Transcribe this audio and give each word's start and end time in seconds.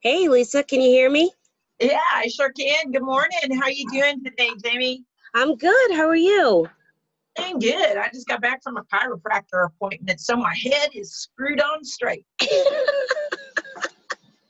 Hey, 0.00 0.28
Lisa, 0.28 0.62
can 0.62 0.82
you 0.82 0.90
hear 0.90 1.10
me? 1.10 1.32
Yeah, 1.80 1.98
I 2.14 2.28
sure 2.28 2.52
can. 2.52 2.92
Good 2.92 3.02
morning. 3.02 3.56
How 3.58 3.64
are 3.64 3.70
you 3.70 3.88
doing 3.90 4.22
today, 4.22 4.50
Jamie? 4.62 5.04
I'm 5.34 5.56
good. 5.56 5.92
How 5.92 6.06
are 6.06 6.14
you? 6.14 6.68
I'm 7.38 7.58
good. 7.58 7.96
I 7.96 8.08
just 8.12 8.28
got 8.28 8.42
back 8.42 8.62
from 8.62 8.76
a 8.76 8.84
chiropractor 8.84 9.66
appointment, 9.66 10.20
so 10.20 10.36
my 10.36 10.54
head 10.54 10.90
is 10.94 11.14
screwed 11.14 11.60
on 11.60 11.84
straight. 11.84 12.26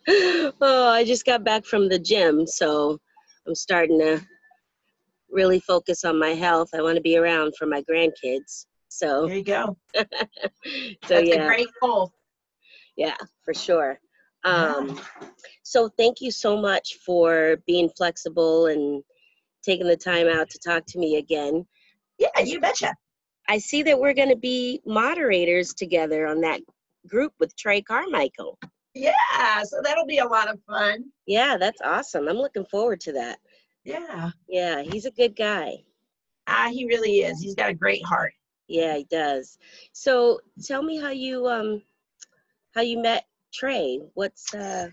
oh, 0.09 0.89
I 0.89 1.05
just 1.05 1.25
got 1.25 1.45
back 1.45 1.65
from 1.65 1.89
the 1.89 2.01
gym, 2.01 2.47
so 2.49 2.99
I'm 3.47 3.55
starting 3.55 4.01
to 4.01 4.21
really 5.31 5.61
focus 5.61 6.05
on 6.05 6.19
my 6.19 6.31
health. 6.31 6.71
I 6.75 6.83
want 6.83 6.97
to 6.97 7.03
be 7.03 7.17
around 7.17 7.55
for 7.57 7.67
my 7.67 7.83
grandkids. 7.83 8.67
So 8.89 9.27
There 9.29 9.37
you 9.37 9.45
go. 9.45 9.77
so 9.95 10.05
That's 11.09 11.29
yeah. 11.29 11.45
a 11.45 11.47
great 11.47 11.69
goal. 11.81 12.13
Yeah, 12.97 13.17
for 13.45 13.55
sure. 13.55 13.99
Um, 14.45 15.01
so 15.63 15.89
thank 15.99 16.21
you 16.21 16.31
so 16.31 16.57
much 16.57 16.99
for 17.05 17.57
being 17.67 17.91
flexible 17.97 18.67
and 18.67 19.03
taking 19.63 19.87
the 19.87 19.97
time 19.97 20.29
out 20.29 20.49
to 20.51 20.59
talk 20.59 20.85
to 20.87 20.99
me 20.99 21.17
again. 21.17 21.67
Yeah, 22.19 22.29
you 22.43 22.61
betcha. 22.61 22.95
I 23.49 23.59
see 23.59 23.83
that 23.85 23.99
we're 23.99 24.15
going 24.15 24.31
to 24.31 24.37
be 24.37 24.81
moderators 24.87 25.75
together 25.75 26.27
on 26.27 26.41
that 26.43 26.61
group 27.07 27.33
with 27.39 27.57
Trey 27.57 27.83
Carmichael. 27.83 28.59
Yeah, 28.95 29.63
so 29.65 29.81
that'll 29.83 30.07
be 30.07 30.19
a 30.19 30.27
lot 30.27 30.49
of 30.49 30.59
fun. 30.67 31.05
Yeah, 31.27 31.57
that's 31.59 31.81
awesome. 31.83 32.29
I'm 32.29 32.37
looking 32.37 32.65
forward 32.65 33.01
to 33.03 33.13
that. 33.13 33.39
Yeah. 33.85 34.31
Yeah, 34.49 34.83
he's 34.83 35.05
a 35.05 35.11
good 35.11 35.37
guy. 35.37 35.75
Ah, 36.47 36.69
he 36.73 36.87
really 36.87 37.21
is. 37.21 37.41
He's 37.41 37.55
got 37.55 37.71
a 37.71 37.75
great 37.75 38.05
heart. 38.05 38.33
Yeah, 38.69 38.97
he 38.97 39.05
does. 39.05 39.59
So 39.93 40.41
tell 40.65 40.83
me 40.83 40.99
how 40.99 41.11
you 41.11 41.47
um 41.47 41.83
how 42.77 42.83
you 42.83 43.01
met 43.01 43.25
Trey. 43.53 43.99
What's 44.15 44.55
uh 44.55 44.89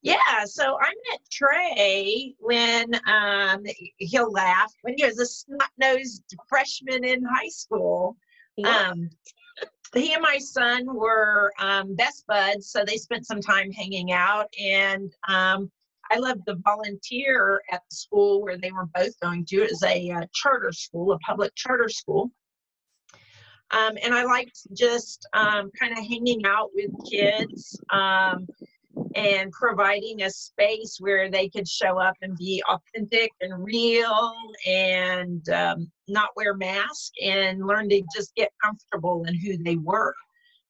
Yeah, 0.00 0.16
so 0.46 0.78
I 0.80 0.92
met 1.10 1.20
Trey 1.30 2.34
when 2.40 2.94
um 3.06 3.62
he'll 3.98 4.32
laugh 4.32 4.72
when 4.82 4.94
he 4.96 5.04
was 5.04 5.20
a 5.20 5.26
snot-nosed 5.26 6.34
freshman 6.48 7.04
in 7.04 7.22
high 7.22 7.50
school. 7.50 8.16
what? 8.56 8.86
Um, 8.86 9.10
he 9.94 10.14
and 10.14 10.22
my 10.22 10.38
son 10.38 10.94
were 10.94 11.52
um, 11.60 11.94
best 11.94 12.26
buds, 12.26 12.70
so 12.70 12.84
they 12.84 12.96
spent 12.96 13.24
some 13.26 13.40
time 13.40 13.70
hanging 13.70 14.12
out. 14.12 14.46
And 14.60 15.12
um, 15.28 15.70
I 16.10 16.18
loved 16.18 16.42
the 16.44 16.60
volunteer 16.64 17.62
at 17.70 17.82
the 17.88 17.96
school 17.96 18.42
where 18.42 18.58
they 18.58 18.72
were 18.72 18.86
both 18.94 19.18
going 19.20 19.44
to. 19.46 19.62
It 19.62 19.70
was 19.70 19.82
a 19.84 20.10
uh, 20.10 20.26
charter 20.34 20.72
school, 20.72 21.12
a 21.12 21.18
public 21.20 21.54
charter 21.54 21.88
school. 21.88 22.30
Um, 23.72 23.96
and 24.02 24.14
I 24.14 24.24
liked 24.24 24.58
just 24.72 25.26
um, 25.32 25.70
kind 25.78 25.92
of 25.92 25.98
hanging 25.98 26.44
out 26.46 26.70
with 26.74 26.90
kids 27.10 27.78
um, 27.90 28.46
and 29.14 29.50
providing 29.52 30.22
a 30.22 30.30
space 30.30 30.98
where 31.00 31.30
they 31.30 31.48
could 31.48 31.68
show 31.68 31.98
up 31.98 32.14
and 32.22 32.36
be 32.36 32.62
authentic 32.68 33.30
and 33.40 33.64
real 33.64 34.32
and 34.66 35.48
um, 35.48 35.90
not 36.08 36.30
wear 36.36 36.54
masks 36.54 37.10
and 37.22 37.66
learn 37.66 37.88
to 37.88 38.02
just 38.14 38.34
get 38.36 38.52
comfortable 38.62 39.24
in 39.24 39.34
who 39.34 39.56
they 39.62 39.76
were. 39.76 40.14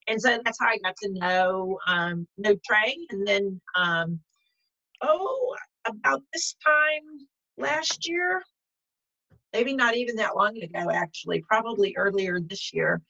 And 0.09 0.21
so 0.21 0.39
that's 0.45 0.59
how 0.61 0.69
I 0.69 0.79
got 0.79 0.97
to 1.03 1.13
know 1.13 1.79
um, 1.87 2.27
know 2.39 2.55
Trey. 2.67 2.97
And 3.11 3.27
then, 3.27 3.61
um, 3.75 4.21
oh, 5.03 5.55
about 5.87 6.23
this 6.33 6.55
time 6.65 7.27
last 7.59 8.09
year, 8.09 8.43
maybe 9.57 9.75
not 9.75 9.97
even 9.97 10.17
that 10.17 10.37
long 10.37 10.55
ago, 10.63 10.91
actually, 10.91 11.43
probably 11.49 11.95
earlier 11.97 12.39
this 12.41 12.75
year, 12.75 13.01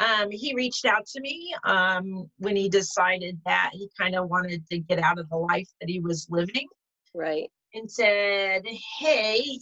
um, 0.00 0.28
he 0.28 0.52
reached 0.54 0.84
out 0.84 1.06
to 1.06 1.20
me 1.20 1.54
um, 1.62 2.28
when 2.38 2.56
he 2.56 2.68
decided 2.68 3.38
that 3.46 3.70
he 3.72 3.88
kind 3.96 4.16
of 4.16 4.28
wanted 4.28 4.66
to 4.70 4.78
get 4.78 4.98
out 4.98 5.20
of 5.20 5.28
the 5.28 5.36
life 5.36 5.68
that 5.80 5.88
he 5.88 6.00
was 6.00 6.26
living 6.30 6.66
right. 7.14 7.48
and 7.74 7.88
said, 7.88 8.62
Hey, 8.98 9.60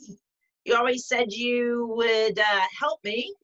you 0.65 0.75
always 0.75 1.07
said 1.07 1.33
you 1.33 1.93
would 1.97 2.39
uh, 2.39 2.61
help 2.79 3.01
me. 3.05 3.35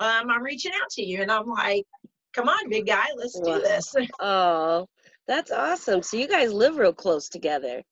Um, 0.00 0.28
I'm 0.28 0.42
reaching 0.42 0.72
out 0.74 0.90
to 0.92 1.02
you. 1.04 1.22
And 1.22 1.30
I'm 1.30 1.46
like, 1.46 1.86
Come 2.32 2.48
on, 2.48 2.70
big 2.70 2.86
guy, 2.86 3.06
let's 3.16 3.38
do 3.38 3.60
this. 3.60 3.94
Oh, 4.20 4.88
that's 5.28 5.52
awesome. 5.52 6.02
So 6.02 6.16
you 6.16 6.26
guys 6.26 6.52
live 6.52 6.76
real 6.76 6.92
close 6.92 7.28
together. 7.28 7.82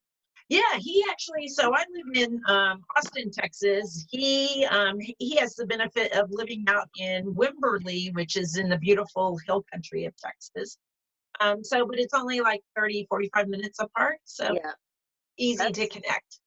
Yeah, 0.51 0.79
he 0.79 1.05
actually. 1.09 1.47
So 1.47 1.73
I 1.73 1.85
live 1.95 2.29
in 2.29 2.41
um, 2.49 2.83
Austin, 2.97 3.31
Texas. 3.31 4.05
He 4.11 4.67
um, 4.67 4.99
he- 4.99 5.37
has 5.37 5.55
the 5.55 5.65
benefit 5.65 6.13
of 6.13 6.29
living 6.33 6.65
out 6.67 6.89
in 6.99 7.33
Wimberley, 7.35 8.13
which 8.15 8.37
is 8.37 8.57
in 8.57 8.69
the 8.69 8.77
beautiful 8.77 9.39
hill 9.47 9.65
country 9.73 10.07
of 10.07 10.17
Texas. 10.17 10.77
Um, 11.39 11.63
so, 11.63 11.87
but 11.87 12.01
it's 12.01 12.15
only 12.15 12.41
like 12.41 12.63
30, 12.77 13.07
45 13.09 13.47
minutes 13.49 13.79
apart. 13.79 14.19
So 14.25 14.53
Yeah. 14.53 14.73
easy 15.39 15.71
to 15.71 15.89
connect. 15.89 16.41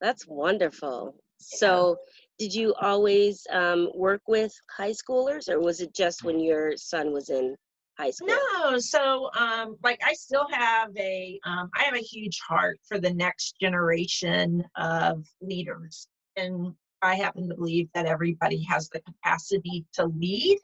That's 0.00 0.24
wonderful. 0.28 1.16
So, 1.38 1.96
did 2.38 2.54
you 2.54 2.72
always 2.80 3.44
um, 3.50 3.90
work 3.96 4.22
with 4.28 4.52
high 4.70 4.92
schoolers, 4.92 5.48
or 5.48 5.58
was 5.58 5.80
it 5.80 5.92
just 5.92 6.22
when 6.22 6.38
your 6.38 6.76
son 6.76 7.12
was 7.12 7.30
in 7.30 7.56
high 7.98 8.10
school? 8.10 8.28
No, 8.28 8.78
so 8.78 9.30
um, 9.34 9.76
like 9.82 10.00
I 10.04 10.14
still 10.14 10.46
have 10.50 10.96
a 10.96 11.38
um, 11.44 11.70
I 11.76 11.84
have 11.84 11.94
a 11.94 11.98
huge 11.98 12.38
heart 12.46 12.78
for 12.86 12.98
the 12.98 13.12
next 13.12 13.56
generation 13.60 14.64
of 14.76 15.26
leaders, 15.40 16.08
and 16.36 16.74
I 17.02 17.14
happen 17.16 17.48
to 17.48 17.54
believe 17.54 17.88
that 17.94 18.06
everybody 18.06 18.62
has 18.68 18.88
the 18.88 19.00
capacity 19.00 19.84
to 19.94 20.06
lead. 20.06 20.58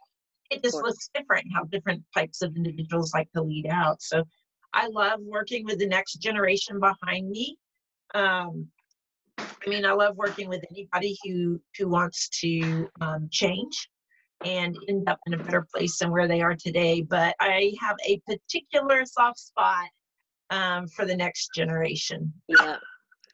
It 0.51 0.63
just 0.63 0.77
looks 0.77 1.09
different 1.15 1.47
how 1.55 1.65
different 1.65 2.03
types 2.15 2.43
of 2.43 2.55
individuals 2.57 3.13
like 3.15 3.31
to 3.33 3.43
lead 3.43 3.67
out. 3.67 4.03
So 4.03 4.25
I 4.73 4.89
love 4.89 5.21
working 5.23 5.65
with 5.65 5.79
the 5.79 5.87
next 5.87 6.15
generation 6.15 6.81
behind 6.81 7.31
me. 7.31 7.57
Um, 8.15 8.69
I 9.39 9.69
mean, 9.69 9.87
I 9.87 9.93
love 9.93 10.17
working 10.17 10.49
with 10.49 10.63
anybody 10.71 11.17
who 11.25 11.61
who 11.79 11.89
wants 11.89 12.29
to 12.41 12.89
um, 13.01 13.29
change 13.31 13.89
and 14.45 14.77
end 14.89 15.09
up 15.09 15.19
in 15.27 15.35
a 15.35 15.39
better 15.39 15.67
place 15.75 15.99
than 15.99 16.11
where 16.11 16.29
they 16.29 16.41
are 16.41 16.55
today. 16.55 17.03
But 17.03 17.35
I 17.41 17.73
have 17.81 17.97
a 18.07 18.21
particular 18.27 19.05
soft 19.05 19.39
spot 19.39 19.89
um, 20.51 20.87
for 20.89 21.05
the 21.05 21.17
next 21.17 21.51
generation. 21.55 22.33
Yeah. 22.49 22.77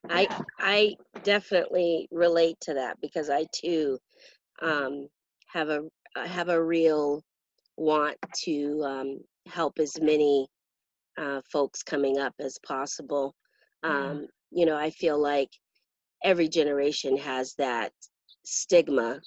I. 0.09 0.29
I 0.59 0.95
definitely 1.25 2.09
relate 2.11 2.57
to 2.63 2.75
that 2.75 2.97
because 3.03 3.29
I 3.29 3.45
too 3.53 3.99
um, 4.63 5.09
have 5.49 5.69
a 5.69 5.83
have 6.27 6.49
a 6.49 6.63
real 6.63 7.23
want 7.77 8.17
to 8.45 8.83
um, 8.85 9.21
help 9.47 9.79
as 9.79 10.01
many 10.01 10.47
uh, 11.19 11.41
folks 11.53 11.83
coming 11.83 12.19
up 12.19 12.35
as 12.41 12.59
possible. 12.67 13.35
Um, 13.83 14.27
you 14.51 14.67
know, 14.67 14.77
I 14.77 14.91
feel 14.91 15.21
like 15.21 15.51
every 16.25 16.49
generation 16.49 17.17
has 17.17 17.55
that 17.59 17.93
stigma, 18.45 19.21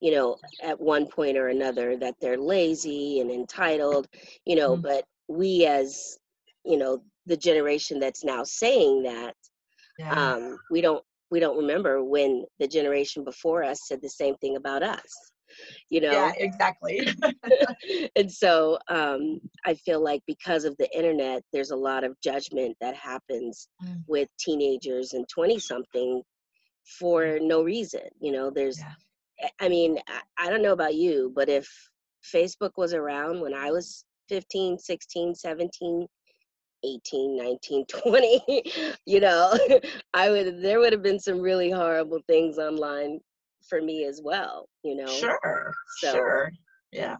you 0.00 0.12
know, 0.12 0.36
at 0.62 0.80
one 0.80 1.06
point 1.06 1.36
or 1.36 1.48
another 1.48 1.96
that 1.96 2.14
they're 2.20 2.38
lazy 2.38 3.20
and 3.20 3.30
entitled, 3.30 4.06
you 4.46 4.56
know, 4.56 4.76
Mm. 4.76 4.82
but 4.82 5.04
we 5.28 5.66
as, 5.66 6.18
you 6.64 6.76
know, 6.78 7.02
the 7.26 7.36
generation 7.36 7.98
that's 8.00 8.24
now 8.24 8.44
saying 8.44 9.02
that, 9.02 9.34
Yeah. 9.98 10.14
um, 10.16 10.58
we 10.70 10.80
don't 10.80 11.04
we 11.30 11.40
don't 11.40 11.58
remember 11.58 12.02
when 12.02 12.44
the 12.58 12.66
generation 12.68 13.22
before 13.24 13.62
us 13.62 13.80
said 13.86 14.00
the 14.02 14.08
same 14.08 14.34
thing 14.36 14.56
about 14.56 14.82
us, 14.82 15.32
you 15.90 16.00
know 16.00 16.12
yeah, 16.12 16.32
exactly. 16.38 17.06
and 18.16 18.30
so 18.32 18.78
um, 18.88 19.40
I 19.66 19.74
feel 19.74 20.02
like 20.02 20.22
because 20.26 20.64
of 20.64 20.76
the 20.78 20.88
internet, 20.96 21.42
there's 21.52 21.70
a 21.70 21.76
lot 21.76 22.04
of 22.04 22.16
judgment 22.22 22.76
that 22.80 22.94
happens 22.96 23.68
Mm. 23.82 24.04
with 24.06 24.28
teenagers 24.38 25.12
and 25.12 25.26
20 25.28 25.58
something 25.58 26.22
for 26.98 27.38
no 27.40 27.62
reason. 27.62 28.02
You 28.20 28.32
know, 28.32 28.50
there's, 28.50 28.78
Yeah. 28.78 28.92
I- 29.60 29.68
mean, 29.68 29.98
I, 30.08 30.46
I 30.46 30.50
don't 30.50 30.62
know 30.62 30.72
about 30.72 30.94
you, 30.94 31.32
but 31.34 31.48
if 31.48 31.68
Facebook 32.34 32.72
was 32.76 32.94
around 32.94 33.40
when 33.40 33.54
I 33.54 33.70
was 33.70 34.04
15, 34.28 34.78
16, 34.78 35.34
17, 35.34 36.06
18, 36.84 37.36
19, 37.36 37.86
20, 37.88 38.62
you 39.06 39.20
know, 39.20 39.56
I 40.14 40.30
would, 40.30 40.62
there 40.62 40.80
would 40.80 40.92
have 40.92 41.02
been 41.02 41.20
some 41.20 41.40
really 41.40 41.70
horrible 41.70 42.20
things 42.26 42.58
online 42.58 43.20
for 43.68 43.80
me 43.82 44.04
as 44.04 44.20
well, 44.22 44.68
you 44.82 44.96
know? 44.96 45.06
Sure. 45.06 45.72
So- 46.00 46.12
Sure. 46.12 46.50
Yeah. 46.92 47.16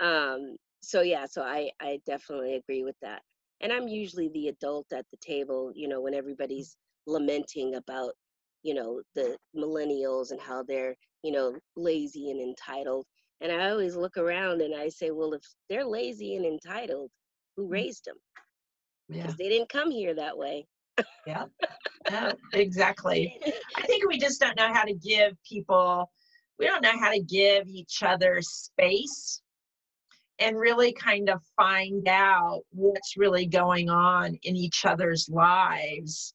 um 0.00 0.56
so 0.80 1.00
yeah 1.02 1.26
so 1.26 1.42
i 1.42 1.70
i 1.80 2.00
definitely 2.06 2.56
agree 2.56 2.82
with 2.82 2.96
that 3.02 3.22
and 3.60 3.72
i'm 3.72 3.86
usually 3.86 4.28
the 4.30 4.48
adult 4.48 4.86
at 4.92 5.06
the 5.12 5.16
table 5.18 5.70
you 5.76 5.86
know 5.86 6.00
when 6.00 6.12
everybody's 6.12 6.76
lamenting 7.06 7.76
about 7.76 8.14
you 8.64 8.74
know 8.74 9.00
the 9.14 9.36
millennials 9.56 10.32
and 10.32 10.40
how 10.40 10.64
they're 10.64 10.96
you 11.22 11.32
know 11.32 11.54
lazy 11.76 12.30
and 12.30 12.40
entitled 12.40 13.06
and 13.40 13.52
i 13.52 13.70
always 13.70 13.96
look 13.96 14.16
around 14.16 14.60
and 14.60 14.74
i 14.74 14.88
say 14.88 15.10
well 15.10 15.32
if 15.34 15.42
they're 15.68 15.84
lazy 15.84 16.36
and 16.36 16.44
entitled 16.44 17.10
who 17.56 17.66
mm. 17.66 17.72
raised 17.72 18.04
them 18.06 18.16
Yeah. 19.08 19.22
because 19.22 19.36
they 19.36 19.48
didn't 19.48 19.68
come 19.68 19.90
here 19.90 20.14
that 20.14 20.36
way 20.36 20.66
Yeah. 21.26 21.46
Exactly. 22.52 23.40
I 23.76 23.82
think 23.82 24.06
we 24.06 24.18
just 24.18 24.40
don't 24.40 24.56
know 24.56 24.72
how 24.72 24.84
to 24.84 24.92
give 24.92 25.32
people, 25.48 26.10
we 26.58 26.66
don't 26.66 26.82
know 26.82 26.98
how 26.98 27.10
to 27.10 27.20
give 27.20 27.66
each 27.68 28.02
other 28.02 28.40
space 28.42 29.40
and 30.38 30.58
really 30.58 30.92
kind 30.92 31.30
of 31.30 31.40
find 31.56 32.08
out 32.08 32.62
what's 32.70 33.16
really 33.16 33.46
going 33.46 33.88
on 33.88 34.36
in 34.42 34.56
each 34.56 34.84
other's 34.84 35.28
lives 35.30 36.34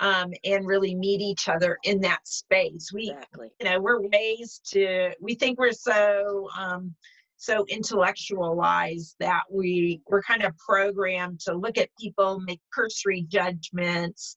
um, 0.00 0.32
and 0.44 0.66
really 0.66 0.94
meet 0.94 1.20
each 1.20 1.48
other 1.48 1.78
in 1.84 2.00
that 2.00 2.26
space. 2.26 2.90
We, 2.92 3.10
Exactly. 3.10 3.50
you 3.60 3.68
know, 3.68 3.80
we're 3.80 4.00
ways 4.00 4.60
to, 4.72 5.12
we 5.20 5.34
think 5.34 5.58
we're 5.58 5.72
so, 5.72 6.48
um, 6.58 6.94
so 7.36 7.64
intellectualized 7.68 9.14
that 9.20 9.42
we, 9.50 10.00
we're 10.08 10.22
kind 10.22 10.42
of 10.42 10.56
programmed 10.58 11.40
to 11.40 11.54
look 11.54 11.78
at 11.78 11.90
people, 12.00 12.40
make 12.40 12.60
cursory 12.72 13.26
judgments, 13.28 14.36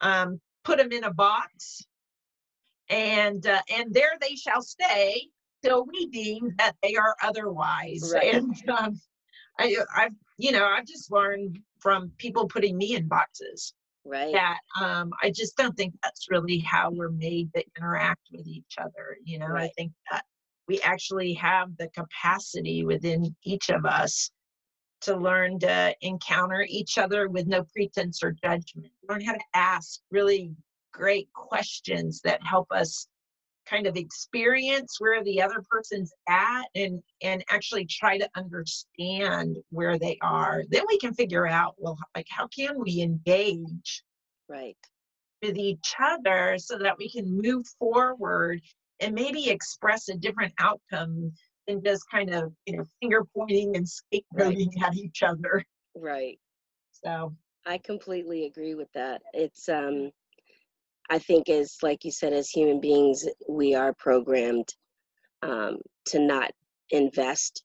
um, 0.00 0.40
put 0.64 0.78
them 0.78 0.90
in 0.90 1.04
a 1.04 1.12
box, 1.12 1.86
and, 2.88 3.46
uh, 3.46 3.62
and 3.70 3.92
there 3.92 4.12
they 4.20 4.34
shall 4.34 4.62
stay 4.62 5.22
till 5.62 5.86
we 5.86 6.06
deem 6.06 6.54
that 6.58 6.76
they 6.82 6.96
are 6.96 7.14
otherwise. 7.22 8.10
Right. 8.12 8.34
And, 8.34 8.70
um, 8.70 9.00
I, 9.58 9.76
I've, 9.94 10.12
you 10.38 10.50
know, 10.52 10.64
I've 10.64 10.86
just 10.86 11.12
learned 11.12 11.58
from 11.78 12.10
people 12.18 12.46
putting 12.48 12.76
me 12.76 12.96
in 12.96 13.06
boxes 13.06 13.74
Right. 14.06 14.32
that 14.32 14.58
um, 14.80 15.12
I 15.22 15.30
just 15.30 15.56
don't 15.56 15.76
think 15.76 15.94
that's 16.02 16.26
really 16.30 16.58
how 16.58 16.90
we're 16.90 17.10
made 17.10 17.52
to 17.54 17.64
interact 17.76 18.28
with 18.30 18.46
each 18.46 18.76
other. 18.78 19.16
You 19.24 19.38
know, 19.38 19.56
I 19.56 19.68
think 19.76 19.92
that 20.10 20.24
we 20.68 20.80
actually 20.82 21.32
have 21.34 21.76
the 21.78 21.88
capacity 21.88 22.84
within 22.84 23.34
each 23.44 23.70
of 23.70 23.86
us 23.86 24.30
to 25.02 25.16
learn 25.16 25.58
to 25.60 25.94
encounter 26.00 26.66
each 26.68 26.98
other 26.98 27.28
with 27.28 27.46
no 27.46 27.64
pretense 27.74 28.22
or 28.22 28.32
judgment. 28.32 28.90
Learn 29.08 29.22
how 29.22 29.34
to 29.34 29.44
ask 29.54 30.00
really 30.10 30.50
great 30.92 31.28
questions 31.34 32.20
that 32.24 32.40
help 32.46 32.66
us 32.70 33.08
kind 33.68 33.86
of 33.86 33.96
experience 33.96 34.96
where 34.98 35.22
the 35.24 35.40
other 35.40 35.62
person's 35.70 36.12
at 36.28 36.64
and 36.74 37.02
and 37.22 37.44
actually 37.50 37.86
try 37.86 38.18
to 38.18 38.28
understand 38.36 39.56
where 39.70 39.98
they 39.98 40.18
are 40.22 40.62
then 40.70 40.82
we 40.88 40.98
can 40.98 41.14
figure 41.14 41.46
out 41.46 41.74
well 41.78 41.96
like 42.16 42.26
how 42.28 42.46
can 42.48 42.78
we 42.80 43.00
engage 43.00 44.02
Right. 44.48 44.76
with 45.42 45.56
each 45.56 45.94
other 46.02 46.56
so 46.58 46.76
that 46.78 46.98
we 46.98 47.10
can 47.10 47.40
move 47.42 47.64
forward 47.78 48.60
and 49.00 49.14
maybe 49.14 49.48
express 49.48 50.08
a 50.08 50.14
different 50.16 50.52
outcome 50.58 51.32
than 51.66 51.82
just 51.82 52.04
kind 52.10 52.32
of 52.34 52.52
you 52.66 52.76
know 52.76 52.84
finger 53.00 53.22
pointing 53.36 53.76
and 53.76 53.86
scapegoating 53.86 54.70
at 54.82 54.94
each 54.94 55.22
other 55.22 55.64
Right. 55.96 56.38
so 56.92 57.34
I 57.66 57.78
completely 57.78 58.44
agree 58.44 58.74
with 58.74 58.92
that. 58.92 59.22
It's 59.32 59.68
um 59.70 60.10
I 61.10 61.18
think 61.18 61.48
as 61.48 61.76
like 61.82 62.04
you 62.04 62.10
said 62.10 62.32
as 62.32 62.48
human 62.48 62.80
beings 62.80 63.26
we 63.48 63.74
are 63.74 63.92
programmed 63.92 64.68
um 65.42 65.78
to 66.06 66.18
not 66.18 66.50
invest 66.90 67.64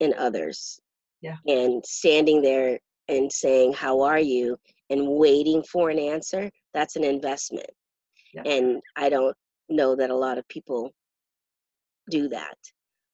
in 0.00 0.14
others. 0.18 0.80
Yeah. 1.20 1.36
And 1.46 1.84
standing 1.84 2.40
there 2.42 2.78
and 3.08 3.30
saying 3.30 3.74
how 3.74 4.00
are 4.00 4.18
you 4.18 4.56
and 4.88 5.06
waiting 5.06 5.62
for 5.62 5.90
an 5.90 5.98
answer, 5.98 6.50
that's 6.72 6.96
an 6.96 7.04
investment. 7.04 7.70
Yeah. 8.32 8.42
And 8.44 8.80
I 8.96 9.08
don't 9.08 9.36
know 9.68 9.94
that 9.96 10.10
a 10.10 10.16
lot 10.16 10.38
of 10.38 10.48
people 10.48 10.90
do 12.10 12.28
that. 12.28 12.56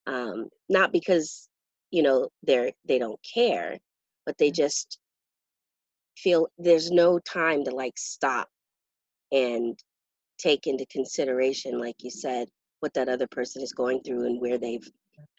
Um 0.06 0.48
not 0.68 0.92
because 0.92 1.48
you 1.90 2.02
know 2.02 2.28
they're 2.42 2.72
they 2.86 2.98
don't 2.98 3.20
care, 3.34 3.78
but 4.24 4.38
they 4.38 4.50
just 4.50 4.98
feel 6.16 6.48
there's 6.58 6.90
no 6.90 7.18
time 7.18 7.64
to 7.64 7.70
like 7.70 7.98
stop 7.98 8.48
and 9.32 9.78
take 10.38 10.66
into 10.66 10.86
consideration 10.86 11.78
like 11.78 11.96
you 12.02 12.10
said 12.10 12.48
what 12.80 12.92
that 12.94 13.08
other 13.08 13.26
person 13.28 13.62
is 13.62 13.72
going 13.72 14.00
through 14.02 14.26
and 14.26 14.40
where 14.40 14.58
they've 14.58 14.88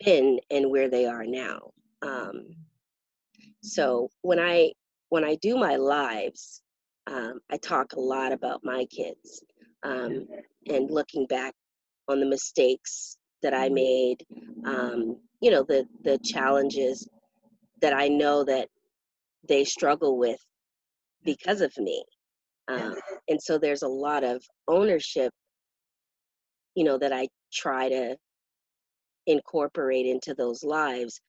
been 0.03 0.39
and 0.49 0.69
where 0.69 0.89
they 0.89 1.05
are 1.05 1.25
now 1.25 1.59
um, 2.01 2.47
so 3.61 4.09
when 4.21 4.39
i 4.39 4.71
when 5.09 5.23
i 5.23 5.35
do 5.35 5.55
my 5.55 5.75
lives 5.75 6.61
um, 7.07 7.39
i 7.51 7.57
talk 7.57 7.93
a 7.93 7.99
lot 7.99 8.31
about 8.31 8.61
my 8.63 8.85
kids 8.85 9.43
um, 9.83 10.27
and 10.67 10.89
looking 10.89 11.25
back 11.27 11.53
on 12.07 12.19
the 12.19 12.25
mistakes 12.25 13.17
that 13.43 13.53
i 13.53 13.69
made 13.69 14.25
um, 14.65 15.17
you 15.41 15.51
know 15.51 15.63
the 15.63 15.85
the 16.03 16.17
challenges 16.19 17.07
that 17.81 17.93
i 17.93 18.07
know 18.07 18.43
that 18.43 18.67
they 19.47 19.63
struggle 19.63 20.17
with 20.17 20.39
because 21.23 21.61
of 21.61 21.75
me 21.77 22.03
um, 22.67 22.95
and 23.29 23.41
so 23.41 23.57
there's 23.57 23.83
a 23.83 23.87
lot 23.87 24.23
of 24.23 24.43
ownership 24.67 25.31
you 26.75 26.83
know 26.83 26.97
that 26.97 27.13
i 27.13 27.27
try 27.51 27.89
to 27.89 28.15
incorporate 29.25 30.05
into 30.05 30.33
those 30.33 30.63
lives 30.63 31.19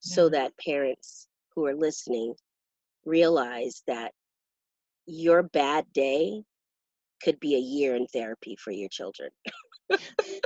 so 0.00 0.28
that 0.28 0.52
parents 0.64 1.28
who 1.54 1.66
are 1.66 1.74
listening 1.74 2.34
realize 3.04 3.82
that 3.86 4.12
your 5.06 5.42
bad 5.42 5.84
day 5.92 6.42
could 7.22 7.38
be 7.40 7.54
a 7.54 7.58
year 7.58 7.94
in 7.94 8.06
therapy 8.06 8.56
for 8.56 8.72
your 8.72 8.88
children. 8.88 9.30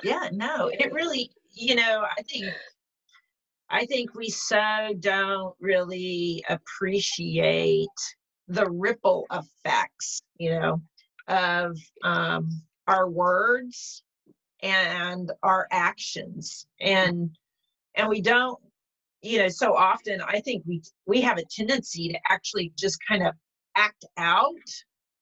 Yeah 0.02 0.28
no 0.32 0.69
it 0.72 0.92
really 0.92 1.31
you 1.52 1.76
know 1.76 2.04
i 2.19 2.22
think 2.22 2.46
i 3.70 3.87
think 3.87 4.14
we 4.14 4.28
so 4.28 4.88
don't 4.99 5.54
really 5.60 6.42
appreciate 6.49 7.87
the 8.48 8.69
ripple 8.70 9.26
effects 9.32 10.22
you 10.38 10.50
know 10.50 10.81
of 11.28 11.76
um, 12.04 12.62
our 12.87 13.08
words 13.08 14.02
and 14.62 15.32
our 15.43 15.66
actions. 15.70 16.66
And 16.81 17.31
and 17.94 18.08
we 18.08 18.20
don't 18.20 18.58
you 19.22 19.38
know 19.38 19.48
so 19.48 19.75
often 19.75 20.20
i 20.28 20.38
think 20.40 20.62
we 20.66 20.82
we 21.06 21.22
have 21.22 21.38
a 21.38 21.44
tendency 21.44 22.10
to 22.10 22.19
actually 22.28 22.70
just 22.78 22.98
kind 23.08 23.26
of 23.26 23.34
act 23.75 24.04
out 24.19 24.52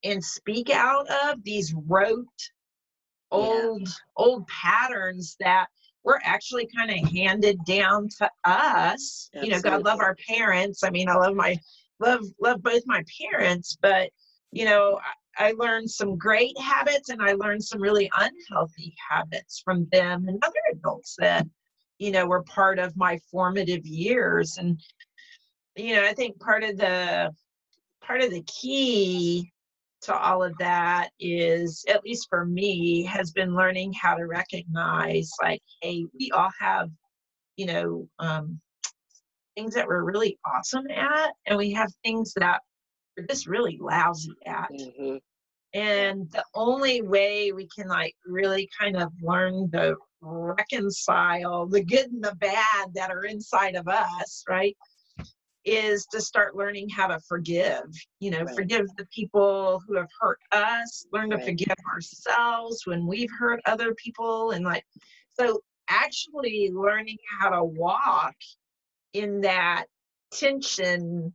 and 0.02 0.22
speak 0.22 0.68
out 0.68 1.06
of 1.08 1.42
these 1.44 1.72
rote 1.86 2.26
old 3.30 3.88
old 4.16 4.46
patterns 4.48 5.36
that 5.38 5.66
were 6.02 6.20
actually 6.24 6.68
kind 6.76 6.90
of 6.90 7.10
handed 7.12 7.56
down 7.64 8.08
to 8.18 8.28
us. 8.44 9.30
You 9.32 9.50
know 9.50 9.60
god 9.60 9.84
love 9.84 10.00
our 10.00 10.16
parents. 10.28 10.82
I 10.82 10.90
mean 10.90 11.08
i 11.08 11.14
love 11.14 11.36
my 11.36 11.56
love 12.00 12.24
love 12.40 12.62
both 12.62 12.82
my 12.86 13.02
parents 13.30 13.76
but 13.80 14.10
you 14.50 14.64
know 14.64 14.98
I, 15.38 15.48
I 15.48 15.52
learned 15.52 15.90
some 15.90 16.16
great 16.16 16.58
habits 16.58 17.08
and 17.08 17.22
i 17.22 17.32
learned 17.32 17.64
some 17.64 17.80
really 17.80 18.10
unhealthy 18.16 18.94
habits 19.10 19.62
from 19.64 19.86
them 19.92 20.26
and 20.28 20.42
other 20.42 20.54
adults 20.72 21.16
that 21.18 21.46
you 21.98 22.10
know 22.10 22.26
were 22.26 22.42
part 22.42 22.78
of 22.78 22.96
my 22.96 23.18
formative 23.30 23.86
years. 23.86 24.58
And 24.58 24.80
you 25.76 25.94
know 25.96 26.04
i 26.04 26.12
think 26.12 26.38
part 26.40 26.62
of 26.62 26.76
the 26.76 27.32
part 28.02 28.20
of 28.20 28.30
the 28.30 28.42
key 28.42 29.50
to 30.02 30.14
all 30.14 30.42
of 30.42 30.56
that 30.58 31.08
is 31.18 31.84
at 31.88 32.04
least 32.04 32.26
for 32.28 32.44
me 32.44 33.02
has 33.04 33.32
been 33.32 33.56
learning 33.56 33.92
how 33.92 34.14
to 34.14 34.26
recognize 34.26 35.30
like 35.42 35.62
hey 35.80 36.04
we 36.18 36.30
all 36.32 36.50
have 36.60 36.90
you 37.56 37.66
know 37.66 38.08
um, 38.18 38.60
things 39.56 39.74
that 39.74 39.86
we're 39.86 40.02
really 40.02 40.38
awesome 40.44 40.86
at 40.90 41.32
and 41.46 41.58
we 41.58 41.72
have 41.72 41.90
things 42.04 42.32
that 42.34 42.60
we're 43.16 43.26
just 43.26 43.46
really 43.46 43.78
lousy 43.80 44.34
at 44.46 44.70
hmm 44.70 45.16
and 45.74 46.30
the 46.30 46.44
only 46.54 47.02
way 47.02 47.50
we 47.50 47.68
can 47.74 47.88
like 47.88 48.14
really 48.24 48.68
kind 48.78 48.96
of 48.96 49.12
learn 49.20 49.68
to 49.72 49.96
reconcile 50.20 51.66
the 51.66 51.82
good 51.82 52.06
and 52.12 52.22
the 52.22 52.34
bad 52.36 52.94
that 52.94 53.10
are 53.10 53.24
inside 53.24 53.74
of 53.74 53.88
us 53.88 54.44
right 54.48 54.76
is 55.64 56.06
to 56.06 56.20
start 56.20 56.54
learning 56.56 56.88
how 56.88 57.06
to 57.06 57.18
forgive 57.28 57.84
you 58.20 58.30
know 58.30 58.44
Right. 58.44 58.54
forgive 58.54 58.86
the 58.96 59.06
people 59.06 59.82
who 59.86 59.96
have 59.96 60.08
hurt 60.20 60.38
us 60.52 61.06
learn 61.12 61.30
to 61.30 61.36
Right. 61.36 61.44
forgive 61.44 61.76
ourselves 61.92 62.82
when 62.86 63.06
we've 63.06 63.30
hurt 63.38 63.60
other 63.66 63.94
people 63.94 64.52
and 64.52 64.64
like 64.64 64.84
so 65.38 65.60
actually 65.88 66.70
learning 66.72 67.18
how 67.38 67.50
to 67.50 67.64
walk 67.64 68.34
in 69.14 69.40
that 69.40 69.86
tension 70.32 71.32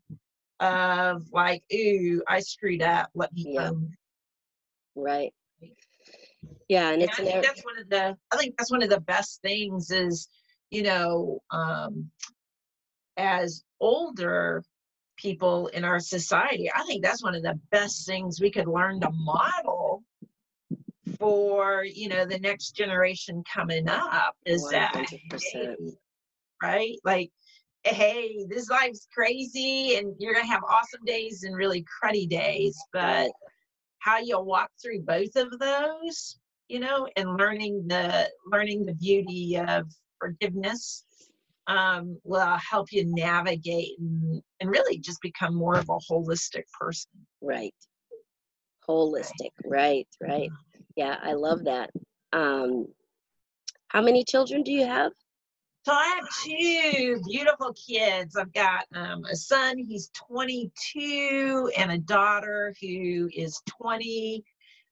of 0.59 1.23
like 1.31 1.63
ooh 1.73 2.21
i 2.27 2.39
screwed 2.39 2.81
up 2.81 3.09
let 3.15 3.31
me 3.33 3.45
Yeah. 3.47 3.71
right 4.95 5.33
yeah 6.67 6.89
and 6.89 7.01
and 7.01 7.09
it's 7.09 7.19
I 7.19 7.23
think 7.23 7.45
that's 7.45 7.63
one 7.63 7.79
of 7.79 7.89
the 7.89 8.17
I 8.31 8.37
think 8.37 8.55
that's 8.57 8.71
one 8.71 8.83
of 8.83 8.89
the 8.89 8.99
best 8.99 9.41
things 9.41 9.89
is, 9.89 10.27
you 10.69 10.83
know, 10.83 11.39
um, 11.49 12.11
as 13.17 13.63
older 13.79 14.63
people 15.17 15.67
in 15.67 15.83
our 15.83 15.99
society, 15.99 16.69
I 16.73 16.83
think 16.83 17.03
that's 17.03 17.23
one 17.23 17.35
of 17.35 17.43
the 17.43 17.59
best 17.71 18.05
things 18.05 18.39
we 18.39 18.51
could 18.51 18.67
learn 18.67 19.01
to 19.01 19.11
model 19.11 20.03
for, 21.17 21.83
you 21.83 22.07
know, 22.07 22.25
the 22.25 22.39
next 22.39 22.71
generation 22.71 23.43
coming 23.51 23.89
up 23.89 24.35
is 24.45 24.67
that 24.71 24.93
100%. 24.93 25.41
hey, 25.51 25.75
right? 26.63 26.95
Like, 27.03 27.31
hey, 27.83 28.45
this 28.49 28.69
life's 28.69 29.07
crazy 29.13 29.95
and 29.95 30.13
you're 30.19 30.33
gonna 30.33 30.45
have 30.45 30.63
awesome 30.63 31.03
days 31.05 31.43
and 31.43 31.55
really 31.55 31.83
cruddy 31.83 32.27
days, 32.27 32.77
but 32.93 33.31
how 33.99 34.17
you 34.17 34.39
walk 34.39 34.69
through 34.81 35.01
both 35.01 35.35
of 35.35 35.57
those 35.59 36.39
you 36.69 36.79
know 36.79 37.07
and 37.17 37.35
learning 37.35 37.83
the 37.87 38.29
learning 38.45 38.85
the 38.85 38.93
beauty 38.93 39.57
of 39.57 39.87
forgiveness 40.19 41.03
um, 41.67 42.19
will 42.23 42.57
help 42.57 42.91
you 42.91 43.05
navigate 43.05 43.99
and, 43.99 44.41
and 44.59 44.69
really 44.69 44.97
just 44.97 45.21
become 45.21 45.53
more 45.55 45.77
of 45.77 45.87
a 45.89 45.97
holistic 46.11 46.63
person. 46.79 47.11
Right. 47.41 47.75
Holistic. 48.87 49.51
Right. 49.63 50.07
Right. 50.19 50.49
Yeah, 50.95 51.17
I 51.21 51.33
love 51.33 51.63
that. 51.65 51.91
Um, 52.33 52.87
how 53.89 54.01
many 54.01 54.23
children 54.23 54.63
do 54.63 54.71
you 54.71 54.85
have? 54.85 55.11
So 55.85 55.93
I 55.93 56.19
have 56.19 56.27
two 56.43 57.21
beautiful 57.25 57.73
kids. 57.73 58.35
I've 58.35 58.53
got 58.53 58.85
um, 58.93 59.23
a 59.25 59.35
son, 59.35 59.77
he's 59.77 60.11
22, 60.27 61.71
and 61.77 61.91
a 61.91 61.97
daughter 61.97 62.75
who 62.81 63.29
is 63.33 63.61
20. 63.81 64.43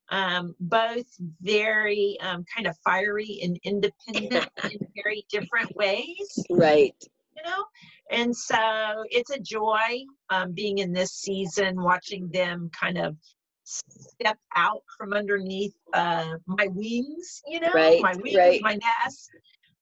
Um, 0.10 0.56
both 0.62 1.06
very 1.41 2.17
um, 2.22 2.46
kind 2.56 2.65
of 2.65 2.77
fiery 2.77 3.39
and 3.44 3.60
independent 3.63 4.50
in 4.63 4.79
very 5.03 5.25
different 5.29 5.75
ways. 5.75 6.46
Right. 6.50 6.96
You 7.36 7.44
know, 7.44 7.65
and 8.10 8.34
so 8.34 9.03
it's 9.12 9.32
a 9.32 9.39
joy 9.39 10.06
um, 10.29 10.53
being 10.53 10.77
in 10.77 10.94
this 10.94 11.12
season, 11.12 11.82
watching 11.82 12.29
them 12.29 12.72
kind 12.72 12.98
of 12.98 13.17
step 13.65 14.38
out 14.56 14.84
from 14.98 15.12
underneath 15.13 15.75
uh, 15.94 16.36
my 16.46 16.67
wings, 16.67 17.41
you 17.46 17.60
know, 17.60 17.72
Right, 17.74 18.01
my 18.01 18.15
wings, 18.15 18.38
right. 18.38 18.62
my 18.62 18.79
nest, 19.03 19.29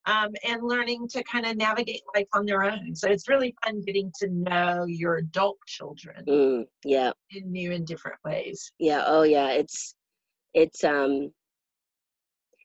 um, 0.06 0.30
and 0.44 0.64
learning 0.64 1.08
to 1.10 1.24
kind 1.24 1.46
of 1.46 1.58
navigate 1.58 2.02
life 2.16 2.28
on 2.34 2.46
their 2.46 2.64
own. 2.64 2.96
So 2.96 3.10
it's 3.10 3.28
really 3.28 3.56
fun 3.64 3.82
getting 3.82 4.12
to 4.20 4.30
know 4.30 4.86
your 4.86 5.18
adult 5.18 5.58
children 5.66 6.24
Mm, 6.28 6.66
yeah. 6.84 7.12
in 7.32 7.52
new 7.52 7.72
and 7.72 7.86
different 7.88 8.18
ways. 8.24 8.72
Yeah. 8.80 9.04
Oh, 9.06 9.24
yeah. 9.24 9.50
It's 9.52 9.96
it's 10.54 10.84
um 10.84 11.32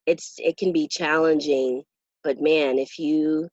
it's 0.06 0.34
it 0.38 0.56
can 0.56 0.72
be 0.72 0.86
challenging, 0.88 1.82
but 2.22 2.40
man, 2.40 2.78
if 2.78 2.98
you 2.98 3.48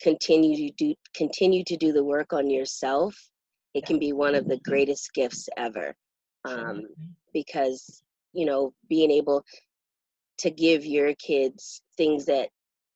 continue 0.00 0.68
to 0.68 0.74
do 0.76 0.94
continue 1.14 1.64
to 1.64 1.76
do 1.76 1.92
the 1.92 2.04
work 2.04 2.32
on 2.32 2.50
yourself, 2.50 3.14
it 3.74 3.86
can 3.86 3.98
be 3.98 4.12
one 4.12 4.34
of 4.34 4.46
the 4.48 4.58
greatest 4.64 5.12
gifts 5.14 5.48
ever. 5.56 5.94
Um, 6.44 6.86
because 7.34 8.02
you 8.32 8.46
know 8.46 8.72
being 8.88 9.10
able 9.10 9.44
to 10.38 10.50
give 10.50 10.86
your 10.86 11.14
kids 11.14 11.82
things 11.98 12.24
that 12.24 12.48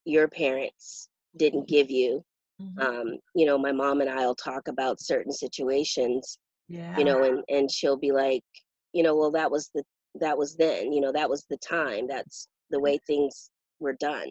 your 0.04 0.28
parents 0.28 1.08
didn't 1.36 1.68
give 1.68 1.90
you 1.90 2.24
Mhm. 2.60 2.80
um, 2.80 3.18
you 3.34 3.46
know 3.46 3.58
my 3.58 3.72
mom 3.72 4.00
and 4.00 4.10
i'll 4.10 4.34
talk 4.36 4.68
about 4.68 5.00
certain 5.00 5.32
situations 5.32 6.38
yeah. 6.68 6.96
you 6.98 7.04
know 7.04 7.24
and 7.24 7.42
and 7.48 7.70
she'll 7.70 7.96
be 7.96 8.12
like 8.12 8.44
you 8.92 9.02
know 9.02 9.16
well 9.16 9.30
that 9.32 9.50
was 9.50 9.70
the 9.74 9.82
that 10.20 10.36
was 10.38 10.56
then 10.56 10.92
you 10.92 11.00
know 11.00 11.12
that 11.12 11.28
was 11.28 11.44
the 11.50 11.56
time 11.58 12.06
that's 12.06 12.48
the 12.70 12.78
way 12.78 12.98
things 13.06 13.50
were 13.80 13.94
done 13.94 14.28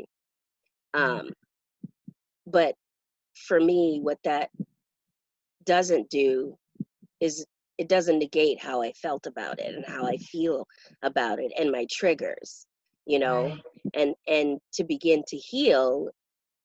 um 0.93 1.29
but 2.47 2.75
for 3.47 3.59
me 3.59 3.99
what 4.01 4.17
that 4.23 4.49
doesn't 5.65 6.09
do 6.09 6.57
is 7.19 7.45
it 7.77 7.89
doesn't 7.89 8.19
negate 8.19 8.61
how 8.61 8.81
i 8.81 8.91
felt 8.93 9.25
about 9.27 9.59
it 9.59 9.75
and 9.75 9.85
how 9.85 10.05
i 10.05 10.15
feel 10.17 10.65
about 11.01 11.39
it 11.39 11.51
and 11.59 11.71
my 11.71 11.85
triggers 11.91 12.67
you 13.05 13.19
know 13.19 13.51
Right. 13.53 13.63
and 13.95 14.15
and 14.27 14.59
to 14.73 14.83
begin 14.83 15.23
to 15.27 15.37
heal 15.37 16.09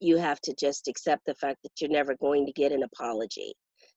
you 0.01 0.17
have 0.17 0.41
to 0.41 0.55
just 0.55 0.89
accept 0.89 1.23
the 1.27 1.35
fact 1.35 1.59
that 1.63 1.73
you're 1.81 1.91
never 1.91 2.15
going 2.17 2.47
to 2.47 2.53
get 2.53 2.73
an 2.73 2.83
apology 2.83 3.53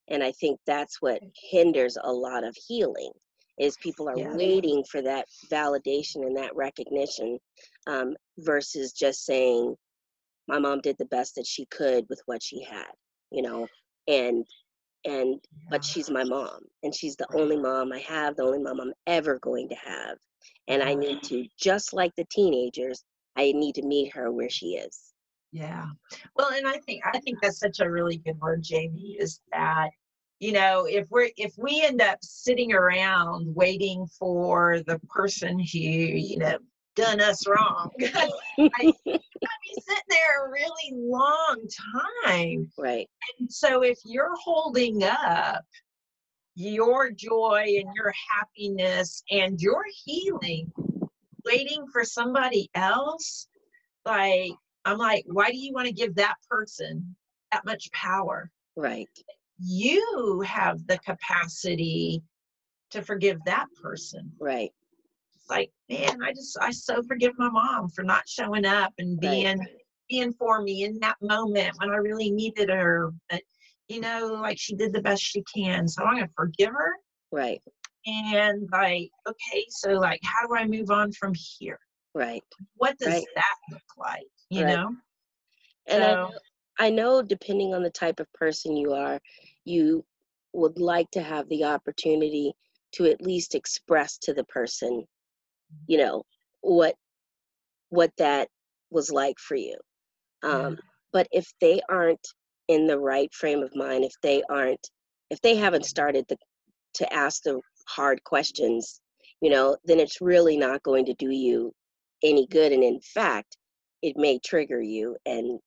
and 0.10 0.24
i 0.24 0.32
think 0.34 0.60
that's 0.66 1.02
what 1.02 1.22
hinders 1.52 1.98
a 2.04 2.12
lot 2.12 2.44
of 2.44 2.56
healing 2.68 3.12
is 3.60 3.78
people 3.78 4.10
are 4.10 4.18
Yeah. 4.18 4.36
waiting 4.36 4.84
for 4.90 5.02
that 5.02 5.26
validation 5.52 6.26
and 6.26 6.36
that 6.36 6.56
recognition 6.56 7.38
um, 7.88 8.16
versus 8.40 8.92
just 8.94 9.26
saying 9.26 9.76
my 10.48 10.58
mom 10.58 10.82
did 10.82 10.98
the 10.98 11.06
best 11.06 11.36
that 11.36 11.46
she 11.46 11.66
could 11.66 12.06
with 12.10 12.22
what 12.26 12.42
she 12.42 12.64
had 12.64 12.92
you 13.32 13.42
know 13.42 13.68
and 14.08 14.46
and 15.06 15.40
but 15.70 15.84
she's 15.84 16.10
my 16.10 16.24
mom 16.24 16.60
and 16.84 16.94
she's 16.94 17.16
the 17.16 17.28
only 17.34 17.58
mom 17.58 17.92
i 17.92 18.00
have 18.00 18.36
the 18.36 18.44
only 18.44 18.60
mom 18.60 18.80
i'm 18.80 18.94
ever 19.08 19.40
going 19.40 19.70
to 19.70 19.76
have 19.76 20.18
and 20.68 20.82
i 20.82 20.94
need 20.94 21.22
to 21.24 21.46
just 21.60 21.94
like 21.94 22.12
the 22.16 22.26
teenagers 22.32 23.04
i 23.36 23.52
need 23.52 23.76
to 23.76 23.84
meet 23.84 24.14
her 24.14 24.32
where 24.32 24.50
she 24.50 24.76
is 24.76 25.12
Yeah. 25.52 25.88
Well, 26.36 26.52
and 26.54 26.66
I 26.66 26.78
think 26.86 27.02
I 27.06 27.20
think 27.20 27.40
that's 27.42 27.60
such 27.60 27.80
a 27.82 27.90
really 27.90 28.18
good 28.18 28.40
word, 28.40 28.64
Jamie, 28.64 29.18
is 29.20 29.42
that 29.52 29.90
you 30.40 30.54
know 30.54 30.86
if 30.86 31.08
we're 31.10 31.30
if 31.38 31.54
we 31.58 31.84
end 31.84 32.02
up 32.02 32.20
sitting 32.22 32.74
around 32.74 33.54
waiting 33.54 34.08
for 34.18 34.82
the 34.88 34.98
person 35.10 35.60
who 35.60 35.80
you 35.80 36.38
know 36.38 36.58
done 36.96 37.20
us 37.22 37.46
wrong, 37.48 37.90
I, 38.02 38.30
I'd 38.58 38.72
be 39.04 39.82
sitting 39.88 40.10
there 40.10 40.46
a 40.46 40.50
really 40.50 40.94
long 40.94 41.68
time. 42.24 42.72
right 42.78 43.10
And 43.40 43.52
so 43.52 43.84
if 43.84 44.00
you're 44.06 44.36
holding 44.42 45.04
up 45.04 45.66
your 46.62 47.12
joy 47.12 47.66
and 47.80 47.94
your 47.96 48.14
happiness 48.30 49.24
and 49.32 49.60
your 49.62 49.84
healing, 50.06 50.72
waiting 51.46 51.86
for 51.92 52.04
somebody 52.04 52.70
else, 52.76 53.48
like 54.06 54.52
I'm 54.86 54.98
like, 54.98 55.26
why 55.28 55.52
do 55.52 55.58
you 55.58 55.74
want 55.74 55.88
to 55.88 55.94
give 55.94 56.16
that 56.16 56.36
person 56.50 57.16
that 57.52 57.66
much 57.66 57.92
power? 57.92 58.50
right 58.76 59.10
You 59.60 60.42
have 60.46 60.86
the 60.88 60.98
capacity 61.00 62.24
to 62.92 63.02
forgive 63.02 63.40
that 63.46 63.68
person. 63.82 64.32
right 64.40 64.72
It's 65.36 65.50
like, 65.50 65.72
man, 65.90 66.22
I 66.24 66.32
just 66.34 66.58
I 66.62 66.72
so 66.72 67.02
forgive 67.04 67.34
my 67.38 67.50
mom 67.50 67.90
for 67.90 68.04
not 68.04 68.28
showing 68.28 68.66
up 68.66 68.94
and 69.00 69.20
Right. 69.22 69.22
being 69.22 69.68
being 70.10 70.34
for 70.34 70.62
me 70.62 70.84
in 70.84 71.00
that 71.00 71.16
moment 71.22 71.74
when 71.78 71.90
I 71.90 71.96
really 71.96 72.32
needed 72.32 72.70
her. 72.70 73.12
But 73.30 73.42
you 73.92 74.00
know, 74.00 74.40
like 74.42 74.58
she 74.60 74.76
did 74.76 74.94
the 74.94 75.02
best 75.02 75.22
she 75.22 75.44
can. 75.54 75.88
So 75.88 76.04
I'm 76.04 76.16
gonna 76.16 76.30
forgive 76.36 76.72
her 76.72 76.94
right 77.32 77.62
and 78.06 78.68
like, 78.72 79.10
okay, 79.28 79.66
so 79.70 79.92
like 79.94 80.20
how 80.24 80.48
do 80.48 80.56
I 80.56 80.66
move 80.66 80.90
on 80.92 81.12
from 81.12 81.34
here? 81.36 81.80
right 82.14 82.44
What 82.76 82.98
does 82.98 83.08
Right. 83.10 83.26
that 83.36 83.56
look 83.72 83.82
like? 83.98 84.28
You 84.50 84.66
Right. 84.66 84.76
know? 84.76 84.96
and 85.88 86.04
I, 86.04 86.14
So- 86.14 86.16
know, 86.16 86.32
I 86.80 86.90
know 86.90 87.22
depending 87.22 87.74
on 87.74 87.84
the 87.84 87.90
type 87.90 88.20
of 88.20 88.32
person 88.34 88.76
you 88.76 88.94
are 88.94 89.20
you 89.66 90.04
would 90.54 90.80
like 90.80 91.10
to 91.12 91.22
have 91.22 91.48
the 91.50 91.64
opportunity 91.64 92.54
to 92.94 93.06
at 93.06 93.22
least 93.22 93.56
express 93.56 94.18
to 94.20 94.34
the 94.34 94.44
person 94.46 95.06
you 95.88 95.98
know 95.98 96.24
what 96.62 96.96
what 97.90 98.12
that 98.18 98.50
was 98.90 99.12
like 99.12 99.40
for 99.40 99.56
you 99.56 99.78
um, 100.44 100.78
but 101.14 101.28
if 101.32 101.52
they 101.62 101.82
aren't 101.90 102.28
in 102.68 102.88
the 102.88 102.98
right 102.98 103.34
frame 103.34 103.64
of 103.64 103.76
mind 103.76 104.04
if 104.04 104.14
they 104.24 104.44
aren't 104.50 104.90
if 105.30 105.40
they 105.42 105.56
haven't 105.56 105.86
started 105.86 106.26
the, 106.30 106.38
to 106.94 107.12
ask 107.14 107.44
the 107.44 107.60
hard 107.88 108.24
questions 108.24 109.02
you 109.42 109.50
know 109.50 109.76
then 109.86 110.00
it's 110.00 110.22
really 110.22 110.58
not 110.58 110.84
going 110.84 111.06
to 111.06 111.14
do 111.16 111.30
you 111.32 111.72
any 112.24 112.48
good 112.48 112.72
and 112.72 112.84
in 112.84 113.00
fact 113.02 113.58
it 114.02 114.16
may 114.18 114.40
trigger 114.40 114.82
you 114.82 115.16
and 115.26 115.60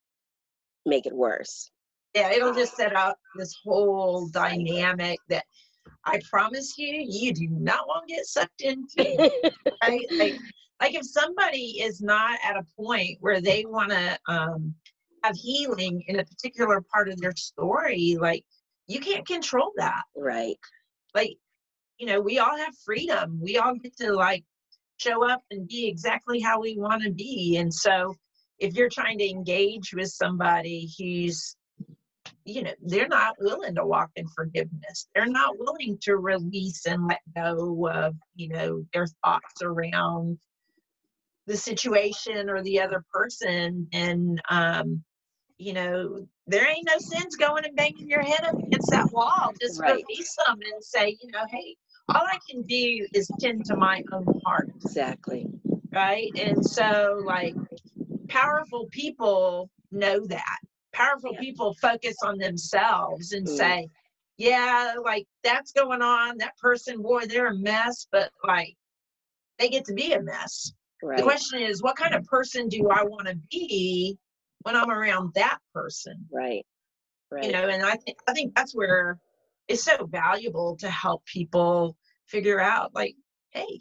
make 0.85 1.05
it 1.05 1.13
worse 1.13 1.69
yeah, 2.15 2.31
it'll 2.31 2.53
just 2.53 2.77
set 2.77 2.95
up 2.95 3.17
this 3.35 3.53
whole 3.63 4.29
dynamic 4.29 5.19
that 5.27 5.43
I 6.05 6.21
promise 6.31 6.77
you, 6.77 7.05
you 7.05 7.33
do 7.33 7.47
not 7.49 7.87
want 7.87 8.07
to 8.07 8.15
get 8.15 8.25
sucked 8.25 8.61
into. 8.61 9.31
right? 9.83 10.05
Like, 10.11 10.35
like 10.81 10.93
if 10.93 11.05
somebody 11.05 11.81
is 11.81 12.01
not 12.01 12.39
at 12.43 12.55
a 12.55 12.63
point 12.77 13.17
where 13.19 13.41
they 13.41 13.65
want 13.65 13.91
to 13.91 14.17
um, 14.27 14.73
have 15.25 15.35
healing 15.35 16.03
in 16.07 16.19
a 16.19 16.25
particular 16.25 16.81
part 16.93 17.09
of 17.09 17.19
their 17.19 17.35
story, 17.35 18.17
like 18.19 18.43
you 18.87 18.99
can't 18.99 19.27
control 19.27 19.71
that. 19.77 20.03
right 20.15 20.57
Like, 21.13 21.37
you 21.97 22.07
know, 22.07 22.21
we 22.21 22.39
all 22.39 22.57
have 22.57 22.75
freedom. 22.85 23.39
We 23.41 23.57
all 23.57 23.75
get 23.75 23.97
to 23.97 24.13
like 24.13 24.43
show 24.97 25.27
up 25.29 25.41
and 25.51 25.67
be 25.67 25.87
exactly 25.87 26.39
how 26.39 26.61
we 26.61 26.77
want 26.77 27.03
to 27.03 27.11
be. 27.11 27.57
And 27.57 27.73
so 27.73 28.15
if 28.59 28.75
you're 28.75 28.89
trying 28.89 29.17
to 29.19 29.29
engage 29.29 29.93
with 29.93 30.09
somebody 30.09 30.89
who's 30.97 31.55
you 32.43 32.61
know 32.61 32.71
they're 32.83 33.07
not 33.07 33.35
willing 33.39 33.75
to 33.75 33.85
walk 33.85 34.09
in 34.15 34.25
forgiveness 34.35 35.07
they're 35.13 35.25
not 35.25 35.57
willing 35.57 35.97
to 36.01 36.15
release 36.17 36.85
and 36.85 37.07
let 37.07 37.19
go 37.35 37.87
of 37.87 38.15
you 38.35 38.49
know 38.49 38.83
their 38.93 39.07
thoughts 39.23 39.61
around 39.63 40.37
the 41.47 41.57
situation 41.57 42.49
or 42.49 42.61
the 42.61 42.79
other 42.79 43.03
person 43.11 43.87
and 43.93 44.41
um 44.49 45.03
you 45.57 45.73
know 45.73 46.27
there 46.47 46.69
ain't 46.69 46.87
no 46.87 46.97
sense 46.99 47.35
going 47.35 47.65
and 47.65 47.75
banging 47.75 48.09
your 48.09 48.21
head 48.23 48.43
up 48.43 48.55
against 48.59 48.91
that 48.91 49.11
wall 49.11 49.53
just 49.61 49.79
Right. 49.79 50.03
release 50.07 50.35
them 50.47 50.59
and 50.73 50.83
say 50.83 51.17
you 51.21 51.31
know 51.31 51.45
hey 51.49 51.75
all 52.09 52.23
i 52.27 52.39
can 52.49 52.61
do 52.63 53.07
is 53.13 53.29
tend 53.39 53.65
to 53.65 53.75
my 53.75 54.03
own 54.11 54.25
heart 54.45 54.69
exactly 54.75 55.47
right? 55.93 56.31
And 56.35 56.65
so, 56.65 57.21
like, 57.25 57.55
powerful 58.29 58.87
people 58.91 59.69
know 59.91 60.25
that. 60.27 60.59
Powerful 60.93 61.33
Yeah. 61.33 61.39
people 61.39 61.73
focus 61.81 62.17
on 62.23 62.37
themselves 62.37 63.31
and 63.33 63.47
Mm. 63.47 63.57
say, 63.57 63.89
yeah, 64.37 64.95
like, 65.03 65.25
that's 65.43 65.71
going 65.71 66.01
on. 66.01 66.37
That 66.37 66.57
person, 66.57 67.01
boy, 67.01 67.25
they're 67.27 67.47
a 67.47 67.55
mess, 67.57 68.07
but 68.11 68.31
like, 68.43 68.75
they 69.59 69.69
get 69.69 69.85
to 69.85 69.93
be 69.93 70.13
a 70.13 70.21
mess. 70.21 70.73
The 71.17 71.23
question 71.23 71.61
is, 71.61 71.81
what 71.81 71.95
kind 71.95 72.13
of 72.13 72.25
person 72.25 72.67
do 72.67 72.89
I 72.89 73.03
want 73.03 73.27
to 73.27 73.35
be 73.49 74.17
when 74.65 74.75
I'm 74.75 74.89
around 74.89 75.31
that 75.35 75.59
person. 75.73 76.25
Right. 76.31 76.65
Right. 77.31 77.45
You 77.45 77.51
know, 77.51 77.67
and 77.69 77.83
I 77.83 77.95
think 77.97 78.17
I 78.27 78.33
think 78.33 78.55
that's 78.55 78.75
where 78.75 79.19
it's 79.67 79.83
so 79.83 80.05
valuable 80.07 80.75
to 80.77 80.89
help 80.89 81.23
people 81.25 81.95
figure 82.27 82.59
out 82.59 82.93
like, 82.95 83.15
hey, 83.51 83.79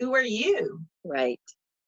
who 0.00 0.14
are 0.14 0.22
you? 0.22 0.80
Right. 1.04 1.40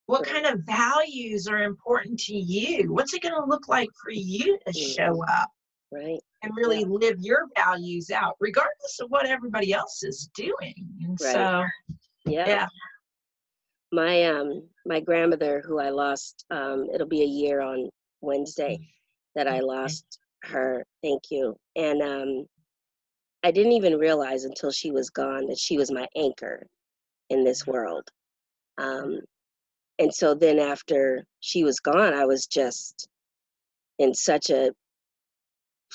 What 0.06 0.22
Right. 0.22 0.42
kind 0.44 0.46
of 0.46 0.60
values 0.60 1.46
are 1.48 1.62
important 1.62 2.18
to 2.20 2.34
you? 2.34 2.92
What's 2.92 3.12
it 3.12 3.22
going 3.22 3.34
to 3.34 3.44
look 3.44 3.68
like 3.68 3.88
for 4.02 4.10
you 4.12 4.58
to 4.66 4.72
show 4.72 5.22
up 5.28 5.50
Right. 5.92 6.20
and 6.42 6.56
really 6.56 6.84
live 6.84 7.16
your 7.20 7.46
values 7.56 8.10
out, 8.10 8.36
regardless 8.40 9.00
of 9.00 9.10
what 9.10 9.26
everybody 9.26 9.72
else 9.72 10.02
is 10.04 10.30
doing? 10.34 10.74
And 11.02 11.18
Right. 11.20 11.32
so, 11.32 11.64
Yeah. 12.26 12.46
yeah, 12.46 12.66
My 13.92 14.24
um 14.24 14.68
my 14.86 15.00
grandmother 15.00 15.62
who 15.66 15.78
I 15.78 15.90
lost 15.90 16.44
um 16.50 16.88
it'll 16.92 17.06
be 17.08 17.22
a 17.22 17.26
year 17.26 17.60
on 17.60 17.88
Wednesday 18.20 18.78
that 19.34 19.48
I 19.48 19.60
lost 19.60 20.18
her. 20.44 20.84
Thank 21.02 21.24
you. 21.30 21.56
And 21.76 22.02
um 22.02 22.46
I 23.44 23.50
didn't 23.52 23.72
even 23.72 23.98
realize 23.98 24.44
until 24.44 24.70
she 24.70 24.90
was 24.90 25.10
gone 25.10 25.46
that 25.46 25.58
she 25.58 25.78
was 25.78 25.90
my 25.90 26.06
anchor 26.16 26.66
in 27.30 27.44
this 27.44 27.66
world. 27.66 28.08
Um 28.78 29.20
and 29.98 30.14
so 30.14 30.34
then 30.34 30.58
after 30.58 31.24
she 31.40 31.64
was 31.64 31.80
gone, 31.80 32.14
I 32.14 32.24
was 32.24 32.46
just 32.46 33.08
in 33.98 34.14
such 34.14 34.50
a 34.50 34.70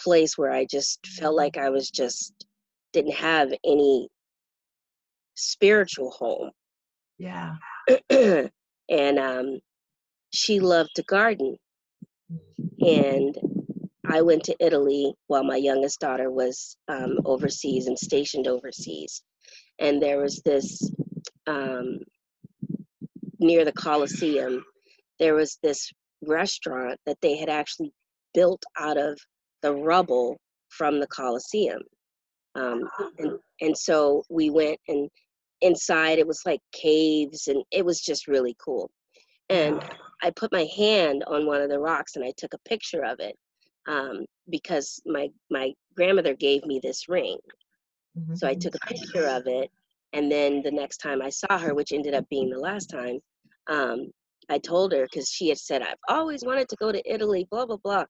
place 0.01 0.37
where 0.37 0.51
I 0.51 0.65
just 0.65 1.05
felt 1.07 1.35
like 1.35 1.57
I 1.57 1.69
was 1.69 1.89
just 1.89 2.45
didn't 2.91 3.15
have 3.15 3.51
any 3.65 4.09
spiritual 5.35 6.11
home. 6.11 6.51
yeah, 7.17 7.55
and 8.09 9.19
um, 9.19 9.59
she 10.33 10.59
loved 10.59 10.91
to 10.95 11.03
garden. 11.03 11.57
And 12.79 13.37
I 14.05 14.21
went 14.21 14.43
to 14.43 14.55
Italy 14.59 15.13
while 15.27 15.43
my 15.43 15.55
youngest 15.55 15.99
daughter 15.99 16.29
was 16.29 16.75
um, 16.87 17.19
overseas 17.25 17.87
and 17.87 17.97
stationed 17.97 18.47
overseas. 18.47 19.23
And 19.79 20.01
there 20.01 20.19
was 20.19 20.41
this, 20.45 20.91
um, 21.47 21.99
near 23.39 23.65
the 23.65 23.71
Colosseum, 23.73 24.63
there 25.19 25.35
was 25.35 25.57
this 25.63 25.91
restaurant 26.21 26.99
that 27.05 27.17
they 27.21 27.37
had 27.37 27.49
actually 27.49 27.91
built 28.33 28.63
out 28.77 28.97
of 28.97 29.17
the 29.61 29.73
rubble 29.73 30.37
from 30.69 30.99
the 30.99 31.07
Colosseum. 31.07 31.81
Um, 32.55 32.89
and, 33.17 33.39
and 33.61 33.77
so 33.77 34.23
we 34.29 34.49
went 34.49 34.79
and 34.87 35.09
inside 35.61 36.19
it 36.19 36.27
was 36.27 36.41
like 36.45 36.59
caves 36.73 37.47
and 37.47 37.63
it 37.71 37.85
was 37.85 38.01
just 38.01 38.27
really 38.27 38.55
cool. 38.63 38.91
And 39.49 39.83
I 40.21 40.31
put 40.31 40.51
my 40.51 40.65
hand 40.75 41.23
on 41.27 41.45
one 41.45 41.61
of 41.61 41.69
the 41.69 41.79
rocks 41.79 42.15
and 42.15 42.25
I 42.25 42.33
took 42.37 42.53
a 42.53 42.59
picture 42.59 43.03
of 43.03 43.19
it 43.19 43.37
um, 43.87 44.25
because 44.49 45.01
my 45.05 45.29
my 45.49 45.73
grandmother 45.95 46.33
gave 46.33 46.65
me 46.65 46.79
this 46.81 47.09
ring. 47.09 47.37
Mhm. 48.17 48.37
So 48.37 48.47
I 48.47 48.53
took 48.55 48.75
a 48.75 48.79
picture 48.87 49.27
of 49.27 49.47
it, 49.47 49.71
and 50.13 50.31
then 50.31 50.61
the 50.63 50.71
next 50.71 50.97
time 50.97 51.21
I 51.21 51.29
saw 51.29 51.57
her, 51.57 51.73
which 51.75 51.91
ended 51.91 52.13
up 52.13 52.27
being 52.29 52.49
the 52.49 52.59
last 52.59 52.87
time, 52.89 53.19
um, 53.67 54.11
I 54.49 54.59
told 54.59 54.91
her 54.93 55.03
because 55.03 55.29
she 55.29 55.49
had 55.49 55.57
said 55.57 55.81
I've 55.81 55.97
always 56.09 56.43
wanted 56.45 56.69
to 56.69 56.75
go 56.77 56.91
to 56.91 57.01
Italy, 57.13 57.47
blah 57.51 57.65
blah 57.65 57.77
blah. 57.77 58.05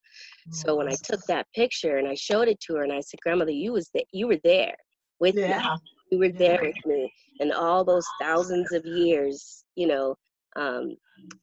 So 0.51 0.75
when 0.75 0.87
I 0.89 0.95
took 1.03 1.21
that 1.27 1.47
picture 1.53 1.97
and 1.97 2.07
I 2.07 2.15
showed 2.15 2.47
it 2.47 2.59
to 2.61 2.75
her, 2.75 2.83
and 2.83 2.93
I 2.93 3.01
said, 3.01 3.19
"Grandmother, 3.21 3.51
you 3.51 3.73
was 3.73 3.89
there. 3.93 4.03
You 4.11 4.27
were 4.27 4.39
there 4.43 4.75
with 5.19 5.35
me. 5.35 5.73
You 6.11 6.19
were 6.19 6.29
there 6.29 6.59
with 6.61 6.85
me, 6.85 7.11
and 7.39 7.51
all 7.53 7.83
those 7.83 8.05
thousands 8.21 8.71
of 8.73 8.85
years, 8.85 9.65
you 9.75 9.87
know." 9.87 10.15
Um, 10.55 10.95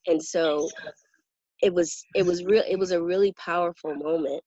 and 0.06 0.22
so 0.22 0.68
it 1.62 1.72
was 1.74 2.04
it 2.14 2.24
was 2.24 2.44
real 2.44 2.64
it 2.68 2.78
was 2.78 2.92
a 2.92 3.02
really 3.02 3.32
powerful 3.34 3.94
moment 3.94 4.42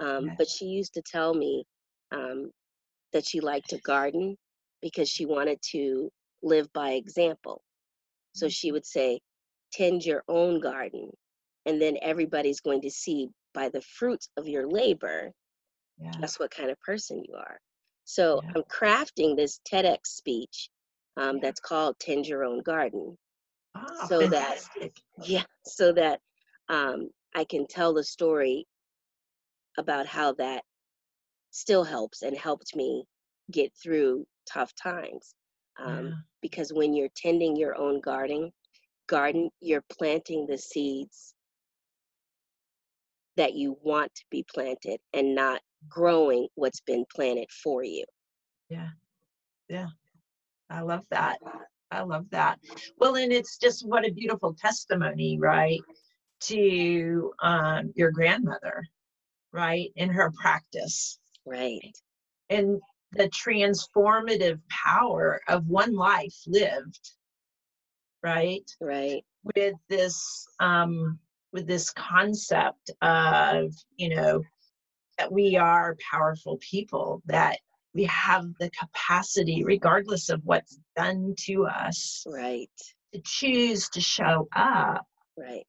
um, 0.00 0.32
but 0.38 0.48
she 0.48 0.66
used 0.66 0.94
to 0.94 1.02
tell 1.02 1.34
me 1.34 1.64
um, 2.12 2.50
that 3.12 3.26
she 3.26 3.40
liked 3.40 3.70
to 3.70 3.78
garden 3.78 4.36
because 4.82 5.08
she 5.08 5.26
wanted 5.26 5.58
to 5.72 6.10
live 6.42 6.72
by 6.72 6.92
example. 6.92 7.62
So 8.34 8.48
she 8.48 8.72
would 8.72 8.86
say 8.86 9.20
tend 9.72 10.04
your 10.04 10.22
own 10.28 10.60
garden 10.60 11.10
and 11.66 11.80
then 11.80 11.96
everybody's 12.02 12.60
going 12.60 12.82
to 12.82 12.90
see 12.90 13.28
by 13.54 13.68
the 13.70 13.80
fruits 13.82 14.28
of 14.36 14.48
your 14.48 14.68
labor 14.68 15.32
yeah, 15.98 16.12
that's 16.20 16.38
what 16.38 16.50
kind 16.50 16.70
of 16.70 16.80
person 16.80 17.22
you 17.26 17.34
are. 17.36 17.58
So 18.04 18.42
Yeah. 18.44 18.52
i'm 18.56 18.64
crafting 18.64 19.36
this 19.36 19.60
tedx 19.70 20.06
speech 20.06 20.70
um, 21.16 21.36
Yeah. 21.36 21.42
that's 21.42 21.60
called 21.60 21.98
tend 21.98 22.26
your 22.26 22.44
own 22.44 22.62
garden 22.62 23.16
Ah, 23.76 24.06
so 24.06 24.26
that- 24.26 24.62
yeah 25.26 25.44
so 25.64 25.92
that 25.92 26.20
um, 26.68 27.10
i 27.34 27.44
can 27.44 27.66
tell 27.66 27.92
the 27.94 28.04
story 28.04 28.66
about 29.78 30.06
how 30.06 30.32
that 30.34 30.62
still 31.50 31.84
helps 31.84 32.22
and 32.22 32.36
helped 32.36 32.74
me 32.74 33.04
get 33.50 33.72
through 33.82 34.26
tough 34.50 34.72
times 34.74 35.34
um, 35.78 36.06
Yeah. 36.06 36.12
because 36.42 36.72
when 36.72 36.94
you're 36.94 37.10
tending 37.16 37.56
your 37.56 37.76
own 37.76 38.00
garden 38.00 38.50
garden 39.06 39.50
you're 39.60 39.84
planting 39.98 40.46
the 40.46 40.58
seeds 40.58 41.34
that 43.36 43.54
you 43.54 43.76
want 43.82 44.14
to 44.14 44.24
be 44.30 44.44
planted 44.52 44.98
and 45.12 45.34
not 45.34 45.60
growing 45.88 46.48
what's 46.54 46.80
been 46.80 47.04
planted 47.14 47.48
for 47.62 47.84
you 47.84 48.04
Yeah. 48.68 48.88
Yeah. 49.68 49.88
I 50.70 50.80
love 50.80 51.04
that. 51.10 51.38
I 51.90 52.02
love 52.02 52.26
that. 52.30 52.58
Well, 52.98 53.16
and 53.16 53.32
it's 53.32 53.58
just 53.58 53.86
what 53.86 54.06
a 54.06 54.12
beautiful 54.12 54.54
testimony, 54.54 55.38
right, 55.38 55.80
to 56.40 57.32
um, 57.42 57.92
your 57.94 58.10
grandmother, 58.10 58.84
right, 59.52 59.90
in 59.96 60.10
her 60.10 60.32
practice. 60.40 61.18
Right. 61.44 61.96
And 62.50 62.80
the 63.12 63.28
transformative 63.30 64.60
power 64.68 65.40
of 65.48 65.66
one 65.68 65.94
life 65.94 66.34
lived, 66.46 67.10
right, 68.22 68.68
right. 68.80 69.24
with 69.54 69.74
this 69.88 70.46
um, 70.60 71.18
with 71.52 71.66
this 71.66 71.90
concept 71.90 72.90
of 73.00 73.72
you 73.96 74.14
know 74.14 74.42
that 75.18 75.32
we 75.32 75.56
are 75.56 75.96
powerful 76.10 76.58
people 76.60 77.22
that 77.26 77.58
we 77.96 78.04
have 78.04 78.44
the 78.60 78.70
capacity 78.70 79.64
regardless 79.64 80.28
of 80.28 80.40
what's 80.44 80.78
done 80.96 81.34
to 81.38 81.66
us 81.66 82.24
right 82.28 82.68
to 83.12 83.20
choose 83.24 83.88
to 83.88 84.00
show 84.00 84.48
up 84.54 85.06
right 85.36 85.66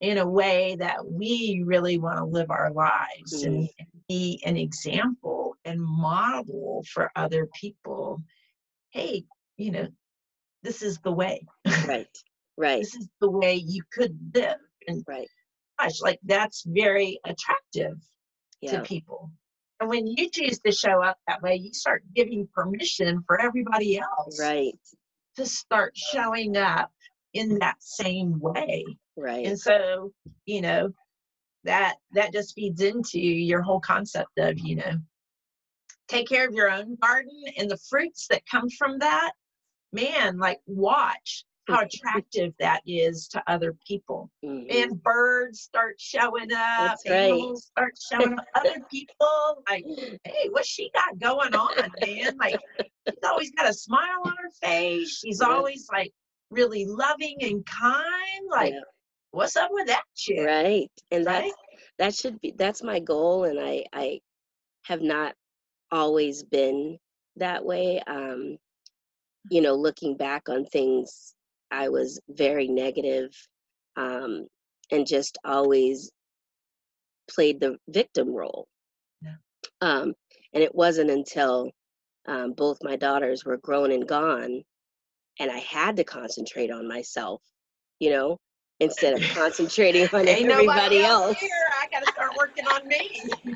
in 0.00 0.18
a 0.18 0.26
way 0.26 0.76
that 0.78 1.04
we 1.04 1.62
really 1.64 1.98
want 1.98 2.18
to 2.18 2.24
live 2.24 2.50
our 2.50 2.72
lives 2.72 3.42
and 3.42 3.68
mm-hmm. 3.68 3.84
be 4.08 4.42
an 4.46 4.56
example 4.56 5.56
and 5.64 5.80
model 5.80 6.84
for 6.90 7.10
other 7.16 7.48
people. 7.54 8.22
Hey, 8.90 9.24
you 9.58 9.70
know, 9.70 9.88
this 10.62 10.82
is 10.82 10.98
the 10.98 11.12
way. 11.12 11.44
right 11.86 12.06
right 12.56 12.80
this 12.80 12.94
is 12.94 13.08
the 13.20 13.30
way 13.30 13.54
you 13.54 13.82
could 13.92 14.16
live. 14.34 14.58
And 14.88 15.04
Right. 15.06 15.28
gosh, 15.78 16.00
like 16.00 16.18
that's 16.24 16.64
very 16.66 17.20
attractive 17.24 17.98
yeah 18.60 18.72
to 18.72 18.82
people. 18.82 19.30
And 19.80 19.88
when 19.88 20.06
you 20.06 20.28
choose 20.28 20.58
to 20.60 20.72
show 20.72 21.02
up 21.02 21.18
that 21.26 21.42
way, 21.42 21.56
you 21.56 21.72
start 21.72 22.02
giving 22.14 22.46
permission 22.54 23.24
for 23.26 23.40
everybody 23.40 23.98
else 23.98 24.38
right. 24.38 24.78
to 25.36 25.46
start 25.46 25.96
showing 25.96 26.58
up 26.58 26.92
in 27.32 27.58
that 27.60 27.76
same 27.78 28.38
way. 28.40 28.84
right. 29.16 29.46
And 29.46 29.58
so 29.58 30.12
you 30.44 30.60
know 30.60 30.92
that 31.64 31.96
that 32.12 32.32
just 32.32 32.54
feeds 32.54 32.82
into 32.82 33.18
your 33.18 33.62
whole 33.62 33.80
concept 33.80 34.38
of 34.38 34.58
you 34.58 34.76
know 34.76 34.98
take 36.08 36.28
care 36.28 36.46
of 36.46 36.54
your 36.54 36.70
own 36.70 36.96
garden 37.00 37.42
and 37.56 37.70
the 37.70 37.78
fruits 37.88 38.26
that 38.28 38.42
come 38.50 38.68
from 38.68 38.98
that. 38.98 39.32
Man 39.92 40.38
like 40.38 40.60
watch 40.66 41.44
how 41.70 41.82
attractive 41.82 42.52
that 42.58 42.80
is 42.86 43.28
to 43.28 43.42
other 43.46 43.76
people. 43.86 44.30
Mhm, 44.44 44.66
and 44.70 45.02
birds 45.02 45.60
start 45.60 46.00
showing 46.00 46.52
up 46.52 46.98
That's 46.98 47.08
right. 47.08 47.56
start 47.56 47.94
showing 48.10 48.32
up 48.38 48.46
other 48.54 48.80
people 48.90 49.62
like 49.68 49.84
hey 50.24 50.48
what's 50.50 50.68
she 50.68 50.90
got 50.94 51.18
going 51.18 51.54
on 51.54 51.90
man? 52.00 52.36
Like 52.38 52.60
she's 53.08 53.24
always 53.24 53.50
got 53.52 53.68
a 53.68 53.74
smile 53.74 54.22
on 54.24 54.32
her 54.42 54.50
face. 54.62 55.18
She's 55.18 55.40
Yeah. 55.40 55.48
always 55.48 55.88
like 55.92 56.12
really 56.50 56.84
loving 56.86 57.36
and 57.42 57.64
kind. 57.66 58.46
Like 58.50 58.72
Yeah. 58.74 58.80
what's 59.32 59.56
up 59.56 59.70
with 59.72 59.86
that 59.88 60.02
chick? 60.16 60.38
Right. 60.40 60.90
And 61.10 61.26
that's 61.26 61.44
right? 61.44 61.52
that 61.98 62.14
should 62.14 62.40
be 62.40 62.52
that's 62.56 62.82
my 62.82 62.98
goal 63.00 63.44
and 63.44 63.58
i 63.60 63.84
i 63.92 64.20
have 64.84 65.02
not 65.02 65.34
always 65.92 66.42
been 66.44 66.98
that 67.36 67.64
way 67.64 68.00
um 68.06 68.56
you 69.50 69.60
know 69.60 69.74
looking 69.74 70.16
back 70.16 70.48
on 70.48 70.64
things 70.64 71.34
i 71.70 71.88
was 71.88 72.20
very 72.28 72.68
negative 72.68 73.30
um 73.96 74.46
and 74.90 75.06
just 75.06 75.38
always 75.44 76.10
played 77.30 77.60
the 77.60 77.76
victim 77.88 78.28
role 78.34 78.66
Yeah. 79.22 79.34
um 79.80 80.14
and 80.52 80.62
it 80.62 80.74
wasn't 80.74 81.10
until 81.10 81.70
um, 82.26 82.52
both 82.52 82.78
my 82.82 82.96
daughters 82.96 83.44
were 83.44 83.56
grown 83.58 83.92
and 83.92 84.06
gone 84.06 84.62
and 85.38 85.50
i 85.50 85.58
had 85.58 85.96
to 85.96 86.04
concentrate 86.04 86.70
on 86.70 86.86
myself 86.88 87.40
you 87.98 88.10
know 88.10 88.36
instead 88.80 89.14
of 89.14 89.22
concentrating 89.30 90.08
on 90.12 90.26
everybody 90.28 90.98
else 91.00 91.28
else. 91.28 91.38
here. 91.38 91.50
I 91.80 91.86
got 91.92 92.04
to 92.04 92.12
start 92.12 92.32
working 92.36 92.66
on 92.66 92.86
me. 92.88 93.22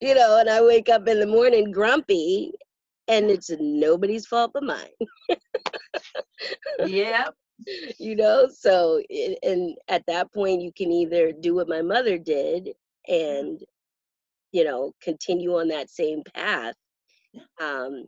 You 0.00 0.14
know, 0.14 0.38
and 0.40 0.50
I 0.50 0.62
wake 0.62 0.88
up 0.88 1.06
in 1.06 1.20
the 1.20 1.26
morning 1.26 1.70
grumpy 1.70 2.52
and 3.06 3.30
it's 3.30 3.50
nobody's 3.60 4.26
fault 4.26 4.50
but 4.52 4.64
mine. 4.64 4.88
yep. 6.86 7.34
you 7.98 8.16
know 8.16 8.48
so 8.52 9.00
it, 9.10 9.38
and 9.42 9.76
at 9.88 10.02
that 10.06 10.32
point 10.32 10.62
you 10.62 10.72
can 10.76 10.90
either 10.90 11.32
do 11.32 11.54
what 11.54 11.68
my 11.68 11.82
mother 11.82 12.16
did 12.18 12.70
and 13.08 13.60
you 14.52 14.64
know 14.64 14.92
continue 15.02 15.58
on 15.58 15.68
that 15.68 15.90
same 15.90 16.22
path 16.34 16.74
um 17.60 18.06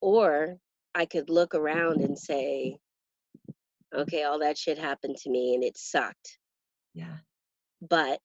or 0.00 0.56
i 0.94 1.04
could 1.04 1.28
look 1.28 1.54
around 1.54 2.00
and 2.00 2.18
say 2.18 2.76
okay 3.94 4.22
all 4.24 4.38
that 4.38 4.56
shit 4.58 4.78
happened 4.78 5.16
to 5.16 5.30
me 5.30 5.54
and 5.54 5.62
it 5.62 5.76
sucked 5.76 6.38
Yeah. 6.94 7.16
but 7.88 8.18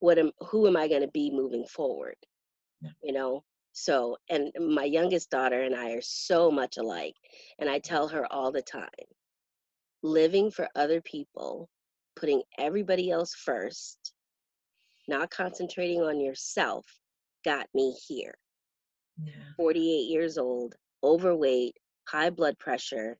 what 0.00 0.18
am 0.18 0.32
who 0.40 0.66
am 0.66 0.76
i 0.76 0.88
going 0.88 1.02
to 1.02 1.08
be 1.08 1.30
moving 1.30 1.66
forward 1.66 2.16
Yeah. 2.80 2.90
you 3.02 3.12
know 3.12 3.44
so 3.84 4.16
and 4.28 4.50
my 4.60 4.84
youngest 4.84 5.30
daughter 5.30 5.62
and 5.62 5.74
i 5.74 5.90
are 5.92 6.02
so 6.02 6.50
much 6.50 6.76
alike 6.78 7.14
and 7.60 7.70
i 7.70 7.78
tell 7.78 8.08
her 8.08 8.26
all 8.32 8.50
the 8.50 8.62
time 8.62 9.08
living 10.02 10.50
for 10.50 10.68
other 10.74 11.00
people 11.02 11.68
putting 12.16 12.42
everybody 12.58 13.10
else 13.10 13.34
first 13.34 14.14
not 15.08 15.30
concentrating 15.30 16.00
on 16.02 16.20
yourself 16.20 16.84
got 17.44 17.66
me 17.74 17.94
here 18.06 18.34
Yeah. 19.24 19.34
48 19.56 19.80
years 20.10 20.38
old 20.38 20.74
overweight 21.02 21.76
high 22.08 22.30
blood 22.30 22.58
pressure 22.58 23.18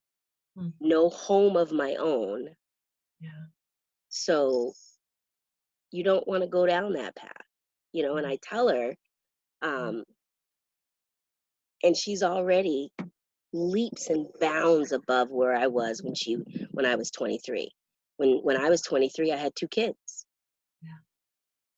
Mm. 0.57 0.73
no 0.81 1.09
home 1.11 1.57
of 1.57 1.71
my 1.71 1.94
own 1.97 2.49
Yeah. 3.21 3.44
so 4.09 4.73
you 5.92 6.03
don't 6.03 6.27
want 6.27 6.42
to 6.42 6.49
go 6.49 6.66
down 6.66 6.92
that 6.94 7.14
path 7.14 7.47
you 7.92 8.03
know 8.03 8.16
and 8.16 8.27
i 8.27 8.37
tell 8.42 8.68
her 8.68 8.94
um 9.62 10.05
and 11.83 11.97
she's 11.97 12.23
already 12.23 12.91
leaps 13.53 14.11
and 14.11 14.27
bounds 14.41 14.93
above 14.93 15.31
where 15.31 15.55
i 15.57 15.67
was 15.67 16.03
when 16.03 16.14
she 16.14 16.35
when 16.73 16.85
i 16.85 16.95
was 16.97 17.11
23 17.11 17.71
when 18.19 18.38
when 18.43 18.57
i 18.57 18.69
was 18.69 18.83
23 18.83 19.33
i 19.33 19.37
had 19.37 19.53
two 19.57 19.69
kids. 19.69 20.27
Yeah. 20.83 20.91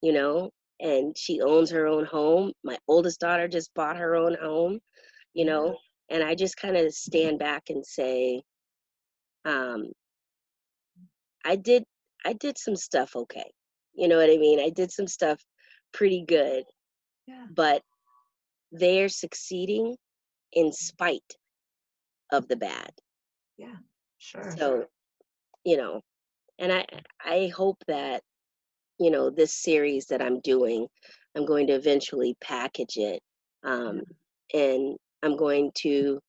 you 0.03 0.13
know 0.13 0.51
and 0.83 1.15
she 1.17 1.43
owns 1.43 1.71
her 1.73 1.87
own 1.87 2.07
home. 2.07 2.53
My 2.65 2.79
oldest 2.89 3.21
daughter 3.21 3.47
just 3.49 3.73
bought 3.75 3.99
her 3.99 4.17
own 4.17 4.35
home 4.41 4.81
you 5.35 5.45
know 5.45 5.77
and 6.11 6.23
i 6.25 6.35
just 6.35 6.57
kind 6.57 6.77
of 6.77 6.93
stand 6.93 7.39
back 7.39 7.65
and 7.69 7.85
say 7.87 8.43
um 9.45 9.93
i 11.45 11.55
did 11.57 11.85
i 12.25 12.33
did 12.33 12.59
some 12.59 12.77
stuff 12.77 13.15
okay. 13.17 13.51
You 13.95 14.09
know 14.09 14.17
what 14.17 14.31
i 14.31 14.37
mean? 14.37 14.61
I 14.61 14.71
did 14.71 14.91
some 14.91 15.07
stuff 15.07 15.41
pretty 15.93 16.25
good 16.27 16.65
Yeah. 17.27 17.47
but 17.55 17.83
they're 18.73 19.09
succeeding 19.09 19.97
in 20.53 20.73
spite 20.73 21.37
of 22.33 22.47
the 22.49 22.57
bad 22.57 22.91
Yeah. 23.57 23.77
Sure. 24.19 24.51
so 24.57 24.87
you 25.65 25.77
know 25.77 26.01
and 26.59 26.73
i 26.73 26.85
i 27.25 27.51
hope 27.55 27.79
that 27.89 28.23
you 28.99 29.11
know 29.11 29.31
this 29.31 29.55
series 29.55 30.07
that 30.07 30.23
i'm 30.23 30.41
doing 30.41 30.87
i'm 31.37 31.47
going 31.47 31.67
to 31.67 31.73
eventually 31.75 32.37
package 32.43 32.97
it 32.97 33.21
um 33.65 34.03
and 34.55 34.97
i'm 35.23 35.37
going 35.37 35.71
to 35.75 36.21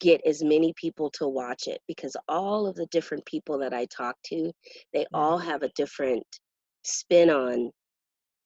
get 0.00 0.20
as 0.26 0.42
many 0.42 0.72
people 0.76 1.10
to 1.10 1.28
watch 1.28 1.66
it 1.66 1.80
because 1.86 2.16
all 2.28 2.66
of 2.66 2.74
the 2.74 2.86
different 2.86 3.24
people 3.26 3.58
that 3.58 3.72
i 3.72 3.86
talk 3.86 4.16
to 4.24 4.50
they 4.92 5.06
all 5.14 5.38
have 5.38 5.62
a 5.62 5.70
different 5.76 6.24
spin 6.82 7.30
on 7.30 7.70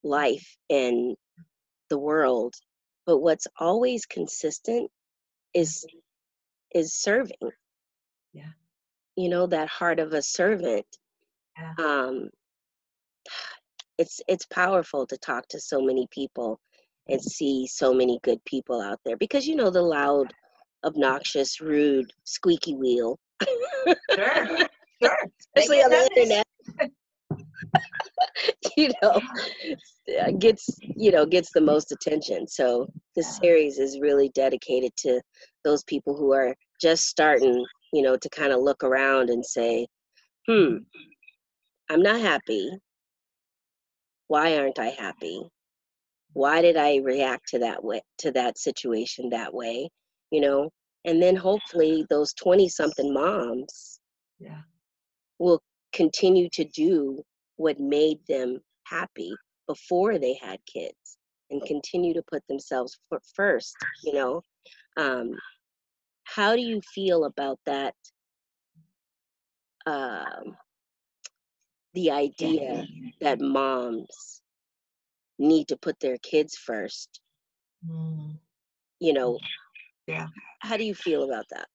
life 0.05 0.57
and 0.71 1.17
the 1.88 1.98
world 1.98 2.55
but 3.07 3.18
what's 3.18 3.46
always 3.59 4.07
consistent 4.07 4.90
is 5.55 5.87
is 6.74 6.92
serving 6.94 7.37
Yeah. 8.33 8.53
you 9.16 9.29
know 9.29 9.46
that 9.46 9.68
heart 9.68 10.01
of 10.01 10.12
a 10.12 10.22
servant 10.22 10.87
Yeah. 11.59 11.74
um 11.79 12.31
it's 13.98 14.20
it's 14.29 14.46
powerful 14.46 15.07
to 15.07 15.16
talk 15.18 15.46
to 15.48 15.61
so 15.61 15.81
many 15.81 16.07
people 16.11 16.61
and 17.09 17.20
see 17.22 17.66
so 17.66 17.92
many 17.94 18.20
good 18.22 18.44
people 18.44 18.81
out 18.81 19.01
there 19.05 19.16
because 19.16 19.46
you 19.46 19.57
know 19.57 19.70
the 19.70 19.83
loud 19.83 20.33
obnoxious 20.85 21.61
rude 21.61 22.11
squeaky 22.24 22.74
wheel 22.74 23.18
Sure. 24.14 24.68
Sure. 25.01 25.16
Especially 25.57 25.81
on 25.83 25.90
the 25.90 26.11
internet 26.16 26.44
you 28.77 28.90
know 29.03 29.20
uh, 30.22 30.31
gets 30.38 30.79
you 30.81 31.11
know 31.11 31.27
gets 31.27 31.51
the 31.53 31.61
most 31.61 31.92
attention. 31.92 32.46
So 32.46 32.88
this 33.16 33.38
series 33.42 33.79
is 33.79 34.01
really 34.01 34.31
dedicated 34.35 34.92
to 34.98 35.20
those 35.64 35.83
people 35.85 36.16
who 36.16 36.33
are 36.33 36.55
just 36.81 37.05
starting 37.05 37.64
you 37.92 38.03
know 38.03 38.16
to 38.16 38.29
kind 38.31 38.53
of 38.53 38.61
look 38.61 38.85
around 38.85 39.31
and 39.31 39.44
say 39.44 39.87
hmm 40.48 40.77
i'm 41.90 42.03
not 42.03 42.20
happy. 42.20 42.70
Why 44.29 44.59
aren't 44.59 44.79
i 44.79 44.88
happy? 44.88 45.42
Why 46.35 46.62
did 46.62 46.77
i 46.77 46.96
react 46.96 47.48
to 47.48 47.59
that 47.61 47.83
way 47.83 48.03
to 48.18 48.31
that 48.33 48.59
situation 48.59 49.31
that 49.31 49.53
way? 49.55 49.88
You 50.31 50.40
know? 50.42 50.70
And 51.05 51.22
then 51.22 51.37
hopefully 51.37 52.05
those 52.11 52.35
20 52.35 52.68
something 52.68 53.12
moms 53.12 54.01
Yeah. 54.38 54.62
will 55.38 55.61
continue 55.92 56.48
to 56.53 56.64
do 56.64 57.22
what 57.59 57.79
made 57.79 58.18
them 58.29 58.61
happy 58.87 59.33
before 59.68 60.18
they 60.18 60.35
had 60.42 60.59
kids 60.66 61.18
and 61.51 61.62
continue 61.66 62.14
to 62.14 62.23
put 62.31 62.47
themselves 62.49 62.99
first 63.35 63.77
you 64.05 64.14
know? 64.14 64.42
Um, 64.97 65.37
how 66.25 66.57
do 66.57 66.62
you 66.62 66.81
feel 66.94 67.25
about 67.25 67.59
that? 67.66 67.94
Um, 69.87 70.57
the 71.94 72.11
idea 72.11 72.87
that 73.21 73.40
moms 73.40 74.42
need 75.38 75.68
to 75.68 75.77
put 75.77 76.01
their 76.01 76.18
kids 76.18 76.57
first 76.57 77.21
Mm. 77.87 78.40
you 79.01 79.12
know 79.12 79.38
Yeah. 80.07 80.29
how 80.61 80.77
do 80.77 80.85
you 80.85 80.94
feel 80.94 81.25
about 81.25 81.47
that? 81.51 81.68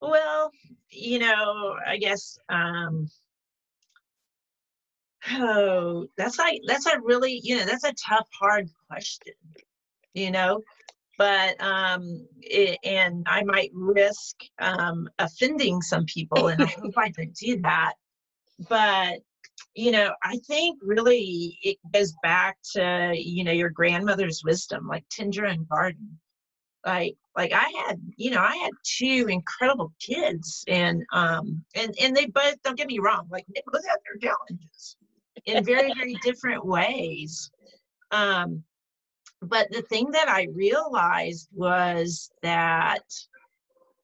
Well, 0.00 0.50
you 0.90 1.18
know, 1.18 1.76
I 1.86 1.96
guess 1.98 2.38
um 2.48 3.08
oh, 5.30 6.06
that's 6.16 6.38
like 6.38 6.60
that's 6.66 6.86
a 6.86 7.00
really, 7.02 7.40
you 7.42 7.56
know, 7.56 7.64
that's 7.64 7.84
a 7.84 7.94
tough 7.94 8.28
hard 8.38 8.68
question. 8.88 9.34
You 10.14 10.30
know, 10.30 10.62
but 11.18 11.60
um 11.62 12.26
it, 12.40 12.78
and 12.84 13.26
I 13.28 13.42
might 13.44 13.70
risk 13.72 14.36
um 14.58 15.08
offending 15.18 15.80
some 15.82 16.04
people 16.06 16.48
and 16.48 16.62
I 16.62 16.66
hope 16.66 16.94
I 16.96 17.10
don't 17.10 17.34
do 17.34 17.60
that. 17.62 17.94
But 18.68 19.20
you 19.74 19.90
know, 19.90 20.12
I 20.22 20.38
think 20.46 20.78
really 20.82 21.58
it 21.62 21.78
goes 21.92 22.12
back 22.22 22.58
to, 22.74 23.12
you 23.14 23.44
know, 23.44 23.52
your 23.52 23.70
grandmother's 23.70 24.42
wisdom, 24.44 24.86
like 24.86 25.04
Tindra 25.08 25.50
and 25.50 25.68
Garden 25.68 26.18
like 26.84 27.14
like 27.36 27.52
i 27.52 27.70
had 27.86 28.00
you 28.16 28.30
know 28.30 28.40
i 28.40 28.56
had 28.56 28.72
two 28.84 29.26
incredible 29.28 29.92
kids 30.00 30.64
and 30.68 31.02
um 31.12 31.64
and 31.74 31.94
and 32.00 32.16
they 32.16 32.26
both 32.26 32.60
don't 32.62 32.76
get 32.76 32.86
me 32.86 32.98
wrong 32.98 33.26
like 33.30 33.44
they 33.54 33.62
both 33.66 33.86
have 33.86 33.98
their 34.04 34.30
challenges 34.30 34.96
in 35.46 35.64
very 35.64 35.92
very 35.94 36.14
different 36.22 36.64
ways 36.64 37.50
um 38.10 38.62
but 39.40 39.70
the 39.70 39.82
thing 39.82 40.10
that 40.10 40.28
i 40.28 40.46
realized 40.54 41.48
was 41.52 42.30
that 42.42 43.02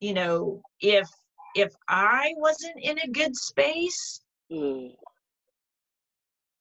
you 0.01 0.12
know 0.14 0.61
if 0.81 1.09
if 1.55 1.73
i 1.88 2.33
wasn't 2.37 2.77
in 2.83 2.99
a 2.99 3.09
good 3.09 3.35
space 3.37 4.21
mm, 4.51 4.91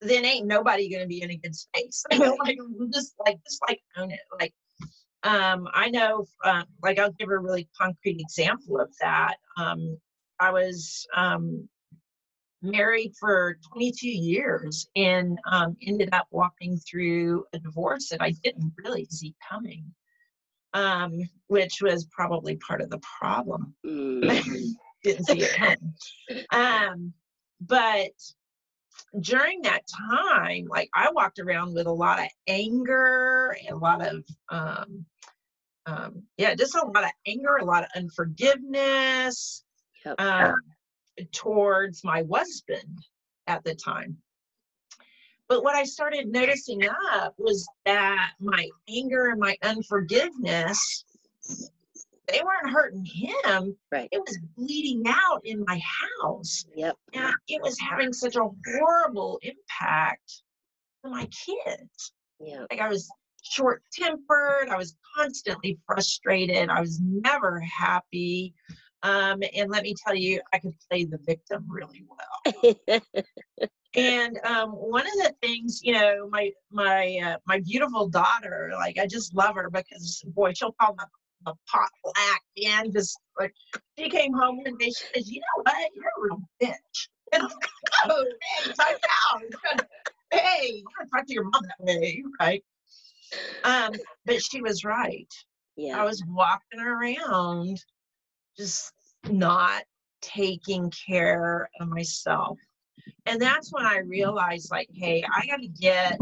then 0.02 0.26
ain't 0.26 0.48
nobody 0.48 0.90
gonna 0.90 1.08
be 1.08 1.22
in 1.22 1.32
a 1.32 1.38
good 1.38 1.56
space. 1.56 2.04
like 2.12 2.58
just 2.94 3.16
like 3.26 3.40
just 3.44 3.62
like 3.68 3.82
own 3.98 4.12
it. 4.12 4.20
Like 4.40 4.54
um 5.24 5.68
I 5.74 5.90
know 5.90 6.26
uh, 6.44 6.64
like 6.84 7.00
I'll 7.00 7.12
give 7.12 7.30
a 7.30 7.38
really 7.38 7.68
concrete 7.80 8.20
example 8.20 8.80
of 8.80 8.94
that. 9.02 9.36
Um 9.58 9.98
I 10.40 10.52
was 10.52 11.08
um 11.16 11.68
married 12.62 13.14
for 13.20 13.58
22 13.74 14.08
years 14.08 14.88
and 14.96 15.38
um 15.52 15.78
ended 15.82 16.10
up 16.12 16.28
walking 16.32 16.78
through 16.78 17.46
a 17.54 17.60
divorce 17.60 18.10
that 18.10 18.22
I 18.22 18.32
didn't 18.44 18.74
really 18.84 19.06
see 19.06 19.36
coming. 19.50 19.86
Um, 20.74 21.22
which 21.48 21.82
was 21.82 22.06
probably 22.12 22.58
part 22.58 22.82
of 22.82 22.90
the 22.90 23.00
problem. 23.20 23.74
mm, 23.86 24.22
didn't 25.04 25.26
see 25.26 25.42
it 25.42 25.56
coming. 25.56 25.94
Um, 26.52 27.14
but 27.62 28.12
during 29.22 29.62
that 29.62 29.84
time, 30.10 30.66
like 30.70 30.90
I 30.94 31.10
walked 31.12 31.40
around 31.40 31.74
with 31.74 31.88
a 31.88 31.92
lot 31.92 32.20
of 32.20 32.28
anger, 32.48 33.56
and 33.66 33.76
a 33.76 33.80
lot 33.80 34.06
of 34.06 34.24
um, 34.50 35.06
um, 35.86 36.24
yeah, 36.38 36.54
just 36.54 36.76
a 36.76 36.86
lot 36.86 37.04
of 37.04 37.12
anger, 37.26 37.56
a 37.56 37.66
lot 37.66 37.84
of 37.84 37.90
unforgiveness. 37.96 39.64
Yep. 40.06 40.20
Um, 40.20 40.56
towards 41.32 42.04
my 42.04 42.24
husband 42.32 43.06
at 43.48 43.64
the 43.64 43.76
time. 43.76 44.18
But 45.50 45.64
what 45.64 45.76
I 45.76 45.84
started 45.84 46.28
noticing 46.28 46.82
up 47.14 47.34
was 47.38 47.66
that 47.86 48.32
my 48.40 48.70
anger 48.90 49.30
and 49.30 49.40
my 49.40 49.56
unforgiveness, 49.64 51.06
they 52.28 52.42
weren't 52.44 52.74
hurting 52.74 53.06
him. 53.06 53.78
Right. 53.90 54.10
It 54.12 54.20
was 54.20 54.38
bleeding 54.58 55.04
out 55.08 55.42
in 55.46 55.64
my 55.66 55.82
house. 56.22 56.66
Yep. 56.76 56.96
And 57.14 57.34
it 57.48 57.62
was 57.62 57.80
having 57.80 58.12
such 58.12 58.36
a 58.36 58.50
horrible 58.66 59.40
impact 59.42 60.42
on 61.06 61.12
my 61.12 61.28
kids. 61.28 62.12
Yeah. 62.42 62.66
Like 62.70 62.82
I 62.82 62.90
was 62.90 63.10
short 63.42 63.82
tempered, 63.94 64.68
I 64.70 64.76
was 64.76 64.98
constantly 65.16 65.80
frustrated, 65.86 66.70
I 66.70 66.82
was 66.82 67.00
never 67.00 67.62
happy. 67.62 68.54
Um, 69.04 69.42
and 69.56 69.70
let 69.70 69.84
me 69.84 69.94
tell 70.06 70.16
you, 70.16 70.42
I 70.54 70.60
could 70.60 70.74
play 70.90 71.06
the 71.06 71.20
victim 71.26 71.66
really 71.68 72.04
well. 72.10 72.76
and 73.96 74.40
um, 74.44 74.72
one 74.72 75.06
of 75.06 75.14
the 75.14 75.34
things, 75.42 75.82
you 75.84 75.94
know, 75.94 76.28
my 76.30 76.52
my 76.72 77.20
uh, 77.24 77.38
my 77.46 77.60
beautiful 77.60 78.08
daughter, 78.08 78.72
like 78.74 78.98
I 78.98 79.06
just 79.06 79.36
love 79.36 79.56
her 79.56 79.70
because 79.70 80.24
boy, 80.28 80.54
she'll 80.54 80.76
call 80.80 80.96
the, 80.96 81.06
the 81.46 81.54
pot 81.72 81.90
black, 82.04 82.42
and 82.66 82.92
Just 82.92 83.20
like 83.40 83.54
she 83.98 84.10
came 84.10 84.34
home 84.34 84.64
one 84.64 84.78
day, 84.78 84.88
she 84.88 85.06
says, 85.14 85.30
"You 85.30 85.42
know 85.42 85.64
what? 85.64 85.92
You're 85.96 86.06
a 86.06 86.22
real 86.22 86.42
bitch." 86.62 87.08
And 87.34 87.44
I'm 87.44 87.50
like, 87.50 87.70
"Oh, 88.06 88.26
man, 88.68 88.76
out." 88.80 89.82
hey, 90.32 90.68
you 90.76 90.86
don't 90.98 91.10
talk 91.10 91.28
to 91.28 91.34
your 91.34 91.44
mom 91.44 91.62
that 91.64 91.86
way, 91.86 92.24
right? 92.40 92.64
Um, 93.64 93.92
but 94.26 94.42
she 94.42 94.62
was 94.62 94.84
right. 94.84 95.32
yeah. 95.76 96.00
I 96.00 96.06
was 96.06 96.24
walking 96.28 96.80
around 96.80 97.84
just 98.58 98.94
not 99.30 99.84
taking 100.22 100.92
care 100.92 101.70
of 101.80 101.88
myself. 101.88 102.58
And 103.26 103.42
that's 103.42 103.72
when 103.72 103.86
I 103.86 104.00
realized, 104.00 104.72
like, 104.72 104.90
hey, 104.94 105.24
I 105.36 105.46
got 105.46 105.58
to 105.62 105.68
get, 105.68 106.20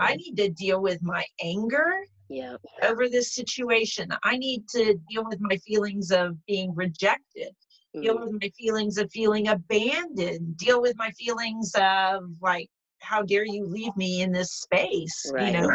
I 0.00 0.16
need 0.16 0.36
to 0.36 0.48
deal 0.50 0.80
with 0.80 1.02
my 1.02 1.24
anger 1.42 2.04
yeah. 2.28 2.56
over 2.82 3.08
this 3.08 3.34
situation. 3.34 4.08
I 4.22 4.36
need 4.36 4.68
to 4.70 4.98
deal 5.10 5.24
with 5.24 5.40
my 5.40 5.56
feelings 5.58 6.10
of 6.10 6.36
being 6.46 6.74
rejected, 6.74 7.54
deal 7.92 8.16
Mm, 8.16 8.24
with 8.24 8.42
my 8.42 8.50
feelings 8.58 8.98
of 8.98 9.10
feeling 9.12 9.48
abandoned, 9.48 10.56
deal 10.56 10.80
with 10.80 10.96
my 10.96 11.10
feelings 11.12 11.72
of, 11.76 12.22
like, 12.40 12.68
how 13.00 13.22
dare 13.22 13.44
you 13.44 13.66
leave 13.66 13.94
me 13.96 14.22
in 14.22 14.32
this 14.32 14.52
space, 14.52 15.30
Right. 15.32 15.46
you 15.46 15.60
know? 15.60 15.70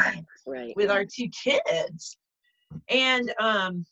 Right. 0.46 0.74
with 0.76 0.90
our 0.90 1.06
two 1.06 1.30
kids 1.30 2.18
and 2.90 3.34
um 3.40 3.86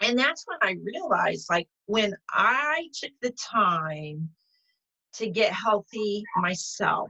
and 0.00 0.18
that's 0.18 0.44
when 0.46 0.58
i 0.62 0.76
realized 0.82 1.46
like 1.50 1.68
when 1.86 2.14
i 2.30 2.88
took 2.94 3.12
the 3.22 3.30
time 3.32 4.28
to 5.12 5.28
get 5.28 5.52
healthy 5.52 6.22
myself 6.36 7.08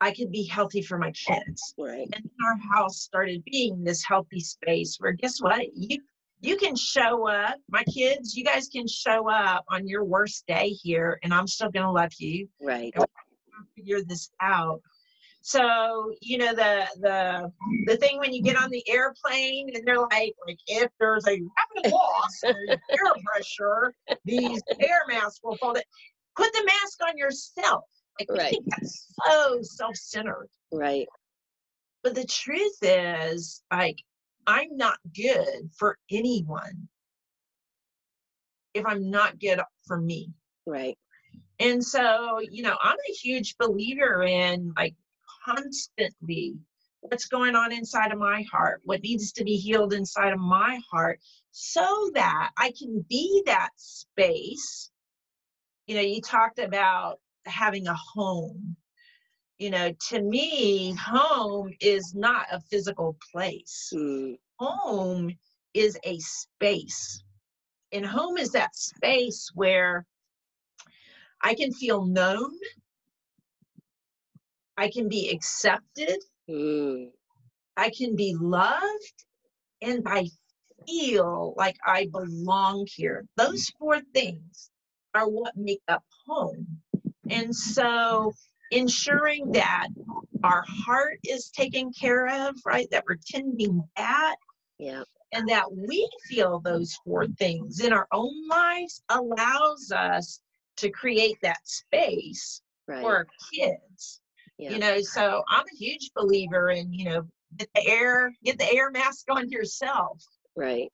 i 0.00 0.12
could 0.12 0.30
be 0.30 0.44
healthy 0.44 0.82
for 0.82 0.98
my 0.98 1.12
kids 1.12 1.74
Right. 1.78 2.08
and 2.12 2.30
our 2.46 2.56
house 2.72 3.00
started 3.00 3.42
being 3.44 3.84
this 3.84 4.04
healthy 4.04 4.40
space 4.40 4.96
where 4.98 5.12
guess 5.12 5.40
what 5.40 5.66
you 5.74 5.98
you 6.40 6.56
can 6.56 6.76
show 6.76 7.28
up 7.28 7.56
my 7.68 7.82
kids 7.84 8.36
you 8.36 8.44
guys 8.44 8.68
can 8.68 8.86
show 8.86 9.28
up 9.28 9.64
on 9.70 9.88
your 9.88 10.04
worst 10.04 10.44
day 10.46 10.68
here 10.68 11.18
and 11.22 11.34
i'm 11.34 11.46
still 11.46 11.70
to 11.72 11.90
love 11.90 12.12
you 12.18 12.48
Right. 12.60 12.92
figure 13.76 14.02
this 14.02 14.30
out. 14.40 14.80
So, 15.40 16.12
you 16.20 16.38
know, 16.38 16.54
the 16.54 16.86
the 17.00 17.52
the 17.86 17.96
thing 17.96 18.18
when 18.18 18.32
you 18.32 18.42
get 18.42 18.56
on 18.56 18.70
the 18.70 18.86
airplane 18.88 19.70
and 19.74 19.86
they're 19.86 20.00
like, 20.00 20.34
like 20.46 20.58
if 20.66 20.90
there's 20.98 21.26
a 21.26 21.40
rapid 21.40 21.92
loss 21.92 22.42
of 22.44 22.56
air 22.68 23.12
pressure, 23.24 23.94
these 24.24 24.62
air 24.80 25.02
masks 25.08 25.40
will 25.42 25.56
fall. 25.56 25.74
down. 25.74 25.82
Put 26.36 26.52
the 26.52 26.64
mask 26.64 26.98
on 27.08 27.16
yourself. 27.16 27.84
Like 28.20 28.28
Right. 28.30 28.56
that's 28.66 29.14
so 29.26 29.58
self-centered. 29.62 30.48
Right. 30.72 31.06
But 32.02 32.14
the 32.14 32.24
truth 32.24 32.76
is, 32.82 33.62
like, 33.72 33.96
I'm 34.46 34.76
not 34.76 34.98
good 35.14 35.70
for 35.76 35.98
anyone 36.10 36.88
if 38.74 38.86
I'm 38.86 39.10
not 39.10 39.38
good 39.40 39.60
for 39.86 40.00
me. 40.00 40.32
Right. 40.66 40.96
And 41.58 41.84
so, 41.84 42.38
you 42.40 42.62
know, 42.62 42.76
I'm 42.80 42.96
a 42.96 43.12
huge 43.12 43.56
believer 43.58 44.22
in 44.22 44.72
like 44.76 44.94
constantly 45.44 46.56
what's 47.00 47.26
going 47.26 47.54
on 47.54 47.72
inside 47.72 48.12
of 48.12 48.18
my 48.18 48.42
heart, 48.50 48.80
what 48.84 49.02
needs 49.02 49.32
to 49.32 49.44
be 49.44 49.56
healed 49.56 49.92
inside 49.92 50.32
of 50.32 50.40
my 50.40 50.80
heart, 50.90 51.20
so 51.52 52.10
that 52.14 52.50
I 52.58 52.72
can 52.78 53.04
be 53.08 53.42
that 53.46 53.70
space. 53.76 54.90
You 55.86 55.96
know, 55.96 56.02
you 56.02 56.20
talked 56.20 56.58
about 56.58 57.20
having 57.46 57.86
a 57.86 57.96
home. 58.14 58.76
You 59.58 59.70
know, 59.70 59.92
to 60.10 60.22
me, 60.22 60.94
home 60.94 61.72
is 61.80 62.14
not 62.14 62.46
a 62.52 62.60
physical 62.60 63.16
place 63.32 63.90
Mm, 63.94 64.36
home 64.58 65.36
is 65.74 65.98
a 66.04 66.18
space. 66.18 67.22
And 67.92 68.04
home 68.04 68.36
is 68.38 68.50
that 68.52 68.76
space 68.76 69.50
where 69.54 70.04
I 71.42 71.54
can 71.54 71.72
feel 71.72 72.04
known, 72.04 72.52
I 74.78 74.88
can 74.88 75.08
be 75.08 75.30
accepted, 75.30 76.22
mm, 76.48 77.10
I 77.76 77.90
can 77.90 78.14
be 78.14 78.36
loved, 78.40 79.24
and 79.82 80.04
I 80.06 80.30
feel 80.86 81.52
like 81.56 81.76
I 81.84 82.06
belong 82.06 82.86
here. 82.94 83.26
Those 83.36 83.68
four 83.76 84.00
things 84.14 84.70
are 85.16 85.28
what 85.28 85.56
make 85.56 85.82
up 85.88 86.04
home. 86.28 86.64
And 87.28 87.54
so 87.54 88.32
ensuring 88.70 89.50
that 89.52 89.88
our 90.44 90.62
heart 90.68 91.18
is 91.24 91.50
taken 91.50 91.90
care 91.92 92.28
of, 92.28 92.54
right? 92.64 92.86
That 92.92 93.02
we're 93.08 93.16
tending 93.26 93.82
that 93.96 94.36
yeah. 94.78 95.02
and 95.32 95.48
that 95.48 95.64
we 95.72 96.08
feel 96.28 96.60
those 96.60 96.96
four 97.04 97.26
things 97.26 97.80
in 97.80 97.92
our 97.92 98.06
own 98.12 98.46
lives 98.48 99.02
allows 99.08 99.90
us 99.90 100.40
to 100.76 100.88
create 100.90 101.38
that 101.42 101.66
space 101.66 102.62
Right. 102.86 103.02
for 103.02 103.16
our 103.16 103.26
kids 103.52 104.22
yeah. 104.58 104.70
you 104.70 104.78
know 104.78 105.00
so 105.00 105.42
i'm 105.48 105.64
a 105.72 105.76
huge 105.76 106.10
believer 106.14 106.70
in 106.70 106.92
you 106.92 107.04
know 107.04 107.22
get 107.56 107.68
the 107.74 107.86
air 107.86 108.32
get 108.44 108.58
the 108.58 108.72
air 108.72 108.90
mask 108.90 109.26
on 109.30 109.48
yourself 109.50 110.22
right. 110.56 110.90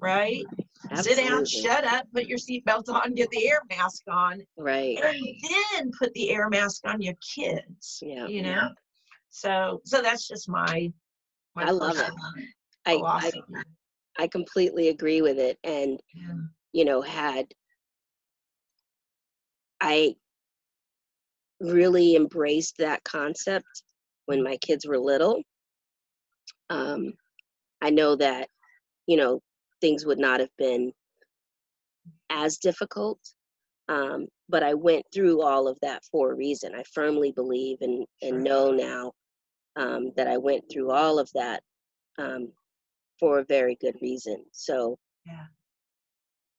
right 0.00 0.44
Absolutely. 0.90 1.24
sit 1.24 1.28
down 1.28 1.44
shut 1.44 1.84
up 1.84 2.06
put 2.12 2.26
your 2.26 2.38
seatbelt 2.38 2.88
on 2.88 3.14
get 3.14 3.30
the 3.30 3.48
air 3.48 3.60
mask 3.70 4.02
on 4.08 4.42
Right. 4.56 4.98
and 5.02 5.26
then 5.48 5.90
put 5.98 6.12
the 6.14 6.30
air 6.30 6.48
mask 6.48 6.82
on 6.86 7.00
your 7.00 7.14
kids 7.34 8.00
Yeah. 8.02 8.26
you 8.26 8.42
know 8.42 8.68
so 9.30 9.80
so 9.84 10.02
that's 10.02 10.26
just 10.26 10.48
my 10.48 10.92
my 11.54 11.64
I 11.64 11.70
love 11.70 11.98
it. 11.98 12.10
I, 12.84 12.96
I. 12.96 13.32
I 14.18 14.28
completely 14.28 14.88
agree 14.88 15.22
with 15.22 15.38
it. 15.38 15.58
And 15.64 16.00
Yeah. 16.14 16.34
you 16.72 16.84
know, 16.84 17.00
had 17.02 17.52
I 19.80 20.16
really 21.60 22.16
embraced 22.16 22.76
that 22.78 23.02
concept 23.04 23.82
when 24.26 24.42
my 24.42 24.56
kids 24.58 24.86
were 24.86 24.98
little, 24.98 25.42
um, 26.70 27.12
I 27.82 27.90
know 27.90 28.16
that, 28.16 28.48
you 29.06 29.16
know, 29.16 29.40
things 29.80 30.04
would 30.06 30.18
not 30.18 30.40
have 30.40 30.50
been 30.58 30.92
as 32.30 32.58
difficult. 32.58 33.18
Um, 33.88 34.26
but 34.48 34.62
I 34.64 34.74
went 34.74 35.04
through 35.14 35.42
all 35.42 35.68
of 35.68 35.78
that 35.82 36.02
for 36.10 36.32
a 36.32 36.34
reason. 36.34 36.74
I 36.74 36.82
firmly 36.92 37.32
believe 37.32 37.78
and, 37.82 38.04
and 38.20 38.42
know 38.42 38.72
now 38.72 39.12
um, 39.76 40.12
that 40.16 40.26
I 40.26 40.36
went 40.36 40.64
through 40.70 40.90
all 40.90 41.18
of 41.20 41.30
that 41.34 41.62
um, 42.18 42.52
for 43.20 43.38
a 43.38 43.44
very 43.44 43.76
good 43.80 43.96
reason. 44.02 44.44
So, 44.52 44.98
Yeah. 45.24 45.46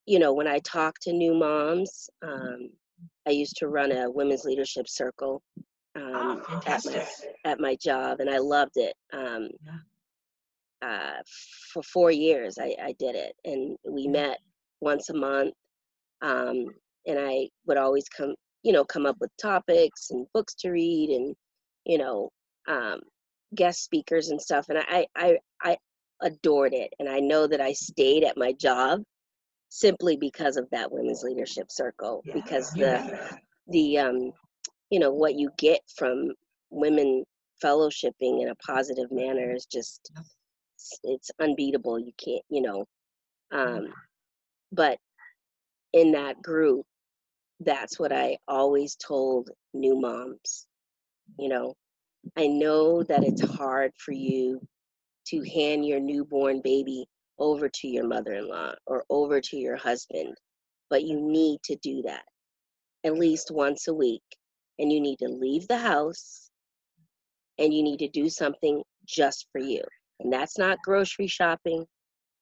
you 0.05 0.19
know, 0.19 0.33
when 0.33 0.47
I 0.47 0.59
talk 0.59 0.99
to 1.01 1.11
new 1.11 1.33
moms, 1.33 2.09
um, 2.21 2.69
I 3.27 3.31
used 3.31 3.57
to 3.57 3.67
run 3.67 3.91
a 3.91 4.09
women's 4.09 4.45
leadership 4.45 4.87
circle 4.87 5.41
um, 5.95 6.41
Oh, 6.49 6.61
at, 6.65 6.85
my, 6.85 7.07
at 7.43 7.59
my 7.59 7.75
job, 7.75 8.19
and 8.21 8.29
I 8.29 8.37
loved 8.37 8.77
it. 8.77 8.93
Um, 9.13 9.49
Yeah. 9.65 9.79
uh, 10.81 11.21
for 11.73 11.83
four 11.83 12.11
years, 12.11 12.57
I, 12.59 12.75
I 12.81 12.93
did 12.99 13.15
it, 13.15 13.35
and 13.43 13.77
we 13.87 14.03
Yeah. 14.03 14.11
met 14.11 14.39
once 14.79 15.09
a 15.09 15.13
month. 15.13 15.53
Um, 16.21 16.65
and 17.05 17.19
I 17.19 17.49
would 17.65 17.77
always 17.77 18.07
come, 18.09 18.33
you 18.63 18.71
know, 18.71 18.85
come 18.85 19.05
up 19.05 19.17
with 19.19 19.31
topics 19.41 20.11
and 20.11 20.25
books 20.33 20.55
to 20.55 20.71
read, 20.71 21.09
and 21.09 21.35
you 21.85 21.97
know, 21.97 22.29
um, 22.67 23.01
guest 23.55 23.83
speakers 23.83 24.29
and 24.29 24.41
stuff. 24.41 24.69
And 24.69 24.79
I, 24.79 25.05
I, 25.15 25.37
I 25.63 25.77
adored 26.21 26.73
it, 26.73 26.93
and 26.99 27.09
I 27.09 27.19
know 27.19 27.47
that 27.47 27.61
I 27.61 27.73
stayed 27.73 28.23
at 28.23 28.37
my 28.37 28.53
job 28.53 29.01
simply 29.69 30.17
because 30.17 30.57
of 30.57 30.69
that 30.71 30.91
women's 30.91 31.23
leadership 31.23 31.67
circle, 31.69 32.23
because 32.33 32.71
the 32.71 33.37
the 33.67 33.97
um, 33.99 34.31
you 34.89 34.99
know 34.99 35.11
what 35.11 35.35
you 35.35 35.49
get 35.57 35.81
from 35.95 36.31
women 36.69 37.23
fellowshipping 37.63 38.41
in 38.41 38.49
a 38.49 38.55
positive 38.55 39.11
manner 39.11 39.51
is 39.51 39.65
just 39.65 40.11
it's, 40.75 40.99
it's 41.03 41.31
unbeatable. 41.39 41.99
You 41.99 42.11
can't 42.23 42.43
you 42.49 42.61
know 42.61 42.85
um 43.51 43.87
but 44.71 44.97
in 45.93 46.11
that 46.11 46.41
group, 46.41 46.85
that's 47.59 47.99
what 47.99 48.11
I 48.11 48.37
always 48.47 48.95
told 48.95 49.49
new 49.73 49.99
moms. 49.99 50.67
You 51.39 51.49
know, 51.49 51.73
I 52.37 52.47
know 52.47 53.03
that 53.03 53.23
it's 53.23 53.41
hard 53.41 53.91
for 53.97 54.11
you 54.11 54.61
to 55.27 55.43
hand 55.43 55.85
your 55.85 55.99
newborn 55.99 56.61
baby 56.63 57.07
over 57.39 57.69
to 57.69 57.87
your 57.87 58.07
mother 58.07 58.33
in 58.33 58.47
law 58.47 58.73
or 58.85 59.03
over 59.09 59.39
to 59.41 59.57
your 59.57 59.75
husband, 59.75 60.35
but 60.89 61.03
you 61.03 61.19
need 61.19 61.59
to 61.63 61.75
do 61.77 62.01
that 62.03 62.23
at 63.05 63.17
least 63.17 63.51
once 63.51 63.87
a 63.87 63.93
week. 63.93 64.23
And 64.79 64.91
you 64.91 65.01
need 65.01 65.19
to 65.19 65.27
leave 65.27 65.67
the 65.67 65.77
house 65.77 66.49
and 67.57 67.73
you 67.73 67.81
need 67.83 67.99
to 67.99 68.07
do 68.09 68.29
something 68.29 68.83
just 69.07 69.47
for 69.51 69.59
you. 69.59 69.81
And 70.19 70.31
that's 70.31 70.57
not 70.57 70.77
grocery 70.83 71.27
shopping, 71.27 71.85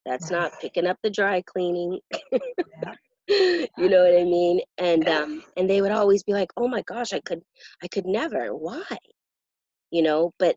that's 0.06 0.32
not 0.32 0.52
picking 0.62 0.88
up 0.88 0.98
the 1.04 1.10
dry 1.10 1.42
cleaning. 1.44 2.00
you 3.28 3.68
know 3.78 4.04
what 4.04 4.20
I 4.20 4.24
mean? 4.24 4.62
And 4.78 5.08
um 5.08 5.44
and 5.58 5.70
they 5.70 5.82
would 5.82 5.92
always 5.92 6.24
be 6.24 6.34
like, 6.34 6.50
"Oh 6.58 6.68
my 6.68 6.82
gosh, 6.84 7.14
I 7.14 7.22
could 7.22 7.42
I 7.84 7.88
could 7.88 8.06
never. 8.06 8.54
Why?" 8.56 8.84
You 9.92 10.04
know, 10.04 10.32
but 10.40 10.56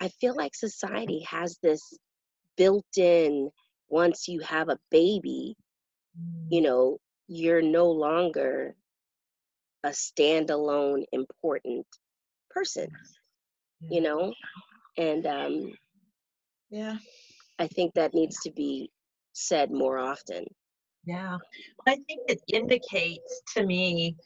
I 0.00 0.08
feel 0.20 0.36
like 0.36 0.54
society 0.54 1.26
has 1.28 1.58
this 1.62 1.82
built 2.58 2.98
in 2.98 3.50
once 3.88 4.28
you 4.28 4.40
have 4.40 4.68
a 4.68 4.78
baby, 4.90 5.56
you 6.50 6.60
mm. 6.60 6.64
know, 6.64 6.98
you're 7.28 7.62
no 7.62 7.90
longer 7.90 8.74
a 9.84 9.90
standalone 9.90 11.04
important 11.12 11.86
person, 12.50 12.88
you 13.80 14.00
know? 14.00 14.34
And 14.96 15.26
um 15.26 15.72
yeah. 16.70 16.96
I 17.58 17.66
think 17.66 17.94
that 17.94 18.14
needs 18.14 18.40
to 18.40 18.50
be 18.50 18.90
said 19.32 19.70
more 19.70 19.98
often. 19.98 20.44
Yeah. 21.04 21.38
I 21.86 21.96
think 22.06 22.20
it 22.28 22.40
indicates 22.52 23.42
to 23.56 23.64
me 23.64 24.16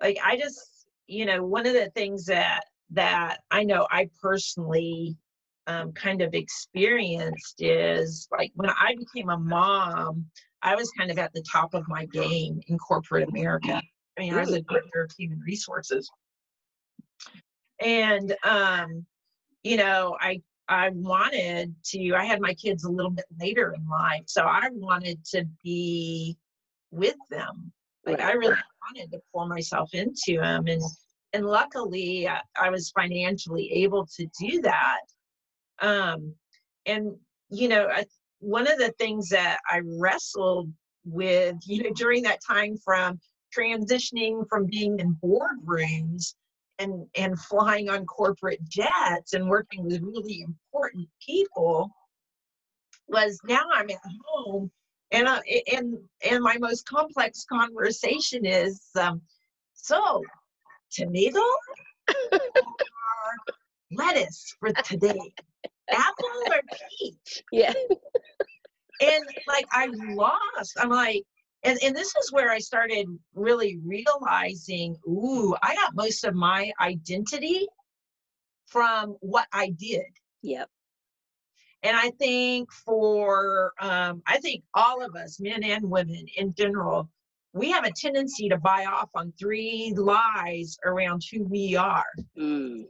like 0.00 0.18
I 0.24 0.36
just, 0.36 0.86
you 1.06 1.26
know, 1.26 1.44
one 1.44 1.66
of 1.66 1.74
the 1.74 1.90
things 1.94 2.24
that 2.26 2.62
that 2.92 3.38
I 3.50 3.64
know 3.64 3.86
I 3.90 4.08
personally 4.22 5.16
um, 5.70 5.92
kind 5.92 6.20
of 6.22 6.34
experienced 6.34 7.56
is 7.60 8.28
like 8.36 8.50
when 8.54 8.70
I 8.70 8.94
became 8.96 9.30
a 9.30 9.38
mom, 9.38 10.26
I 10.62 10.74
was 10.74 10.90
kind 10.98 11.10
of 11.10 11.18
at 11.18 11.32
the 11.32 11.42
top 11.50 11.74
of 11.74 11.88
my 11.88 12.06
game 12.06 12.60
in 12.66 12.78
corporate 12.78 13.28
America. 13.28 13.80
I 14.18 14.20
mean, 14.20 14.34
I 14.34 14.40
was 14.40 14.52
a 14.52 14.60
director 14.60 15.04
of 15.04 15.12
human 15.16 15.40
resources. 15.40 16.10
And 17.80 18.36
um, 18.44 19.06
you 19.62 19.76
know, 19.76 20.16
I 20.20 20.42
I 20.68 20.90
wanted 20.90 21.74
to, 21.86 22.14
I 22.14 22.24
had 22.24 22.40
my 22.40 22.54
kids 22.54 22.84
a 22.84 22.90
little 22.90 23.10
bit 23.10 23.24
later 23.40 23.72
in 23.72 23.86
life, 23.88 24.22
so 24.26 24.42
I 24.42 24.68
wanted 24.72 25.24
to 25.32 25.44
be 25.64 26.36
with 26.90 27.16
them. 27.28 27.72
Like 28.06 28.20
I 28.20 28.32
really 28.32 28.56
wanted 28.88 29.10
to 29.12 29.20
pour 29.32 29.46
myself 29.46 29.90
into 29.94 30.38
them. 30.40 30.66
And 30.66 30.82
and 31.32 31.46
luckily 31.46 32.28
I, 32.28 32.40
I 32.60 32.70
was 32.70 32.90
financially 32.90 33.70
able 33.72 34.06
to 34.16 34.26
do 34.38 34.60
that. 34.62 35.00
Um, 35.80 36.34
and 36.86 37.16
you 37.50 37.68
know, 37.68 37.88
I, 37.88 38.04
one 38.38 38.70
of 38.70 38.78
the 38.78 38.92
things 38.98 39.28
that 39.30 39.58
I 39.70 39.80
wrestled 39.84 40.72
with, 41.04 41.56
you 41.66 41.82
know, 41.82 41.90
during 41.94 42.22
that 42.24 42.40
time 42.46 42.76
from 42.84 43.18
transitioning 43.56 44.44
from 44.48 44.66
being 44.66 44.98
in 45.00 45.16
boardrooms 45.22 46.34
and 46.78 47.06
and 47.16 47.38
flying 47.38 47.90
on 47.90 48.06
corporate 48.06 48.60
jets 48.68 49.32
and 49.32 49.48
working 49.48 49.84
with 49.84 50.02
really 50.02 50.42
important 50.42 51.08
people 51.24 51.90
was 53.08 53.38
now 53.44 53.62
I'm 53.74 53.90
at 53.90 53.98
home 54.24 54.70
and 55.10 55.26
uh, 55.26 55.40
and 55.72 55.98
and 56.28 56.42
my 56.42 56.56
most 56.58 56.86
complex 56.88 57.44
conversation 57.44 58.46
is 58.46 58.80
um, 58.98 59.20
so 59.74 60.22
tomato 60.92 61.42
or 62.32 62.40
lettuce 63.92 64.54
for 64.60 64.72
today 64.84 65.32
apple 65.92 66.28
or 66.48 66.60
peach 66.98 67.42
yeah 67.52 67.72
and 69.00 69.24
like 69.46 69.66
I 69.72 69.88
lost 70.14 70.76
I'm 70.78 70.90
like 70.90 71.24
and, 71.62 71.78
and 71.82 71.94
this 71.94 72.14
is 72.16 72.32
where 72.32 72.50
I 72.50 72.58
started 72.58 73.06
really 73.34 73.78
realizing, 73.84 74.96
ooh, 75.06 75.54
I 75.62 75.74
got 75.74 75.94
most 75.94 76.24
of 76.24 76.34
my 76.34 76.72
identity 76.80 77.66
from 78.66 79.16
what 79.20 79.46
I 79.52 79.70
did. 79.70 80.06
Yep. 80.42 80.68
And 81.82 81.96
I 81.96 82.10
think 82.18 82.70
for, 82.72 83.72
um, 83.80 84.22
I 84.26 84.38
think 84.38 84.64
all 84.74 85.04
of 85.04 85.14
us, 85.16 85.40
men 85.40 85.62
and 85.62 85.90
women 85.90 86.26
in 86.36 86.54
general, 86.54 87.08
we 87.52 87.70
have 87.70 87.84
a 87.84 87.92
tendency 87.92 88.48
to 88.48 88.58
buy 88.58 88.86
off 88.86 89.10
on 89.14 89.32
three 89.38 89.92
lies 89.96 90.78
around 90.84 91.22
who 91.30 91.44
we 91.44 91.76
are. 91.76 92.04
Mm. 92.38 92.84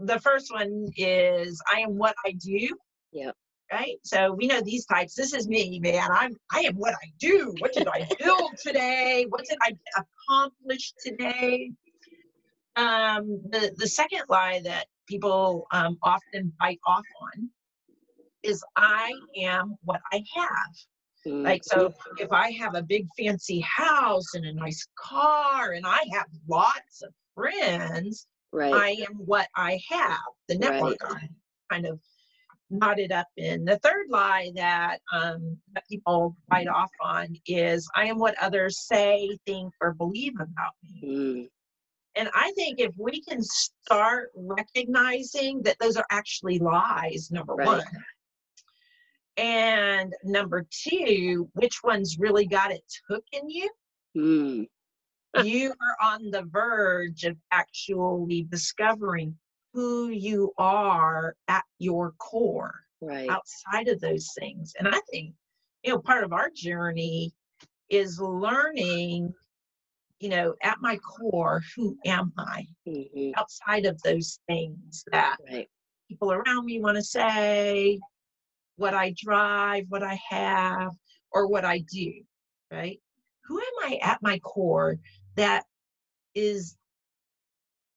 The 0.00 0.18
first 0.20 0.52
one 0.52 0.88
is 0.96 1.60
I 1.72 1.80
am 1.80 1.96
what 1.96 2.14
I 2.26 2.32
do. 2.32 2.68
Yep 3.12 3.34
right? 3.72 3.96
So 4.04 4.32
we 4.32 4.46
know 4.46 4.60
these 4.60 4.86
types. 4.86 5.14
This 5.14 5.32
is 5.32 5.48
me, 5.48 5.80
man. 5.80 6.08
I'm 6.10 6.36
I 6.52 6.60
am 6.60 6.74
what 6.76 6.94
I 6.94 7.06
do. 7.18 7.54
What 7.58 7.72
did 7.72 7.88
I 7.88 8.08
build 8.18 8.52
today? 8.62 9.26
What 9.28 9.44
did 9.48 9.58
I 9.62 9.72
accomplish 9.96 10.92
today? 11.04 11.70
Um, 12.76 13.40
the 13.50 13.72
the 13.76 13.86
second 13.86 14.22
lie 14.28 14.60
that 14.64 14.86
people 15.08 15.66
um, 15.72 15.98
often 16.02 16.52
bite 16.58 16.80
off 16.86 17.04
on 17.22 17.50
is 18.42 18.62
I 18.76 19.12
am 19.38 19.76
what 19.84 20.00
I 20.12 20.22
have. 20.34 20.74
Mm-hmm. 21.26 21.44
Like 21.44 21.64
so, 21.64 21.92
if 22.18 22.30
I 22.32 22.50
have 22.52 22.74
a 22.74 22.82
big 22.82 23.06
fancy 23.18 23.60
house 23.60 24.34
and 24.34 24.44
a 24.44 24.52
nice 24.52 24.86
car 24.98 25.72
and 25.72 25.86
I 25.86 26.00
have 26.12 26.26
lots 26.48 27.02
of 27.02 27.12
friends, 27.34 28.26
right. 28.54 28.72
I 28.72 28.90
am 29.08 29.16
what 29.16 29.48
I 29.56 29.80
have. 29.90 30.20
The 30.48 30.58
network 30.58 31.02
right. 31.02 31.28
kind 31.70 31.86
of 31.86 32.00
knotted 32.70 33.12
up 33.12 33.28
in. 33.36 33.64
The 33.64 33.78
third 33.78 34.06
lie 34.08 34.50
that 34.54 35.00
um, 35.12 35.58
that 35.74 35.86
people 35.88 36.36
bite 36.48 36.68
off 36.68 36.90
on 37.00 37.36
is 37.46 37.88
I 37.94 38.06
am 38.06 38.18
what 38.18 38.40
others 38.40 38.86
say, 38.86 39.36
think, 39.46 39.72
or 39.80 39.94
believe 39.94 40.34
about 40.34 40.72
me. 40.82 41.02
Mm. 41.04 41.48
And 42.16 42.30
I 42.32 42.52
think 42.52 42.78
if 42.78 42.94
we 42.96 43.22
can 43.22 43.42
start 43.42 44.30
recognizing 44.36 45.62
that 45.62 45.76
those 45.80 45.96
are 45.96 46.06
actually 46.10 46.60
lies, 46.60 47.30
number 47.32 47.54
right. 47.54 47.66
one. 47.66 47.82
And 49.36 50.12
number 50.22 50.64
two, 50.70 51.48
which 51.54 51.82
one's 51.82 52.18
really 52.20 52.46
got 52.46 52.70
its 52.70 53.00
hook 53.08 53.24
in 53.32 53.50
you? 53.50 53.68
Mm. 54.16 54.68
You 55.42 55.70
are 55.70 56.12
on 56.12 56.30
the 56.30 56.42
verge 56.42 57.24
of 57.24 57.36
actually 57.50 58.46
discovering 58.50 59.36
who 59.72 60.08
you 60.08 60.52
are 60.58 61.34
at 61.48 61.64
your 61.78 62.12
core 62.18 62.84
right. 63.00 63.28
outside 63.28 63.88
of 63.88 64.00
those 64.00 64.30
things. 64.38 64.72
And 64.78 64.88
I 64.88 65.00
think, 65.10 65.34
you 65.82 65.92
know, 65.92 65.98
part 65.98 66.24
of 66.24 66.32
our 66.32 66.50
journey 66.54 67.32
is 67.88 68.20
learning, 68.20 69.32
you 70.20 70.28
know, 70.28 70.54
at 70.62 70.78
my 70.80 70.96
core, 70.98 71.62
who 71.76 71.98
am 72.06 72.32
I 72.38 72.66
mm-hmm. 72.88 73.30
outside 73.36 73.84
of 73.84 74.00
those 74.02 74.38
things 74.46 75.04
that 75.10 75.36
right. 75.50 75.68
people 76.08 76.32
around 76.32 76.64
me 76.64 76.80
want 76.80 76.96
to 76.96 77.02
say, 77.02 77.98
what 78.76 78.94
I 78.94 79.14
drive, 79.16 79.86
what 79.88 80.02
I 80.02 80.18
have, 80.30 80.92
or 81.32 81.48
what 81.48 81.64
I 81.64 81.78
do, 81.92 82.12
right? 82.70 83.00
Who 83.46 83.58
am 83.58 83.92
I 83.92 83.98
at 84.02 84.22
my 84.22 84.38
core 84.38 84.98
that 85.36 85.64
is 86.34 86.76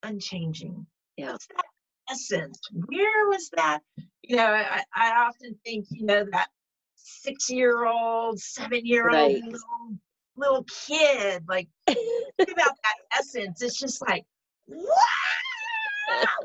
unchanging? 0.04 0.86
Yeah. 1.18 1.32
What's 1.32 1.48
that 1.48 1.66
essence? 2.12 2.60
Where 2.72 3.28
was 3.28 3.50
that? 3.56 3.80
You 4.24 4.38
know, 4.38 4.46
I, 4.46 4.84
I 4.96 5.12
often 5.26 5.56
think, 5.66 5.88
you 5.90 6.06
know, 6.06 6.26
that 6.32 6.50
six 6.96 7.50
year 7.50 7.86
old, 7.86 8.40
seven 8.40 8.86
year 8.86 9.10
old 9.10 9.34
right. 9.34 9.44
little, 9.44 9.98
little 10.36 10.66
kid, 10.88 11.44
like, 11.48 11.68
think 11.88 12.52
about 12.52 12.76
that 12.84 13.18
essence. 13.20 13.62
It's 13.62 13.80
just 13.80 14.02
like, 14.08 14.26
wow, 14.68 14.86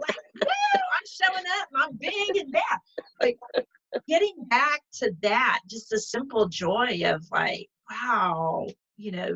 like, 0.08 0.16
I'm 0.36 1.06
showing 1.06 1.44
up 1.60 1.68
and 1.72 1.82
I'm 1.82 1.96
big 1.96 2.36
and 2.36 2.52
bad. 2.52 2.78
Like, 3.20 3.38
getting 4.08 4.34
back 4.48 4.80
to 4.94 5.12
that, 5.22 5.60
just 5.68 5.92
a 5.92 5.98
simple 5.98 6.48
joy 6.48 7.02
of 7.04 7.24
like, 7.30 7.68
wow, 7.90 8.66
you 8.96 9.12
know, 9.12 9.28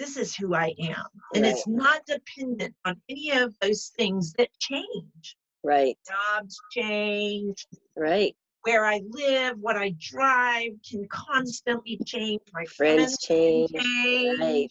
this 0.00 0.16
is 0.16 0.34
who 0.34 0.54
I 0.54 0.72
am. 0.80 1.04
And 1.34 1.44
right. 1.44 1.52
it's 1.52 1.66
not 1.68 2.00
dependent 2.06 2.74
on 2.86 2.96
any 3.10 3.32
of 3.32 3.54
those 3.60 3.92
things 3.98 4.32
that 4.38 4.48
change. 4.58 5.36
Right. 5.62 5.96
Jobs 6.08 6.58
change. 6.72 7.66
Right. 7.94 8.34
Where 8.62 8.86
I 8.86 9.02
live, 9.10 9.58
what 9.60 9.76
I 9.76 9.94
drive 10.00 10.72
can 10.90 11.06
constantly 11.08 12.00
change. 12.06 12.40
My 12.54 12.64
friends, 12.64 13.02
friends 13.02 13.18
change. 13.18 13.70
change. 13.72 14.40
Right. 14.40 14.70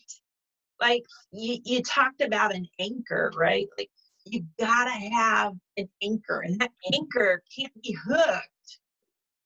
Like 0.82 1.04
you, 1.32 1.60
you 1.64 1.84
talked 1.84 2.22
about 2.22 2.56
an 2.56 2.68
anchor, 2.80 3.32
right? 3.38 3.68
Like 3.78 3.92
you 4.26 4.44
gotta 4.60 4.92
have 4.92 5.54
an 5.78 5.90
anchor, 6.02 6.42
and 6.42 6.60
that 6.60 6.72
anchor 6.94 7.44
can't 7.56 7.74
be 7.82 7.96
hooked 8.08 8.80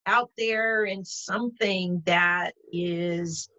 out 0.05 0.29
there 0.37 0.85
in 0.85 1.03
something 1.03 2.03
that 2.05 2.53
is 2.71 3.49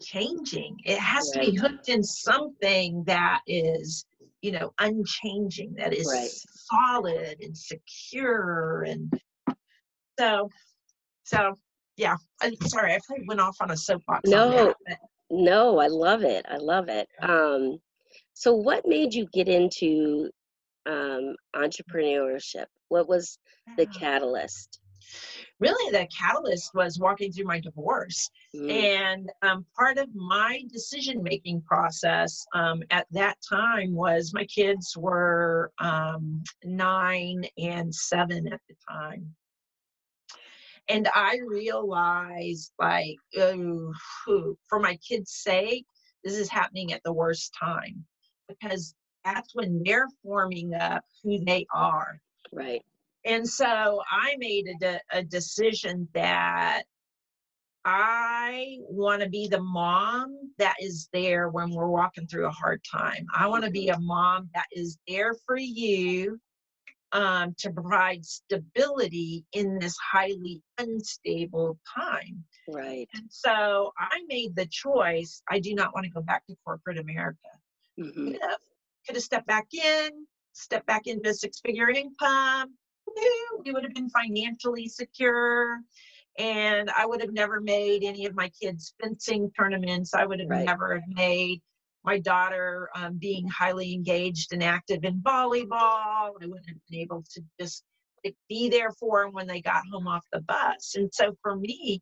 changing. 0.00 0.78
It 0.84 0.98
has 0.98 1.32
right. 1.34 1.44
to 1.44 1.50
be 1.50 1.56
hooked 1.56 1.88
in 1.88 2.02
something 2.02 3.04
that 3.04 3.40
is, 3.46 4.04
you 4.42 4.52
know, 4.52 4.72
unchanging, 4.78 5.74
that 5.78 5.92
is 5.92 6.06
right. 6.06 6.30
solid 6.30 7.38
and 7.42 7.56
secure. 7.56 8.82
And 8.82 9.12
so, 10.18 10.48
so 11.24 11.54
yeah. 11.96 12.16
I'm 12.42 12.54
sorry, 12.66 12.94
I 12.94 12.98
probably 13.06 13.26
went 13.26 13.40
off 13.40 13.56
on 13.60 13.70
a 13.70 13.76
soapbox. 13.76 14.28
No, 14.28 14.74
that, 14.86 14.98
no, 15.30 15.78
I 15.78 15.86
love 15.86 16.24
it. 16.24 16.44
I 16.48 16.56
love 16.56 16.88
it. 16.88 17.08
Um, 17.22 17.78
so, 18.34 18.54
what 18.54 18.86
made 18.86 19.12
you 19.12 19.28
get 19.32 19.48
into 19.48 20.30
um, 20.86 21.36
entrepreneurship? 21.54 22.66
What 22.88 23.08
was 23.08 23.38
the 23.76 23.86
catalyst? 23.86 24.79
Really 25.58 25.92
the 25.92 26.06
catalyst 26.06 26.74
was 26.74 26.98
walking 26.98 27.32
through 27.32 27.44
my 27.44 27.60
divorce 27.60 28.30
mm. 28.54 28.70
and 28.70 29.30
um, 29.42 29.64
part 29.76 29.98
of 29.98 30.08
my 30.14 30.62
decision 30.72 31.22
making 31.22 31.62
process 31.62 32.44
um, 32.54 32.82
at 32.90 33.06
that 33.10 33.36
time 33.48 33.94
was 33.94 34.32
my 34.34 34.44
kids 34.44 34.96
were 34.96 35.70
um, 35.78 36.42
nine 36.64 37.44
and 37.58 37.94
seven 37.94 38.52
at 38.52 38.60
the 38.68 38.74
time. 38.88 39.34
And 40.88 41.08
i 41.14 41.38
realized 41.46 42.72
like 42.78 43.16
oh, 43.38 43.92
for 44.24 44.80
my 44.80 44.96
kids 44.96 45.32
sake 45.32 45.86
this 46.24 46.36
is 46.36 46.48
happening 46.48 46.92
at 46.92 47.02
the 47.04 47.12
worst 47.12 47.54
time 47.58 48.04
because 48.48 48.94
that's 49.24 49.54
when 49.54 49.82
they're 49.84 50.08
forming 50.22 50.74
up 50.74 51.04
who 51.22 51.44
they 51.44 51.66
are. 51.72 52.20
Right 52.52 52.82
and 53.24 53.48
so 53.48 54.00
I 54.10 54.36
made 54.38 54.66
a, 54.68 54.78
de- 54.78 55.00
a 55.12 55.22
decision 55.22 56.08
that 56.14 56.82
I 57.84 58.78
want 58.80 59.22
to 59.22 59.28
be 59.28 59.48
the 59.48 59.62
mom 59.62 60.52
that 60.58 60.76
is 60.80 61.08
there 61.12 61.48
when 61.48 61.70
we're 61.70 61.88
walking 61.88 62.26
through 62.26 62.46
a 62.46 62.50
hard 62.50 62.82
time. 62.90 63.26
I 63.34 63.46
want 63.46 63.64
to 63.64 63.70
be 63.70 63.88
a 63.88 63.98
mom 63.98 64.50
that 64.54 64.66
is 64.72 64.98
there 65.08 65.34
for 65.46 65.56
you 65.56 66.38
um, 67.12 67.54
to 67.58 67.70
provide 67.70 68.24
stability 68.24 69.44
in 69.52 69.78
this 69.78 69.96
highly 69.96 70.62
unstable 70.78 71.78
time. 71.94 72.44
Right. 72.68 73.08
And 73.14 73.24
so 73.30 73.92
I 73.98 74.20
made 74.28 74.54
the 74.54 74.66
choice. 74.66 75.42
I 75.48 75.58
do 75.58 75.74
not 75.74 75.94
want 75.94 76.04
to 76.04 76.12
go 76.12 76.20
back 76.20 76.46
to 76.46 76.56
corporate 76.64 76.98
America. 76.98 77.38
Mm-hmm. 77.98 78.32
Could, 78.32 78.42
have, 78.42 78.58
could 79.06 79.16
have 79.16 79.24
stepped 79.24 79.46
back 79.46 79.66
in, 79.72 80.10
stepped 80.52 80.86
back 80.86 81.06
into 81.06 81.30
a 81.30 81.34
six 81.34 81.60
figure 81.60 81.90
income, 81.90 82.74
we 83.64 83.72
would 83.72 83.84
have 83.84 83.94
been 83.94 84.10
financially 84.10 84.88
secure 84.88 85.80
and 86.38 86.90
I 86.90 87.06
would 87.06 87.20
have 87.20 87.32
never 87.32 87.60
made 87.60 88.02
any 88.02 88.24
of 88.26 88.34
my 88.34 88.50
kids' 88.60 88.94
fencing 89.00 89.50
tournaments. 89.58 90.14
I 90.14 90.24
would 90.24 90.40
have 90.40 90.48
right. 90.48 90.64
never 90.64 90.94
have 90.94 91.08
made 91.08 91.60
my 92.04 92.18
daughter 92.18 92.88
um, 92.94 93.18
being 93.18 93.46
highly 93.48 93.92
engaged 93.92 94.52
and 94.52 94.62
active 94.62 95.04
in 95.04 95.20
volleyball. 95.20 95.70
I 95.72 96.46
wouldn't 96.46 96.68
have 96.68 96.78
been 96.88 97.00
able 97.00 97.24
to 97.34 97.42
just 97.60 97.84
be 98.48 98.68
there 98.68 98.90
for 98.92 99.24
them 99.24 99.32
when 99.32 99.46
they 99.46 99.60
got 99.60 99.82
home 99.92 100.06
off 100.06 100.24
the 100.32 100.40
bus. 100.40 100.94
And 100.96 101.10
so 101.12 101.36
for 101.42 101.56
me, 101.56 102.00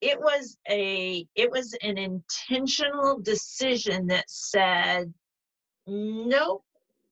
it 0.00 0.18
was 0.20 0.56
a 0.68 1.26
it 1.34 1.50
was 1.50 1.76
an 1.82 1.98
intentional 1.98 3.18
decision 3.20 4.06
that 4.08 4.28
said, 4.28 5.12
nope, 5.86 6.64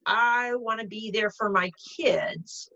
I 0.06 0.54
want 0.54 0.80
to 0.80 0.86
be 0.86 1.10
there 1.10 1.30
for 1.30 1.50
my 1.50 1.70
kids. 1.96 2.68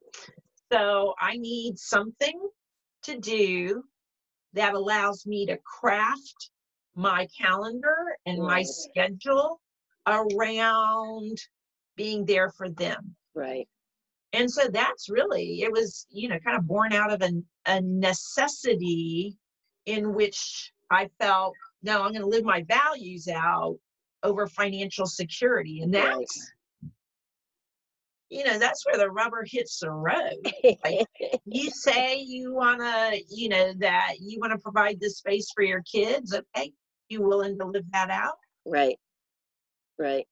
So 0.73 1.15
I 1.21 1.37
need 1.37 1.79
something 1.79 2.41
to 3.05 3.19
do 3.19 3.85
that 4.53 4.75
allows 4.75 5.27
me 5.27 5.47
to 5.47 5.59
craft 5.59 6.51
my 6.95 7.29
calendar 7.41 8.17
and 8.27 8.39
my 8.43 8.63
schedule 8.63 9.61
around 10.07 11.39
being 11.97 12.25
there 12.25 12.51
for 12.51 12.69
them. 12.71 13.15
Right. 13.35 13.69
And 14.33 14.51
so 14.51 14.69
that's 14.69 15.09
really, 15.09 15.63
it 15.63 15.73
was, 15.73 16.07
you 16.11 16.29
know, 16.29 16.39
kind 16.41 16.57
of 16.57 16.67
born 16.67 16.93
out 16.93 17.13
of 17.13 17.23
a, 17.23 17.31
a 17.67 17.81
necessity 17.81 19.37
in 19.87 20.13
which 20.13 20.73
I 20.91 21.09
felt, 21.19 21.55
no, 21.83 22.03
I'm 22.03 22.13
going 22.13 22.23
to 22.23 22.27
live 22.27 22.45
my 22.45 22.65
values 22.69 23.29
out 23.29 23.77
over 24.23 24.47
financial 24.47 25.07
security. 25.07 25.81
And 25.81 25.95
that's, 25.95 26.17
right 26.17 26.27
you 28.31 28.45
know 28.45 28.59
that's 28.59 28.85
where 28.87 28.99
the 28.99 29.11
rubber 29.11 29.45
hits 29.47 29.81
the 29.81 29.91
road. 29.91 30.53
Like 30.85 31.07
you 31.47 31.71
say 31.71 32.19
you 32.21 32.53
want 32.53 32.81
to 32.81 33.21
you 33.31 33.49
know 33.49 33.73
that 33.79 34.15
you 34.21 34.39
want 34.41 34.53
to 34.53 34.59
provide 34.59 35.01
this 35.01 35.19
space 35.19 35.51
for 35.55 35.63
your 35.63 35.83
kids 35.83 36.35
okay 36.35 36.73
you 37.09 37.23
willing 37.23 37.59
to 37.59 37.67
live 37.67 37.85
that 37.93 38.11
out? 38.11 38.37
Right. 38.67 38.99
Right. 39.99 40.27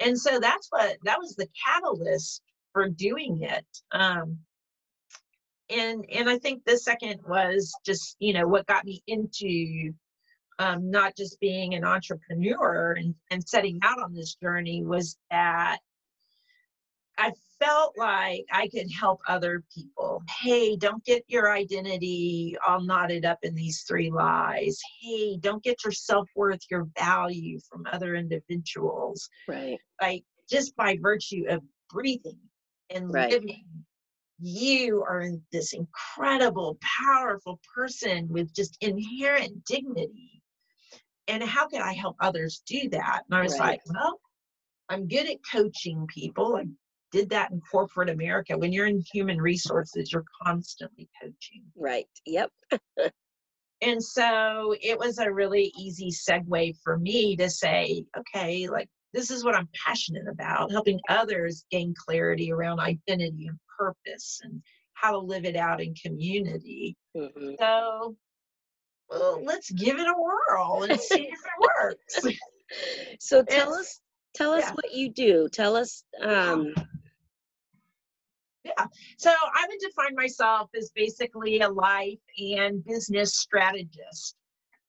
And 0.00 0.18
so 0.18 0.38
that's 0.40 0.68
what 0.70 0.96
that 1.04 1.18
was 1.18 1.36
the 1.36 1.48
catalyst 1.66 2.42
for 2.72 2.88
doing 2.88 3.40
it 3.42 3.66
um 3.92 4.38
and 5.70 6.04
and 6.12 6.28
i 6.28 6.38
think 6.38 6.62
the 6.64 6.76
second 6.76 7.18
was 7.26 7.74
just 7.84 8.14
you 8.18 8.34
know 8.34 8.46
what 8.46 8.66
got 8.66 8.84
me 8.84 9.02
into 9.06 9.92
um, 10.60 10.90
not 10.90 11.16
just 11.16 11.38
being 11.40 11.74
an 11.74 11.84
entrepreneur 11.84 12.92
and, 12.98 13.14
and 13.30 13.48
setting 13.48 13.78
out 13.82 14.02
on 14.02 14.12
this 14.12 14.34
journey 14.34 14.82
was 14.84 15.16
that 15.30 15.78
I 17.18 17.32
felt 17.58 17.98
like 17.98 18.44
I 18.52 18.68
could 18.68 18.90
help 18.92 19.20
other 19.26 19.64
people. 19.74 20.22
Hey, 20.40 20.76
don't 20.76 21.04
get 21.04 21.24
your 21.26 21.52
identity 21.52 22.56
all 22.66 22.80
knotted 22.80 23.24
up 23.24 23.38
in 23.42 23.56
these 23.56 23.82
three 23.82 24.10
lies. 24.10 24.78
Hey, 25.00 25.36
don't 25.38 25.62
get 25.62 25.82
your 25.84 25.92
self 25.92 26.28
worth, 26.36 26.60
your 26.70 26.86
value 26.96 27.58
from 27.68 27.84
other 27.92 28.14
individuals. 28.14 29.28
Right. 29.48 29.78
Like 30.00 30.22
just 30.48 30.76
by 30.76 30.96
virtue 31.02 31.44
of 31.48 31.60
breathing 31.90 32.38
and 32.90 33.12
right. 33.12 33.30
living, 33.30 33.64
you 34.40 35.02
are 35.02 35.26
this 35.50 35.72
incredible, 35.72 36.78
powerful 37.02 37.58
person 37.74 38.28
with 38.28 38.54
just 38.54 38.78
inherent 38.80 39.64
dignity. 39.64 40.40
And 41.26 41.42
how 41.42 41.66
can 41.66 41.82
I 41.82 41.94
help 41.94 42.16
others 42.20 42.62
do 42.64 42.88
that? 42.90 43.22
And 43.28 43.38
I 43.38 43.42
was 43.42 43.58
right. 43.58 43.70
like, 43.70 43.80
well, 43.86 44.20
I'm 44.88 45.08
good 45.08 45.28
at 45.28 45.38
coaching 45.50 46.06
people. 46.06 46.56
I'm 46.56 46.76
did 47.12 47.30
that 47.30 47.50
in 47.50 47.60
corporate 47.60 48.10
America. 48.10 48.56
When 48.56 48.72
you're 48.72 48.86
in 48.86 49.02
human 49.12 49.40
resources, 49.40 50.12
you're 50.12 50.24
constantly 50.42 51.08
coaching. 51.20 51.64
Right. 51.76 52.08
Yep. 52.26 52.50
and 53.82 54.02
so 54.02 54.74
it 54.80 54.98
was 54.98 55.18
a 55.18 55.32
really 55.32 55.72
easy 55.78 56.10
segue 56.10 56.74
for 56.82 56.98
me 56.98 57.36
to 57.36 57.48
say, 57.48 58.04
okay, 58.16 58.68
like 58.68 58.88
this 59.14 59.30
is 59.30 59.44
what 59.44 59.54
I'm 59.54 59.68
passionate 59.86 60.28
about, 60.28 60.70
helping 60.70 61.00
others 61.08 61.64
gain 61.70 61.94
clarity 61.96 62.52
around 62.52 62.80
identity 62.80 63.46
and 63.46 63.58
purpose 63.78 64.40
and 64.42 64.62
how 64.94 65.12
to 65.12 65.18
live 65.18 65.44
it 65.44 65.56
out 65.56 65.80
in 65.80 65.94
community. 65.94 66.96
Mm-hmm. 67.16 67.52
So 67.58 68.16
well, 69.08 69.42
let's 69.42 69.70
give 69.70 69.98
it 69.98 70.06
a 70.06 70.14
whirl 70.14 70.82
and 70.82 71.00
see 71.00 71.22
if 71.22 71.38
it 71.38 71.70
works. 71.82 72.38
So 73.18 73.42
tell 73.42 73.72
it's, 73.72 73.78
us 73.78 74.00
tell 74.38 74.52
us 74.52 74.64
yeah. 74.64 74.72
what 74.72 74.92
you 74.92 75.10
do. 75.10 75.48
Tell 75.52 75.76
us 75.76 76.04
um 76.22 76.72
yeah. 78.64 78.86
So 79.16 79.30
I 79.30 79.66
would 79.68 79.78
define 79.80 80.14
myself 80.14 80.70
as 80.76 80.90
basically 80.94 81.60
a 81.60 81.68
life 81.68 82.18
and 82.38 82.84
business 82.84 83.36
strategist. 83.36 84.36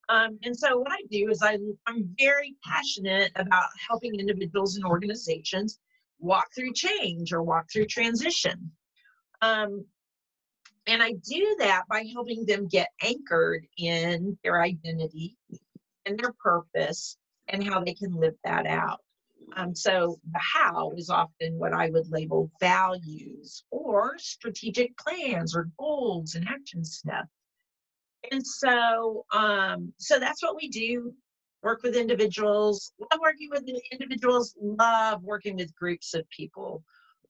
Um, 0.10 0.40
and 0.44 0.58
so 0.58 0.80
what 0.80 0.92
I 0.92 1.02
do 1.12 1.30
is 1.30 1.42
I, 1.44 1.58
I'm 1.86 2.16
very 2.18 2.56
passionate 2.66 3.32
about 3.36 3.70
helping 3.88 4.16
individuals 4.16 4.76
and 4.76 4.84
organizations 4.84 5.80
walk 6.20 6.48
through 6.56 6.74
change 6.74 7.32
or 7.32 7.44
walk 7.44 7.68
through 7.72 7.86
transition. 7.86 8.72
Um, 9.42 9.86
and 10.88 11.04
I 11.04 11.12
do 11.12 11.56
that 11.60 11.84
by 11.88 12.04
helping 12.12 12.46
them 12.46 12.68
get 12.68 12.90
anchored 13.04 13.68
in 13.78 14.38
their 14.44 14.62
identity 14.62 15.38
and 16.06 16.18
their 16.18 16.34
purpose 16.44 17.18
and 17.48 17.64
how 17.64 17.84
they 17.84 17.94
can 17.94 18.16
live 18.16 18.36
that 18.44 18.66
out. 18.66 19.00
Um, 19.56 19.76
so 19.76 20.20
the 20.32 20.40
how 20.40 20.92
is 20.96 21.10
often 21.10 21.58
what 21.58 21.74
I 21.74 21.90
would 21.90 22.10
label 22.10 22.52
values 22.60 23.64
or 23.72 24.18
strategic 24.18 24.98
plans 24.98 25.56
or 25.56 25.70
goals 25.78 26.36
and 26.36 26.48
action 26.48 26.84
steps. 26.84 27.30
And 28.32 28.46
so, 28.46 29.26
um, 29.32 29.94
so 29.98 30.20
that's 30.20 30.44
what 30.44 30.56
we 30.56 30.68
do. 30.70 31.14
Work 31.64 31.84
with 31.84 31.96
individuals. 31.96 32.94
Love 33.00 33.20
working 33.22 33.50
with 33.50 33.64
individuals. 33.92 34.56
Love 34.62 35.24
working 35.24 35.56
with 35.56 35.76
groups 35.76 36.14
of 36.14 36.30
people, 36.30 36.84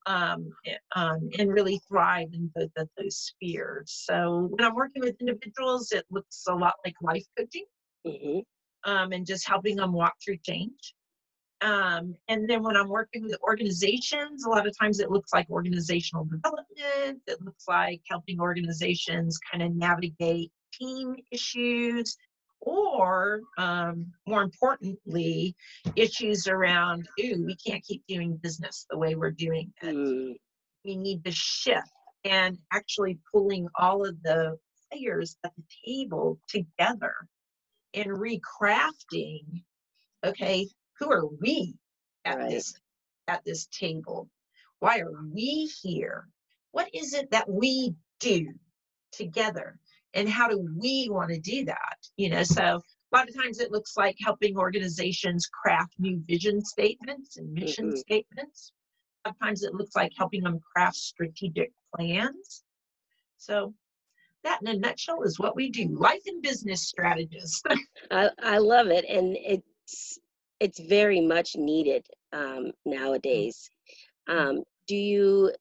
um, 0.06 0.50
eh, 0.66 0.78
um, 0.96 1.30
and 1.38 1.52
really 1.52 1.80
thrive 1.88 2.30
in 2.34 2.52
both 2.56 2.72
of 2.78 2.90
those 2.98 3.18
spheres. 3.18 3.92
So 4.06 4.48
when 4.52 4.66
I'm 4.66 4.76
working 4.76 5.02
with 5.02 5.20
individuals, 5.20 5.92
it 5.92 6.06
looks 6.12 6.44
a 6.48 6.54
lot 6.54 6.76
like 6.86 6.96
life 7.02 7.26
coaching, 7.38 7.66
mm-hmm. 8.06 8.92
um, 8.92 9.12
and 9.12 9.26
just 9.26 9.48
helping 9.48 9.78
them 9.78 9.94
walk 9.94 10.14
through 10.24 10.38
change. 10.46 10.94
Um, 11.62 12.16
and 12.30 12.50
then 12.50 12.64
when 12.64 12.78
I'm 12.78 12.88
working 12.88 13.24
with 13.24 13.38
organizations, 13.44 14.46
a 14.46 14.50
lot 14.50 14.66
of 14.66 14.78
times 14.78 15.00
it 15.00 15.12
looks 15.12 15.34
like 15.34 15.50
organizational 15.50 16.26
development. 16.26 17.22
It 17.28 17.42
looks 17.42 17.68
like 17.68 18.02
helping 18.10 18.40
organizations 18.40 19.38
kind 19.52 19.64
of 19.64 19.76
navigate 19.76 20.52
team 20.74 21.16
issues 21.32 22.18
or 22.62 23.42
um, 23.58 24.08
more 24.28 24.42
importantly, 24.42 25.56
issues 25.96 26.48
around, 26.48 27.08
ooh, 27.22 27.46
we 27.46 27.56
can't 27.56 27.84
keep 27.84 28.04
doing 28.08 28.38
business 28.38 28.86
the 28.90 28.98
way 28.98 29.16
we're 29.16 29.32
doing 29.32 29.72
it. 29.82 29.96
Mm, 29.96 30.36
We 30.86 30.96
need 30.96 31.24
to 31.26 31.32
shift 31.32 31.88
and 32.26 32.58
actually 32.74 33.18
pulling 33.32 33.68
all 33.76 34.06
of 34.06 34.22
the 34.24 34.58
players 34.92 35.38
at 35.44 35.54
the 35.56 35.64
table 35.86 36.40
together 36.50 37.14
and 37.94 38.08
recrafting, 38.08 39.64
okay, 40.26 40.68
who 41.00 41.12
are 41.12 41.26
we 41.26 41.76
at 42.26 42.38
Right. 42.38 42.52
this 42.52 42.74
at 43.28 43.44
this 43.46 43.68
table? 43.68 44.30
Why 44.80 45.00
are 45.00 45.24
we 45.34 45.70
here? 45.82 46.28
What 46.72 46.94
is 46.94 47.14
it 47.14 47.30
that 47.32 47.50
we 47.50 47.96
do 48.20 48.54
together? 49.12 49.80
And 50.14 50.28
how 50.28 50.48
do 50.48 50.58
we 50.78 51.08
want 51.10 51.30
to 51.30 51.40
do 51.40 51.66
that? 51.66 51.98
You 52.18 52.30
know, 52.30 52.44
so 52.44 52.64
a 52.64 53.16
lot 53.16 53.30
of 53.30 53.36
times 53.36 53.60
it 53.60 53.72
looks 53.72 53.96
like 53.98 54.16
helping 54.20 54.58
organizations 54.58 55.48
craft 55.48 55.94
new 56.00 56.20
vision 56.28 56.64
statements 56.64 57.38
and 57.38 57.52
mission 57.54 57.92
Mhm. 57.92 57.98
statements. 57.98 58.72
Sometimes 59.26 59.64
it 59.64 59.74
looks 59.76 59.96
like 59.96 60.12
helping 60.18 60.44
them 60.44 60.60
craft 60.60 60.96
strategic 60.98 61.72
plans. 61.96 62.64
So 63.38 63.76
that 64.44 64.62
in 64.62 64.68
a 64.68 64.78
nutshell 64.78 65.22
is 65.24 65.40
what 65.40 65.56
we 65.56 65.70
do. 65.70 65.90
Life 65.90 66.24
and 66.26 66.42
business 66.42 66.82
strategists. 66.88 67.62
I, 68.12 68.32
I 68.40 68.58
love 68.58 68.88
it. 68.88 69.06
And 69.06 69.36
it's, 69.38 70.18
it's 70.60 70.80
very 70.80 71.22
much 71.22 71.56
needed 71.56 72.06
um, 72.34 72.72
nowadays. 72.86 73.70
Um, 74.28 74.64
do 74.88 74.96
you, 74.96 75.52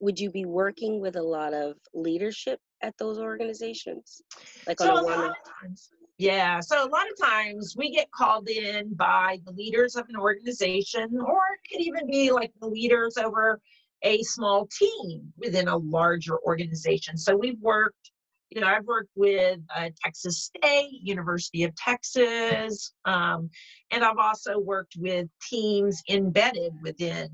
would 0.00 0.18
you 0.18 0.30
be 0.30 0.44
working 0.44 1.00
with 1.00 1.16
a 1.16 1.22
lot 1.22 1.54
of 1.54 1.76
leadership 1.94 2.58
at 2.82 2.94
those 2.98 3.18
organizations? 3.18 4.22
Like 4.66 4.80
on 4.80 4.86
So 4.88 4.96
a 4.96 5.00
a 5.00 5.04
one, 5.04 5.20
lot 5.20 5.30
of 5.30 5.36
times, 5.60 5.90
yeah. 6.18 6.60
So 6.60 6.84
a 6.84 6.88
lot 6.88 7.06
of 7.10 7.18
times 7.26 7.74
we 7.76 7.90
get 7.90 8.10
called 8.10 8.48
in 8.48 8.94
by 8.94 9.38
the 9.44 9.52
leaders 9.52 9.96
of 9.96 10.04
an 10.08 10.16
organization, 10.16 11.08
or 11.20 11.40
it 11.54 11.70
could 11.70 11.80
even 11.80 12.06
be 12.10 12.30
like 12.30 12.52
the 12.60 12.68
leaders 12.68 13.16
over 13.16 13.60
a 14.02 14.22
small 14.22 14.66
team 14.66 15.32
within 15.38 15.68
a 15.68 15.76
larger 15.76 16.38
organization. 16.40 17.16
So 17.16 17.34
we've 17.36 17.60
worked, 17.60 18.10
you 18.54 18.60
know, 18.60 18.68
I've 18.68 18.84
worked 18.84 19.10
with 19.16 19.58
uh, 19.74 19.90
Texas 20.02 20.44
State, 20.44 21.00
University 21.02 21.64
of 21.64 21.74
Texas, 21.74 22.92
um, 23.04 23.50
and 23.90 24.04
I've 24.04 24.18
also 24.18 24.58
worked 24.58 24.94
with 24.96 25.26
teams 25.42 26.02
embedded 26.08 26.72
within 26.82 27.28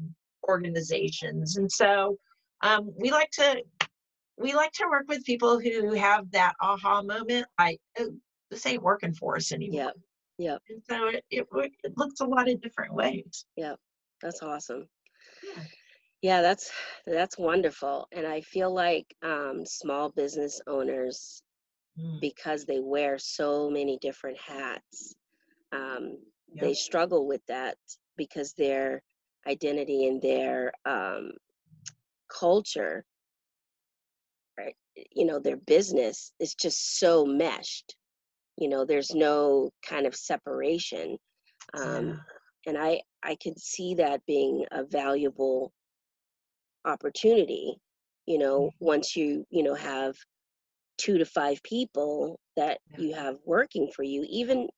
organizations. 0.49 1.59
And 1.59 1.71
so 1.71 2.17
um, 2.63 2.91
we 2.97 3.11
like 3.11 3.31
to 3.33 3.63
we 4.39 4.55
like 4.55 4.73
to 4.73 4.87
work 4.91 5.05
with 5.09 5.25
people 5.25 5.61
who 5.61 5.93
have 5.93 6.31
that 6.31 6.55
aha 6.63 7.03
moment, 7.03 7.47
like, 7.59 7.79
oh, 7.99 8.15
this 8.51 8.65
ain't 8.65 8.83
working 8.83 9.13
for 9.13 9.37
us 9.37 9.53
anymore. 9.53 9.93
Yeah. 10.39 10.53
yep. 10.53 10.63
And 10.71 10.83
so 10.89 11.09
it, 11.09 11.25
it, 11.31 11.47
it 11.85 11.93
looks 11.99 12.21
a 12.21 12.25
lot 12.25 12.49
of 12.49 12.63
different 12.63 12.95
ways. 12.95 13.45
Yeah. 13.57 13.75
That's 14.23 14.43
awesome. 14.43 14.87
Yeah. 16.23 16.43
That's 16.43 16.71
that's 17.07 17.39
wonderful. 17.39 18.09
And 18.13 18.27
I 18.27 18.41
feel 18.41 18.73
like 18.73 19.15
um, 19.23 19.65
small 19.67 20.11
business 20.11 20.61
owners, 20.67 21.43
Mm, 21.99 22.21
because 22.21 22.65
they 22.67 22.81
wear 22.81 23.19
so 23.19 23.71
many 23.71 23.99
different 23.99 24.39
hats, 24.41 25.15
um, 25.73 26.19
Yep. 26.55 26.61
they 26.61 26.75
struggle 26.75 27.27
with 27.27 27.43
that 27.49 27.77
because 28.17 28.55
their 28.55 29.03
identity 29.47 30.07
and 30.07 30.23
their 30.23 30.73
um, 30.87 31.33
culture, 32.29 33.05
right? 34.59 34.77
You 35.13 35.27
know, 35.27 35.39
their 35.39 35.57
business 35.57 36.33
is 36.41 36.55
just 36.55 36.99
so 36.99 37.25
meshed. 37.25 37.97
You 38.57 38.69
know, 38.69 38.85
there's 38.85 39.15
no 39.15 39.71
kind 39.87 40.07
of 40.07 40.15
separation. 40.15 41.19
Um, 41.75 42.17
Yeah. 42.17 42.25
and 42.67 42.79
I 42.79 43.03
I 43.23 43.37
could 43.43 43.59
see 43.59 43.95
that 43.97 44.25
being 44.27 44.65
a 44.73 44.85
valuable 44.85 45.73
opportunity. 46.85 47.77
You 48.27 48.39
know, 48.39 48.61
Mhm. 48.61 48.75
once 48.81 49.17
you 49.17 49.47
you 49.51 49.63
know 49.63 49.75
have 49.75 50.17
two 50.99 51.19
to 51.19 51.25
five 51.25 51.63
people 51.63 52.39
that 52.57 52.81
you 52.99 53.15
have 53.15 53.39
working 53.45 53.91
for 53.95 54.03
you, 54.03 54.25
even 54.29 54.69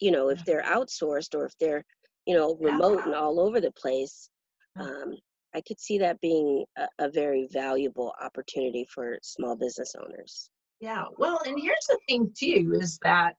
you 0.00 0.10
know 0.10 0.28
if 0.30 0.44
they're 0.44 0.62
outsourced 0.62 1.34
or 1.34 1.46
if 1.46 1.56
they're 1.58 1.84
you 2.26 2.34
know 2.34 2.56
remote 2.60 3.04
and 3.06 3.14
all 3.14 3.40
over 3.40 3.60
the 3.60 3.72
place. 3.72 4.30
Um, 4.76 5.16
I 5.54 5.60
could 5.62 5.80
see 5.80 5.98
that 5.98 6.20
being 6.20 6.64
a, 6.76 6.86
a 6.98 7.10
very 7.10 7.48
valuable 7.50 8.14
opportunity 8.20 8.86
for 8.94 9.18
small 9.22 9.56
business 9.56 9.94
owners. 9.98 10.50
Yeah. 10.78 11.06
Well, 11.16 11.40
and 11.46 11.58
here's 11.58 11.86
the 11.88 11.98
thing 12.06 12.32
too 12.38 12.74
is 12.80 12.98
that 13.02 13.34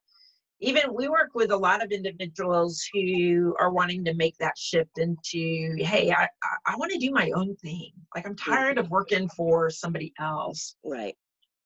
even 0.62 0.94
we 0.94 1.08
work 1.08 1.30
with 1.34 1.52
a 1.52 1.58
lot 1.58 1.84
of 1.84 1.92
individuals 1.92 2.84
who 2.94 3.56
are 3.60 3.72
wanting 3.72 4.04
to 4.06 4.14
make 4.14 4.38
that 4.40 4.58
shift 4.58 4.98
into, 4.98 5.76
hey, 5.80 6.12
I, 6.12 6.28
I, 6.66 6.76
want 6.76 6.92
to 6.92 6.98
do 6.98 7.12
my 7.12 7.32
own 7.34 7.56
thing. 7.58 7.92
Like 8.14 8.28
I'm 8.28 8.36
tired 8.36 8.78
of 8.78 8.90
working 8.90 9.30
for 9.30 9.70
somebody 9.70 10.14
else. 10.20 10.76
Right. 10.84 11.16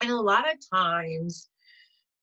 And 0.02 0.12
a 0.12 0.22
lot 0.22 0.46
of 0.52 0.58
times, 0.72 1.50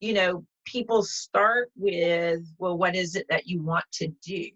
you 0.01 0.13
know, 0.13 0.45
people 0.65 1.03
start 1.03 1.71
with, 1.75 2.41
well, 2.59 2.79
what 2.79 2.95
is 2.95 3.17
it 3.17 3.27
that 3.31 3.47
you 3.47 3.63
want 3.63 3.85
to 3.95 4.09
do? 4.25 4.47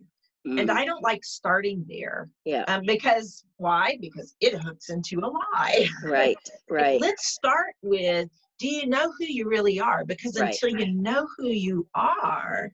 And 0.46 0.68
Mm, 0.68 0.70
I 0.70 0.84
don't 0.84 1.02
like 1.02 1.24
starting 1.24 1.86
there 1.88 2.28
yeah. 2.44 2.64
um, 2.68 2.82
because 2.86 3.44
why? 3.56 3.96
Because 3.98 4.36
it 4.40 4.54
hooks 4.54 4.90
into 4.90 5.20
a 5.20 5.26
lie. 5.26 5.88
Right. 6.04 6.36
Right. 6.68 7.00
Let's 7.00 7.28
start 7.28 7.74
with 7.82 8.28
do 8.58 8.68
you 8.68 8.86
know 8.86 9.12
who 9.12 9.24
you 9.24 9.48
really 9.48 9.80
are? 9.80 10.04
Because 10.04 10.38
Right. 10.38 10.54
until 10.62 10.78
you 10.78 10.92
know 10.92 11.28
who 11.36 11.48
you 11.48 11.88
are, 11.94 12.72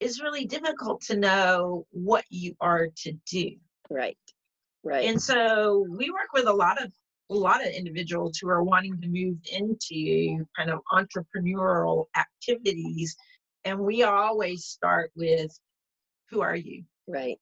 it's 0.00 0.22
really 0.22 0.44
difficult 0.44 1.00
to 1.02 1.16
know 1.16 1.86
what 1.90 2.24
you 2.28 2.54
are 2.60 2.88
to 2.88 3.12
do. 3.30 3.56
Right. 3.88 4.18
Right. 4.82 5.08
And 5.08 5.20
so 5.20 5.86
we 5.88 6.10
work 6.10 6.32
with 6.32 6.46
a 6.46 6.52
lot 6.52 6.82
of 6.82 6.92
a 7.28 7.34
lot 7.34 7.66
of 7.66 7.72
individuals 7.72 8.38
who 8.38 8.48
are 8.48 8.62
wanting 8.62 9.00
to 9.00 9.08
move 9.08 9.36
into 9.50 10.46
kind 10.56 10.70
of 10.70 10.80
entrepreneurial 10.92 12.06
activities. 12.14 13.16
And 13.64 13.80
we 13.80 14.04
always 14.04 14.64
start 14.64 15.10
with 15.16 15.58
who 16.30 16.40
are 16.40 16.54
you? 16.54 16.84
Right. 17.08 17.40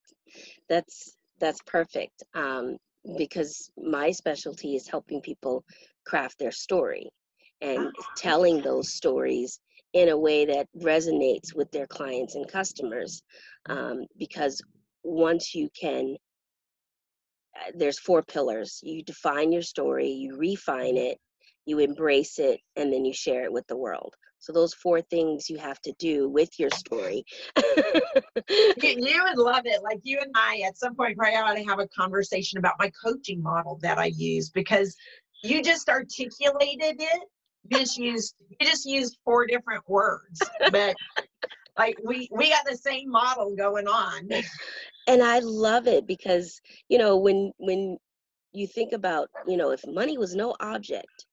That's 0.68 1.16
that's 1.38 1.60
perfect. 1.66 2.22
Um, 2.32 2.78
because 3.18 3.70
my 3.76 4.10
specialty 4.12 4.76
is 4.76 4.88
helping 4.88 5.20
people 5.20 5.64
craft 6.06 6.38
their 6.38 6.52
story 6.52 7.10
and 7.64 7.92
Ah, 7.98 8.12
telling 8.16 8.60
those 8.60 8.94
stories 8.94 9.58
in 9.94 10.08
a 10.10 10.18
way 10.18 10.44
that 10.44 10.68
resonates 10.76 11.54
with 11.54 11.70
their 11.70 11.86
clients 11.86 12.34
and 12.34 12.46
customers. 12.48 13.22
Um, 13.68 14.06
because 14.18 14.60
once 15.02 15.54
you 15.54 15.68
can, 15.80 16.16
uh, 17.56 17.70
there's 17.74 17.98
four 17.98 18.22
pillars. 18.22 18.80
You 18.82 19.02
define 19.02 19.52
your 19.52 19.62
story, 19.62 20.08
you 20.08 20.36
refine 20.36 20.96
it, 20.96 21.18
you 21.64 21.78
embrace 21.78 22.38
it, 22.38 22.60
and 22.76 22.92
then 22.92 23.04
you 23.04 23.14
share 23.14 23.44
it 23.44 23.52
with 23.52 23.66
the 23.68 23.76
world. 23.76 24.14
So 24.40 24.52
those 24.52 24.74
four 24.74 25.00
things 25.00 25.48
you 25.48 25.56
have 25.56 25.80
to 25.82 25.92
do 25.98 26.28
with 26.28 26.50
your 26.58 26.70
story. 26.70 27.24
you, 27.56 28.02
you 28.82 29.24
would 29.24 29.38
love 29.38 29.62
it. 29.64 29.82
Like 29.82 30.00
you 30.02 30.18
and 30.20 30.32
I, 30.34 30.62
at 30.66 30.76
some 30.76 30.94
point, 30.94 31.16
probably 31.16 31.36
ought 31.36 31.54
to 31.54 31.64
have 31.64 31.78
a 31.78 31.88
conversation 31.88 32.58
about 32.58 32.74
my 32.78 32.90
coaching 33.02 33.42
model 33.42 33.78
that 33.80 33.98
I 33.98 34.06
use 34.06 34.50
because 34.50 34.94
you 35.42 35.62
just 35.62 35.88
articulated 35.88 37.00
it. 37.00 37.22
You 37.70 37.78
just 37.78 37.98
used 37.98 38.34
you 38.60 38.66
just 38.66 38.86
used 38.86 39.18
four 39.24 39.46
different 39.46 39.82
words, 39.88 40.42
but 40.70 40.94
like 41.78 41.96
we 42.04 42.28
we 42.30 42.50
got 42.50 42.64
the 42.66 42.76
same 42.76 43.10
model 43.10 43.54
going 43.56 43.86
on. 43.86 44.28
and 45.06 45.22
i 45.22 45.38
love 45.40 45.86
it 45.86 46.06
because 46.06 46.60
you 46.88 46.98
know 46.98 47.16
when 47.16 47.52
when 47.58 47.96
you 48.52 48.66
think 48.66 48.92
about 48.92 49.28
you 49.46 49.56
know 49.56 49.70
if 49.70 49.82
money 49.86 50.16
was 50.18 50.34
no 50.34 50.54
object 50.60 51.26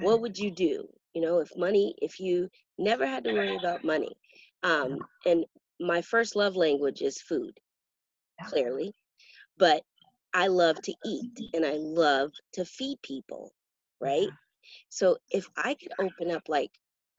what 0.00 0.20
would 0.20 0.38
you 0.38 0.50
do? 0.50 0.88
You 1.14 1.22
know 1.22 1.40
if 1.40 1.50
money 1.56 1.94
if 2.00 2.20
you 2.20 2.48
never 2.78 3.06
had 3.06 3.24
to 3.24 3.32
worry 3.32 3.56
about 3.56 3.84
money 3.84 4.16
um 4.62 4.98
and 5.26 5.44
my 5.80 6.00
first 6.02 6.36
love 6.36 6.56
language 6.56 7.02
is 7.02 7.20
food 7.20 7.58
clearly 8.44 8.92
but 9.58 9.82
i 10.34 10.46
love 10.46 10.80
to 10.82 10.94
eat 11.04 11.32
and 11.54 11.64
i 11.66 11.74
love 11.74 12.30
to 12.52 12.64
feed 12.64 12.98
people 13.02 13.52
right 14.00 14.28
so 14.88 15.16
if 15.30 15.46
i 15.56 15.74
could 15.74 15.92
open 15.98 16.30
up 16.30 16.42
like 16.48 16.70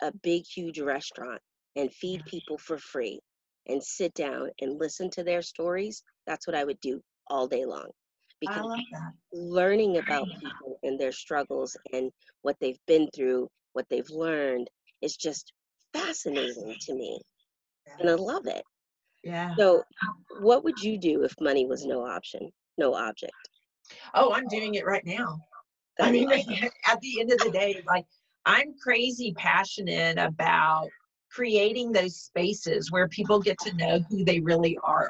a 0.01 0.11
big 0.23 0.43
huge 0.45 0.79
restaurant 0.79 1.41
and 1.75 1.93
feed 1.93 2.23
people 2.25 2.57
for 2.57 2.77
free 2.77 3.19
and 3.67 3.83
sit 3.83 4.13
down 4.13 4.49
and 4.61 4.79
listen 4.79 5.09
to 5.09 5.23
their 5.23 5.41
stories 5.41 6.03
that's 6.27 6.47
what 6.47 6.55
i 6.55 6.63
would 6.63 6.79
do 6.81 7.01
all 7.27 7.47
day 7.47 7.65
long 7.65 7.89
I 8.47 8.51
because 8.51 8.63
love 8.63 8.79
that. 8.91 9.13
learning 9.33 9.97
about 9.97 10.27
people 10.39 10.79
and 10.83 10.99
their 10.99 11.11
struggles 11.11 11.77
and 11.93 12.11
what 12.41 12.55
they've 12.59 12.79
been 12.87 13.07
through 13.15 13.49
what 13.73 13.85
they've 13.89 14.09
learned 14.09 14.69
is 15.01 15.15
just 15.15 15.53
fascinating 15.93 16.75
to 16.81 16.93
me 16.93 17.19
and 17.99 18.09
i 18.09 18.13
love 18.13 18.45
it 18.47 18.63
Yeah. 19.23 19.53
so 19.59 19.83
what 20.41 20.63
would 20.63 20.81
you 20.81 20.97
do 20.97 21.23
if 21.23 21.33
money 21.41 21.65
was 21.65 21.85
no 21.85 22.05
option 22.05 22.49
no 22.77 22.93
object 22.95 23.33
Oh, 24.13 24.33
I'm 24.33 24.47
doing 24.47 24.75
it 24.75 24.85
right 24.85 25.05
now. 25.05 25.39
I 25.99 26.11
mean, 26.11 26.31
at 26.31 27.01
the 27.01 27.19
end 27.19 27.31
of 27.31 27.39
the 27.39 27.51
day, 27.51 27.81
like 27.87 28.05
I'm 28.45 28.73
crazy 28.81 29.33
passionate 29.37 30.17
about 30.17 30.87
creating 31.31 31.91
those 31.91 32.15
spaces 32.15 32.91
where 32.91 33.07
people 33.07 33.39
get 33.39 33.59
to 33.59 33.75
know 33.75 33.99
who 34.09 34.23
they 34.25 34.39
really 34.39 34.77
are 34.83 35.09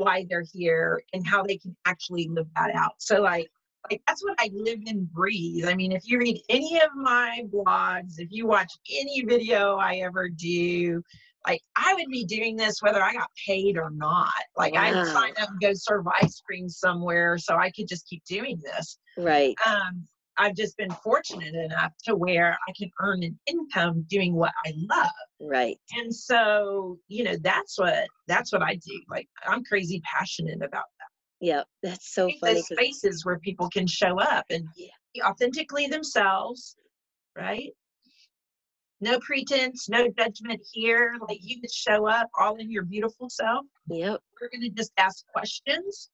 why 0.00 0.26
they're 0.28 0.44
here 0.52 1.02
and 1.12 1.26
how 1.26 1.42
they 1.42 1.56
can 1.56 1.76
actually 1.86 2.28
live 2.28 2.46
that 2.56 2.74
out. 2.74 2.94
So 2.98 3.20
like 3.20 3.48
like 3.90 4.02
that's 4.06 4.22
what 4.22 4.34
i 4.38 4.50
live 4.52 4.80
and 4.86 5.10
breathe. 5.10 5.66
I 5.66 5.74
mean 5.74 5.92
if 5.92 6.06
you 6.06 6.18
read 6.18 6.42
any 6.48 6.80
of 6.80 6.90
my 6.94 7.44
blogs 7.52 8.18
if 8.18 8.28
you 8.30 8.46
watch 8.46 8.72
any 8.90 9.24
video 9.24 9.76
i 9.76 9.96
ever 9.96 10.28
do 10.28 11.02
like 11.46 11.62
I 11.76 11.94
would 11.94 12.08
be 12.10 12.24
doing 12.24 12.56
this 12.56 12.82
whether 12.82 13.02
I 13.02 13.12
got 13.12 13.30
paid 13.46 13.76
or 13.78 13.90
not. 13.90 14.32
Like 14.56 14.74
wow. 14.74 14.82
I 14.82 14.94
would 14.94 15.06
sign 15.06 15.32
up 15.40 15.48
and 15.50 15.60
go 15.60 15.72
serve 15.74 16.06
ice 16.22 16.40
cream 16.40 16.68
somewhere 16.68 17.38
so 17.38 17.56
I 17.56 17.70
could 17.70 17.88
just 17.88 18.06
keep 18.08 18.22
doing 18.24 18.60
this. 18.62 18.98
Right. 19.16 19.54
Um, 19.66 20.06
I've 20.38 20.54
just 20.54 20.76
been 20.78 20.90
fortunate 20.90 21.54
enough 21.54 21.92
to 22.04 22.16
where 22.16 22.58
I 22.66 22.72
can 22.76 22.90
earn 23.00 23.22
an 23.22 23.38
income 23.46 24.06
doing 24.08 24.34
what 24.34 24.52
I 24.64 24.72
love. 24.90 25.10
Right. 25.40 25.78
And 25.98 26.14
so, 26.14 26.98
you 27.08 27.24
know, 27.24 27.36
that's 27.42 27.78
what 27.78 28.06
that's 28.26 28.52
what 28.52 28.62
I 28.62 28.74
do. 28.74 29.02
Like 29.08 29.28
I'm 29.46 29.64
crazy 29.64 30.00
passionate 30.04 30.62
about 30.62 30.84
that. 30.98 31.10
Yeah, 31.40 31.62
that's 31.82 32.14
so 32.14 32.30
funny. 32.40 32.54
Those 32.54 32.66
spaces 32.66 33.24
where 33.24 33.38
people 33.38 33.68
can 33.70 33.86
show 33.86 34.20
up 34.20 34.44
and 34.50 34.66
yeah. 34.76 34.88
be 35.14 35.22
authentically 35.22 35.86
themselves, 35.86 36.76
right? 37.36 37.70
No 39.00 39.18
pretense, 39.20 39.88
no 39.88 40.08
judgment 40.08 40.60
here. 40.72 41.16
Like 41.28 41.38
you 41.42 41.60
just 41.60 41.76
show 41.76 42.06
up 42.06 42.28
all 42.38 42.56
in 42.56 42.70
your 42.70 42.84
beautiful 42.84 43.30
self. 43.30 43.64
Yep. 43.88 44.20
We're 44.40 44.50
gonna 44.52 44.70
just 44.70 44.92
ask 44.98 45.24
questions. 45.26 46.10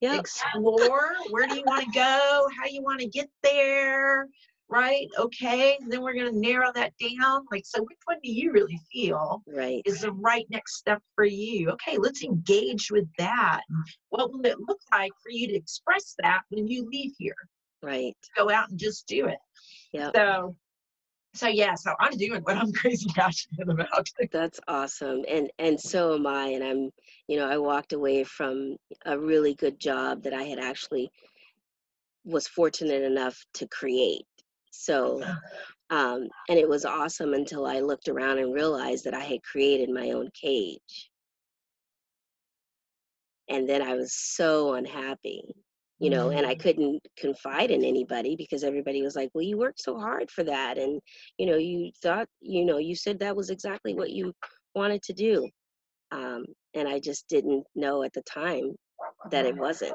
Yep. 0.00 0.20
Explore 0.20 1.12
where 1.30 1.46
do 1.46 1.56
you 1.56 1.62
want 1.66 1.84
to 1.84 1.90
go, 1.92 2.48
how 2.58 2.66
you 2.68 2.82
want 2.82 3.00
to 3.00 3.06
get 3.06 3.30
there, 3.42 4.26
right? 4.68 5.06
Okay. 5.18 5.78
And 5.80 5.90
then 5.90 6.02
we're 6.02 6.14
gonna 6.14 6.32
narrow 6.32 6.72
that 6.74 6.92
down. 7.00 7.46
Like, 7.50 7.64
so 7.64 7.82
which 7.82 7.98
one 8.04 8.18
do 8.22 8.30
you 8.30 8.52
really 8.52 8.78
feel 8.92 9.42
right 9.46 9.82
is 9.84 10.00
the 10.00 10.12
right 10.12 10.46
next 10.50 10.76
step 10.76 11.00
for 11.14 11.24
you? 11.24 11.70
Okay, 11.70 11.98
let's 11.98 12.22
engage 12.22 12.90
with 12.90 13.06
that. 13.18 13.62
What 14.10 14.32
will 14.32 14.44
it 14.44 14.58
look 14.66 14.80
like 14.92 15.12
for 15.22 15.30
you 15.30 15.46
to 15.48 15.54
express 15.54 16.14
that 16.22 16.42
when 16.50 16.66
you 16.66 16.88
leave 16.90 17.12
here? 17.18 17.36
Right. 17.82 18.16
Go 18.36 18.50
out 18.50 18.70
and 18.70 18.78
just 18.78 19.06
do 19.06 19.26
it. 19.26 19.38
Yeah. 19.92 20.10
So 20.14 20.56
so 21.34 21.48
yeah 21.48 21.74
so 21.74 21.92
i'm 22.00 22.16
doing 22.16 22.40
what 22.42 22.56
i'm 22.56 22.72
crazy 22.80 23.08
passionate 23.14 23.68
about. 23.68 24.08
That's 24.32 24.60
awesome 24.68 25.24
and 25.28 25.50
and 25.58 25.78
so 25.78 26.14
am 26.14 26.26
i 26.26 26.46
and 26.46 26.64
i'm 26.64 26.90
you 27.28 27.36
know 27.38 27.48
i 27.48 27.58
walked 27.58 27.92
away 27.92 28.24
from 28.24 28.76
a 29.04 29.18
really 29.18 29.54
good 29.54 29.78
job 29.78 30.22
that 30.22 30.32
i 30.32 30.44
had 30.44 30.58
actually 30.58 31.10
was 32.24 32.48
fortunate 32.48 33.02
enough 33.02 33.44
to 33.54 33.68
create. 33.68 34.24
So 34.70 35.22
um 35.90 36.28
and 36.48 36.58
it 36.58 36.68
was 36.68 36.84
awesome 36.84 37.34
until 37.34 37.66
i 37.66 37.80
looked 37.80 38.08
around 38.08 38.38
and 38.38 38.54
realized 38.54 39.04
that 39.04 39.14
i 39.14 39.24
had 39.24 39.42
created 39.42 39.90
my 39.90 40.10
own 40.12 40.30
cage. 40.40 41.10
And 43.48 43.68
then 43.68 43.82
i 43.82 43.94
was 43.94 44.14
so 44.14 44.74
unhappy 44.74 45.42
you 45.98 46.10
know 46.10 46.30
and 46.30 46.46
i 46.46 46.52
mm-hmm. 46.52 46.62
couldn't 46.62 47.06
confide 47.16 47.70
in 47.70 47.84
anybody 47.84 48.34
because 48.36 48.64
everybody 48.64 49.02
was 49.02 49.14
like 49.14 49.30
well 49.34 49.44
you 49.44 49.56
worked 49.56 49.80
so 49.80 49.98
hard 49.98 50.30
for 50.30 50.42
that 50.42 50.78
and 50.78 51.00
you 51.38 51.46
know 51.46 51.56
you 51.56 51.90
thought 52.02 52.26
you 52.40 52.64
know 52.64 52.78
you 52.78 52.96
said 52.96 53.18
that 53.18 53.36
was 53.36 53.50
exactly 53.50 53.94
what 53.94 54.10
you 54.10 54.32
wanted 54.74 55.02
to 55.02 55.12
do 55.12 55.48
um, 56.12 56.44
and 56.74 56.88
i 56.88 56.98
just 56.98 57.28
didn't 57.28 57.64
know 57.74 58.02
at 58.02 58.12
the 58.12 58.22
time 58.22 58.74
that 59.30 59.46
it 59.46 59.56
wasn't 59.56 59.94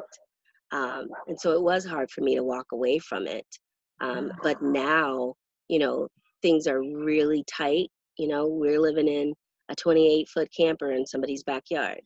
um, 0.72 1.08
and 1.28 1.40
so 1.40 1.52
it 1.52 1.62
was 1.62 1.86
hard 1.86 2.10
for 2.12 2.22
me 2.22 2.36
to 2.36 2.44
walk 2.44 2.68
away 2.72 3.00
from 3.00 3.28
it 3.28 3.46
um, 4.02 4.32
but 4.42 4.62
now 4.62 5.34
you 5.68 5.80
know 5.80 6.08
things 6.42 6.66
are 6.68 6.80
really 6.80 7.44
tight 7.52 7.90
you 8.18 8.28
know 8.28 8.48
we're 8.48 8.80
living 8.80 9.08
in 9.08 9.34
a 9.70 9.76
28 9.76 10.28
foot 10.30 10.50
camper 10.56 10.94
in 10.94 11.06
somebody's 11.06 11.44
backyard 11.44 12.02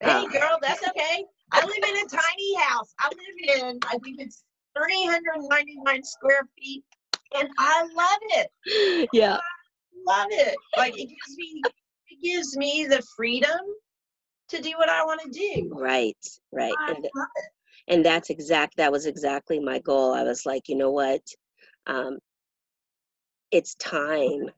hey 0.00 0.10
um, 0.10 0.28
girl 0.30 0.58
that's 0.62 0.86
okay 0.88 1.24
I 1.52 1.64
live 1.64 1.76
in 1.76 1.96
a 1.96 2.08
tiny 2.08 2.56
house. 2.58 2.92
I 2.98 3.08
live 3.08 3.62
in, 3.62 3.78
I 3.86 3.98
think 3.98 4.20
it's 4.20 4.42
399 4.76 6.04
square 6.04 6.48
feet, 6.58 6.84
and 7.36 7.48
I 7.58 7.82
love 7.94 8.46
it. 8.66 9.08
Yeah. 9.12 9.36
I 9.36 10.18
love 10.18 10.28
it. 10.30 10.56
Like 10.76 10.94
it 10.94 11.06
gives 11.08 11.36
me, 11.36 11.62
it 12.10 12.22
gives 12.22 12.56
me 12.56 12.86
the 12.88 13.02
freedom 13.16 13.60
to 14.48 14.60
do 14.60 14.72
what 14.76 14.88
I 14.88 15.04
want 15.04 15.20
to 15.22 15.30
do. 15.30 15.70
Right, 15.72 16.16
right. 16.52 16.74
I 16.78 16.92
and, 16.92 16.98
love 17.14 17.28
it. 17.36 17.44
and 17.88 18.04
that's 18.04 18.30
exact. 18.30 18.76
That 18.76 18.92
was 18.92 19.06
exactly 19.06 19.58
my 19.58 19.78
goal. 19.80 20.12
I 20.12 20.22
was 20.22 20.46
like, 20.46 20.68
you 20.68 20.76
know 20.76 20.90
what? 20.90 21.22
Um, 21.86 22.18
it's 23.50 23.74
time 23.76 24.50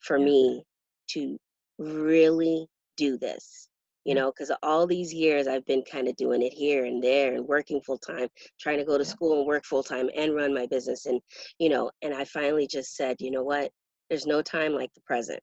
for 0.00 0.18
me 0.18 0.64
to 1.08 1.38
really 1.78 2.66
do 2.96 3.16
this 3.16 3.67
you 4.08 4.14
know 4.14 4.32
because 4.32 4.50
all 4.62 4.86
these 4.86 5.12
years 5.12 5.46
i've 5.46 5.66
been 5.66 5.82
kind 5.82 6.08
of 6.08 6.16
doing 6.16 6.40
it 6.40 6.52
here 6.52 6.86
and 6.86 7.04
there 7.04 7.34
and 7.34 7.46
working 7.46 7.78
full 7.82 7.98
time 7.98 8.26
trying 8.58 8.78
to 8.78 8.84
go 8.84 8.96
to 8.96 9.04
yeah. 9.04 9.10
school 9.10 9.38
and 9.38 9.46
work 9.46 9.66
full 9.66 9.82
time 9.82 10.08
and 10.16 10.34
run 10.34 10.54
my 10.54 10.64
business 10.64 11.04
and 11.04 11.20
you 11.58 11.68
know 11.68 11.90
and 12.00 12.14
i 12.14 12.24
finally 12.24 12.66
just 12.66 12.96
said 12.96 13.16
you 13.20 13.30
know 13.30 13.42
what? 13.42 13.70
There's 14.08 14.26
no 14.26 14.40
time 14.40 14.72
like 14.72 14.92
the 14.94 15.02
present. 15.02 15.40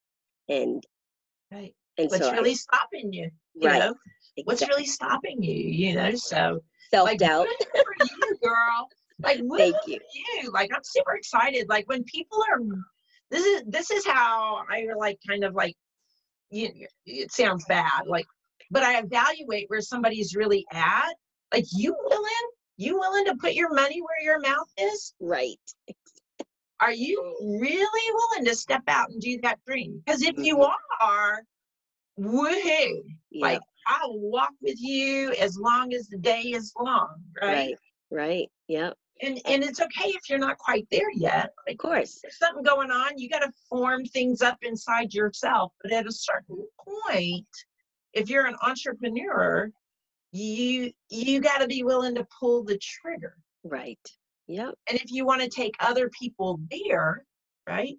And 0.50 0.84
right. 1.52 1.74
and 2.00 2.10
what's 2.10 2.26
so 2.26 2.32
really 2.32 2.52
I, 2.52 2.54
stopping 2.54 3.14
you, 3.14 3.30
you 3.54 3.70
right. 3.70 3.80
know? 3.80 3.94
Exactly. 4.38 4.44
what's 4.46 4.68
really 4.68 4.86
stopping 4.86 5.44
you 5.44 5.54
you 5.54 5.96
know? 5.96 6.16
So 6.16 6.60
self-doubt. 6.92 7.48
like, 7.48 7.70
for 7.72 8.06
you 8.06 8.38
girl. 8.42 8.90
Like 9.22 9.42
thank 9.58 9.76
you. 9.86 10.00
you. 10.42 10.52
Like 10.52 10.72
i'm 10.74 10.82
super 10.84 11.14
excited. 11.14 11.70
Like 11.70 11.88
when 11.88 12.04
people 12.06 12.44
are 12.52 12.60
this 13.32 13.46
is 13.46 13.64
this 13.68 13.92
is 13.92 14.06
how 14.06 14.64
i 14.70 14.88
like 14.98 15.18
kind 15.28 15.44
of 15.44 15.56
like 15.56 15.76
you, 16.52 16.70
it 17.06 17.32
sounds 17.32 17.66
bad. 17.66 18.08
Like 18.08 18.26
but 18.72 18.84
I 18.84 19.00
evaluate 19.00 19.70
where 19.70 19.82
somebody's 19.82 20.36
really 20.36 20.66
at. 20.72 21.14
Like 21.54 21.66
you 21.72 21.96
willing? 22.10 22.50
You 22.78 23.00
willing 23.00 23.26
to 23.26 23.36
put 23.36 23.54
your 23.54 23.74
money 23.74 24.02
where 24.02 24.22
your 24.22 24.40
mouth 24.42 24.68
is? 24.78 25.14
Right. 25.20 25.60
Are 26.82 26.92
you 26.92 27.36
really 27.42 28.14
willing 28.14 28.46
to 28.46 28.56
step 28.56 28.84
out 28.88 29.10
and 29.10 29.22
do 29.22 29.40
that 29.42 29.60
dream? 29.66 30.02
Because 30.06 30.22
if 30.22 30.36
you 30.38 30.58
mm-hmm. 30.58 31.06
are, 31.06 31.42
woohoo! 32.20 33.02
Yeah. 33.32 33.46
Like 33.46 33.62
I'll 33.88 34.20
walk 34.20 34.52
with 34.62 34.78
you 34.80 35.32
as 35.34 35.58
long 35.58 35.94
as 35.94 36.08
the 36.08 36.18
day 36.18 36.42
is 36.42 36.74
long, 36.80 37.16
right? 37.42 37.48
Right. 37.52 37.76
Right. 38.12 38.52
Yep. 38.68 38.98
And 39.22 39.40
and 39.46 39.64
it's 39.64 39.80
okay 39.82 40.10
if 40.10 40.30
you're 40.30 40.40
not 40.40 40.58
quite 40.58 40.88
there 40.92 41.10
yet. 41.16 41.54
Like, 41.66 41.76
of 41.76 41.78
course. 41.78 42.20
There's 42.22 42.38
something 42.38 42.64
going 42.64 42.92
on. 42.92 43.18
You 43.18 43.30
got 43.30 43.40
to 43.40 43.52
form 43.70 44.06
things 44.06 44.42
up 44.42 44.58
inside 44.62 45.14
yourself. 45.14 45.72
But 45.82 45.94
at 45.94 46.06
a 46.06 46.12
certain 46.12 46.66
point, 46.78 47.48
if 48.16 48.30
you're 48.30 48.48
an 48.48 48.56
entrepreneur, 48.64 49.70
you 50.32 50.92
you 51.10 51.40
got 51.42 51.60
to 51.60 51.68
be 51.68 51.84
willing 51.84 52.16
to 52.16 52.26
pull 52.40 52.64
the 52.64 52.80
trigger. 52.80 53.38
Right. 53.64 54.00
Yep. 54.48 54.76
And 54.90 55.00
if 55.00 55.12
you 55.12 55.26
want 55.26 55.42
to 55.42 55.50
take 55.50 55.76
other 55.80 56.10
people 56.10 56.60
there, 56.72 57.26
right? 57.68 57.96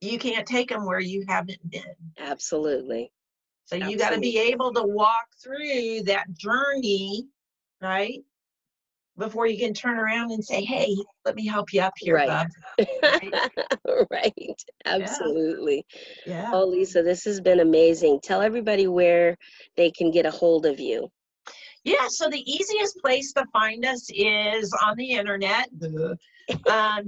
You 0.00 0.18
can't 0.18 0.46
take 0.46 0.68
them 0.68 0.84
where 0.84 1.00
you 1.00 1.24
haven't 1.28 1.70
been. 1.70 1.82
Absolutely. 2.18 3.12
So 3.64 3.76
you 3.76 3.98
got 3.98 4.10
to 4.10 4.20
be 4.20 4.38
able 4.38 4.72
to 4.74 4.82
walk 4.82 5.26
through 5.42 6.02
that 6.04 6.26
journey, 6.34 7.26
right? 7.82 8.20
Before 9.18 9.46
you 9.46 9.58
can 9.58 9.74
turn 9.74 9.98
around 9.98 10.30
and 10.30 10.44
say, 10.44 10.64
"Hey, 10.64 10.94
let 11.24 11.34
me 11.34 11.44
help 11.46 11.72
you 11.72 11.80
up 11.82 11.94
here, 11.98 12.14
right. 12.14 12.46
Right? 13.02 13.34
right. 14.10 14.62
Absolutely. 14.84 15.86
Yeah. 16.26 16.50
Oh, 16.52 16.66
Lisa, 16.66 17.02
this 17.02 17.24
has 17.24 17.40
been 17.40 17.60
amazing. 17.60 18.20
Tell 18.22 18.42
everybody 18.42 18.86
where 18.86 19.38
they 19.76 19.90
can 19.90 20.10
get 20.10 20.26
a 20.26 20.30
hold 20.30 20.66
of 20.66 20.78
you. 20.78 21.10
Yeah, 21.84 22.08
so 22.08 22.28
the 22.28 22.42
easiest 22.50 22.98
place 22.98 23.32
to 23.34 23.46
find 23.52 23.84
us 23.84 24.10
is 24.12 24.76
on 24.84 24.96
the 24.96 25.12
internet, 25.12 25.68
um, 25.80 26.18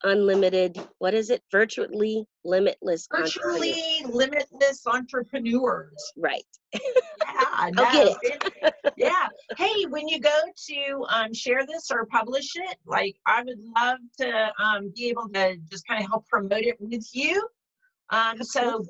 unlimited, 0.04 0.78
what 0.98 1.14
is 1.14 1.30
it? 1.30 1.42
Virtually 1.50 2.24
limitless. 2.44 3.08
Virtually 3.10 3.74
limitless 4.04 4.86
entrepreneurs. 4.86 6.12
Right. 6.16 6.44
Yeah, 6.72 7.70
no, 7.74 7.84
get 7.92 8.16
it. 8.22 8.74
yeah. 8.96 9.28
Hey, 9.56 9.86
when 9.88 10.08
you 10.08 10.20
go 10.20 10.38
to 10.68 11.06
um, 11.08 11.34
share 11.34 11.66
this 11.66 11.90
or 11.90 12.06
publish 12.06 12.50
it, 12.56 12.76
like 12.86 13.16
I 13.26 13.42
would 13.42 13.60
love 13.76 13.98
to 14.20 14.52
um, 14.62 14.92
be 14.94 15.08
able 15.08 15.28
to 15.30 15.56
just 15.70 15.86
kind 15.86 16.02
of 16.02 16.08
help 16.08 16.26
promote 16.28 16.62
it 16.62 16.76
with 16.80 17.08
you. 17.12 17.46
Um, 18.10 18.42
so 18.42 18.84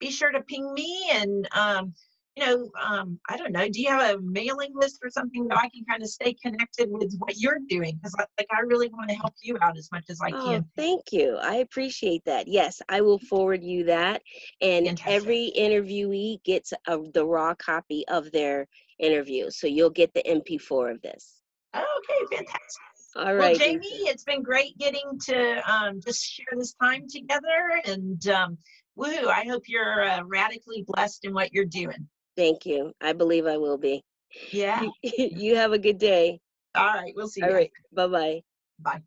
be 0.00 0.10
sure 0.10 0.30
to 0.30 0.40
ping 0.42 0.72
me 0.74 1.10
and 1.12 1.48
um, 1.52 1.94
you 2.38 2.46
know, 2.46 2.70
um, 2.80 3.18
I 3.28 3.36
don't 3.36 3.50
know, 3.50 3.68
do 3.68 3.80
you 3.80 3.88
have 3.88 4.16
a 4.16 4.20
mailing 4.22 4.72
list 4.74 5.00
or 5.02 5.10
something 5.10 5.48
that 5.48 5.58
I 5.58 5.68
can 5.70 5.84
kind 5.90 6.02
of 6.02 6.08
stay 6.08 6.34
connected 6.34 6.88
with 6.88 7.12
what 7.18 7.36
you're 7.36 7.58
doing? 7.68 7.96
Because 7.96 8.14
like 8.16 8.48
I 8.52 8.60
really 8.60 8.88
want 8.88 9.10
to 9.10 9.16
help 9.16 9.34
you 9.42 9.58
out 9.60 9.76
as 9.76 9.88
much 9.90 10.04
as 10.08 10.20
I 10.22 10.30
Oh, 10.30 10.44
can. 10.44 10.64
thank 10.76 11.10
you. 11.10 11.36
I 11.42 11.56
appreciate 11.56 12.24
that. 12.26 12.46
Yes, 12.46 12.80
I 12.88 13.00
will 13.00 13.18
forward 13.18 13.64
you 13.64 13.84
that. 13.84 14.22
And 14.60 14.86
Fantastic. 14.86 15.16
every 15.16 15.52
interviewee 15.58 16.42
gets 16.44 16.72
a, 16.86 16.98
the 17.12 17.26
raw 17.26 17.54
copy 17.54 18.06
of 18.06 18.30
their 18.30 18.68
interview. 19.00 19.50
So 19.50 19.66
you'll 19.66 19.90
get 19.90 20.14
the 20.14 20.22
MP4 20.22 20.92
of 20.92 21.02
this. 21.02 21.40
Okay, 21.74 22.36
fantastic. 22.36 22.82
all 23.16 23.34
right. 23.34 23.38
Well. 23.38 23.54
Jamie, 23.54 23.80
it's 23.82 24.24
been 24.24 24.42
great 24.44 24.78
getting 24.78 25.18
to 25.26 25.70
um, 25.70 26.00
just 26.00 26.24
share 26.24 26.46
this 26.56 26.74
time 26.80 27.06
together. 27.08 27.82
And 27.84 28.28
um, 28.28 28.58
Woo! 28.98 29.28
I 29.28 29.44
hope 29.44 29.68
you're 29.68 30.02
uh, 30.02 30.24
radically 30.24 30.84
blessed 30.84 31.24
in 31.24 31.32
what 31.32 31.54
you're 31.54 31.64
doing. 31.64 32.08
Thank 32.36 32.66
you. 32.66 32.92
I 33.00 33.12
believe 33.12 33.46
I 33.46 33.56
will 33.56 33.78
be. 33.78 34.02
Yeah. 34.50 34.82
you 35.02 35.54
have 35.54 35.72
a 35.72 35.78
good 35.78 35.98
day. 35.98 36.40
All 36.74 36.94
right. 36.94 37.12
We'll 37.14 37.28
see 37.28 37.42
All 37.42 37.48
you. 37.48 37.54
All 37.54 37.60
right. 37.60 37.70
Bye-bye. 37.92 38.42
Bye. 38.80 39.02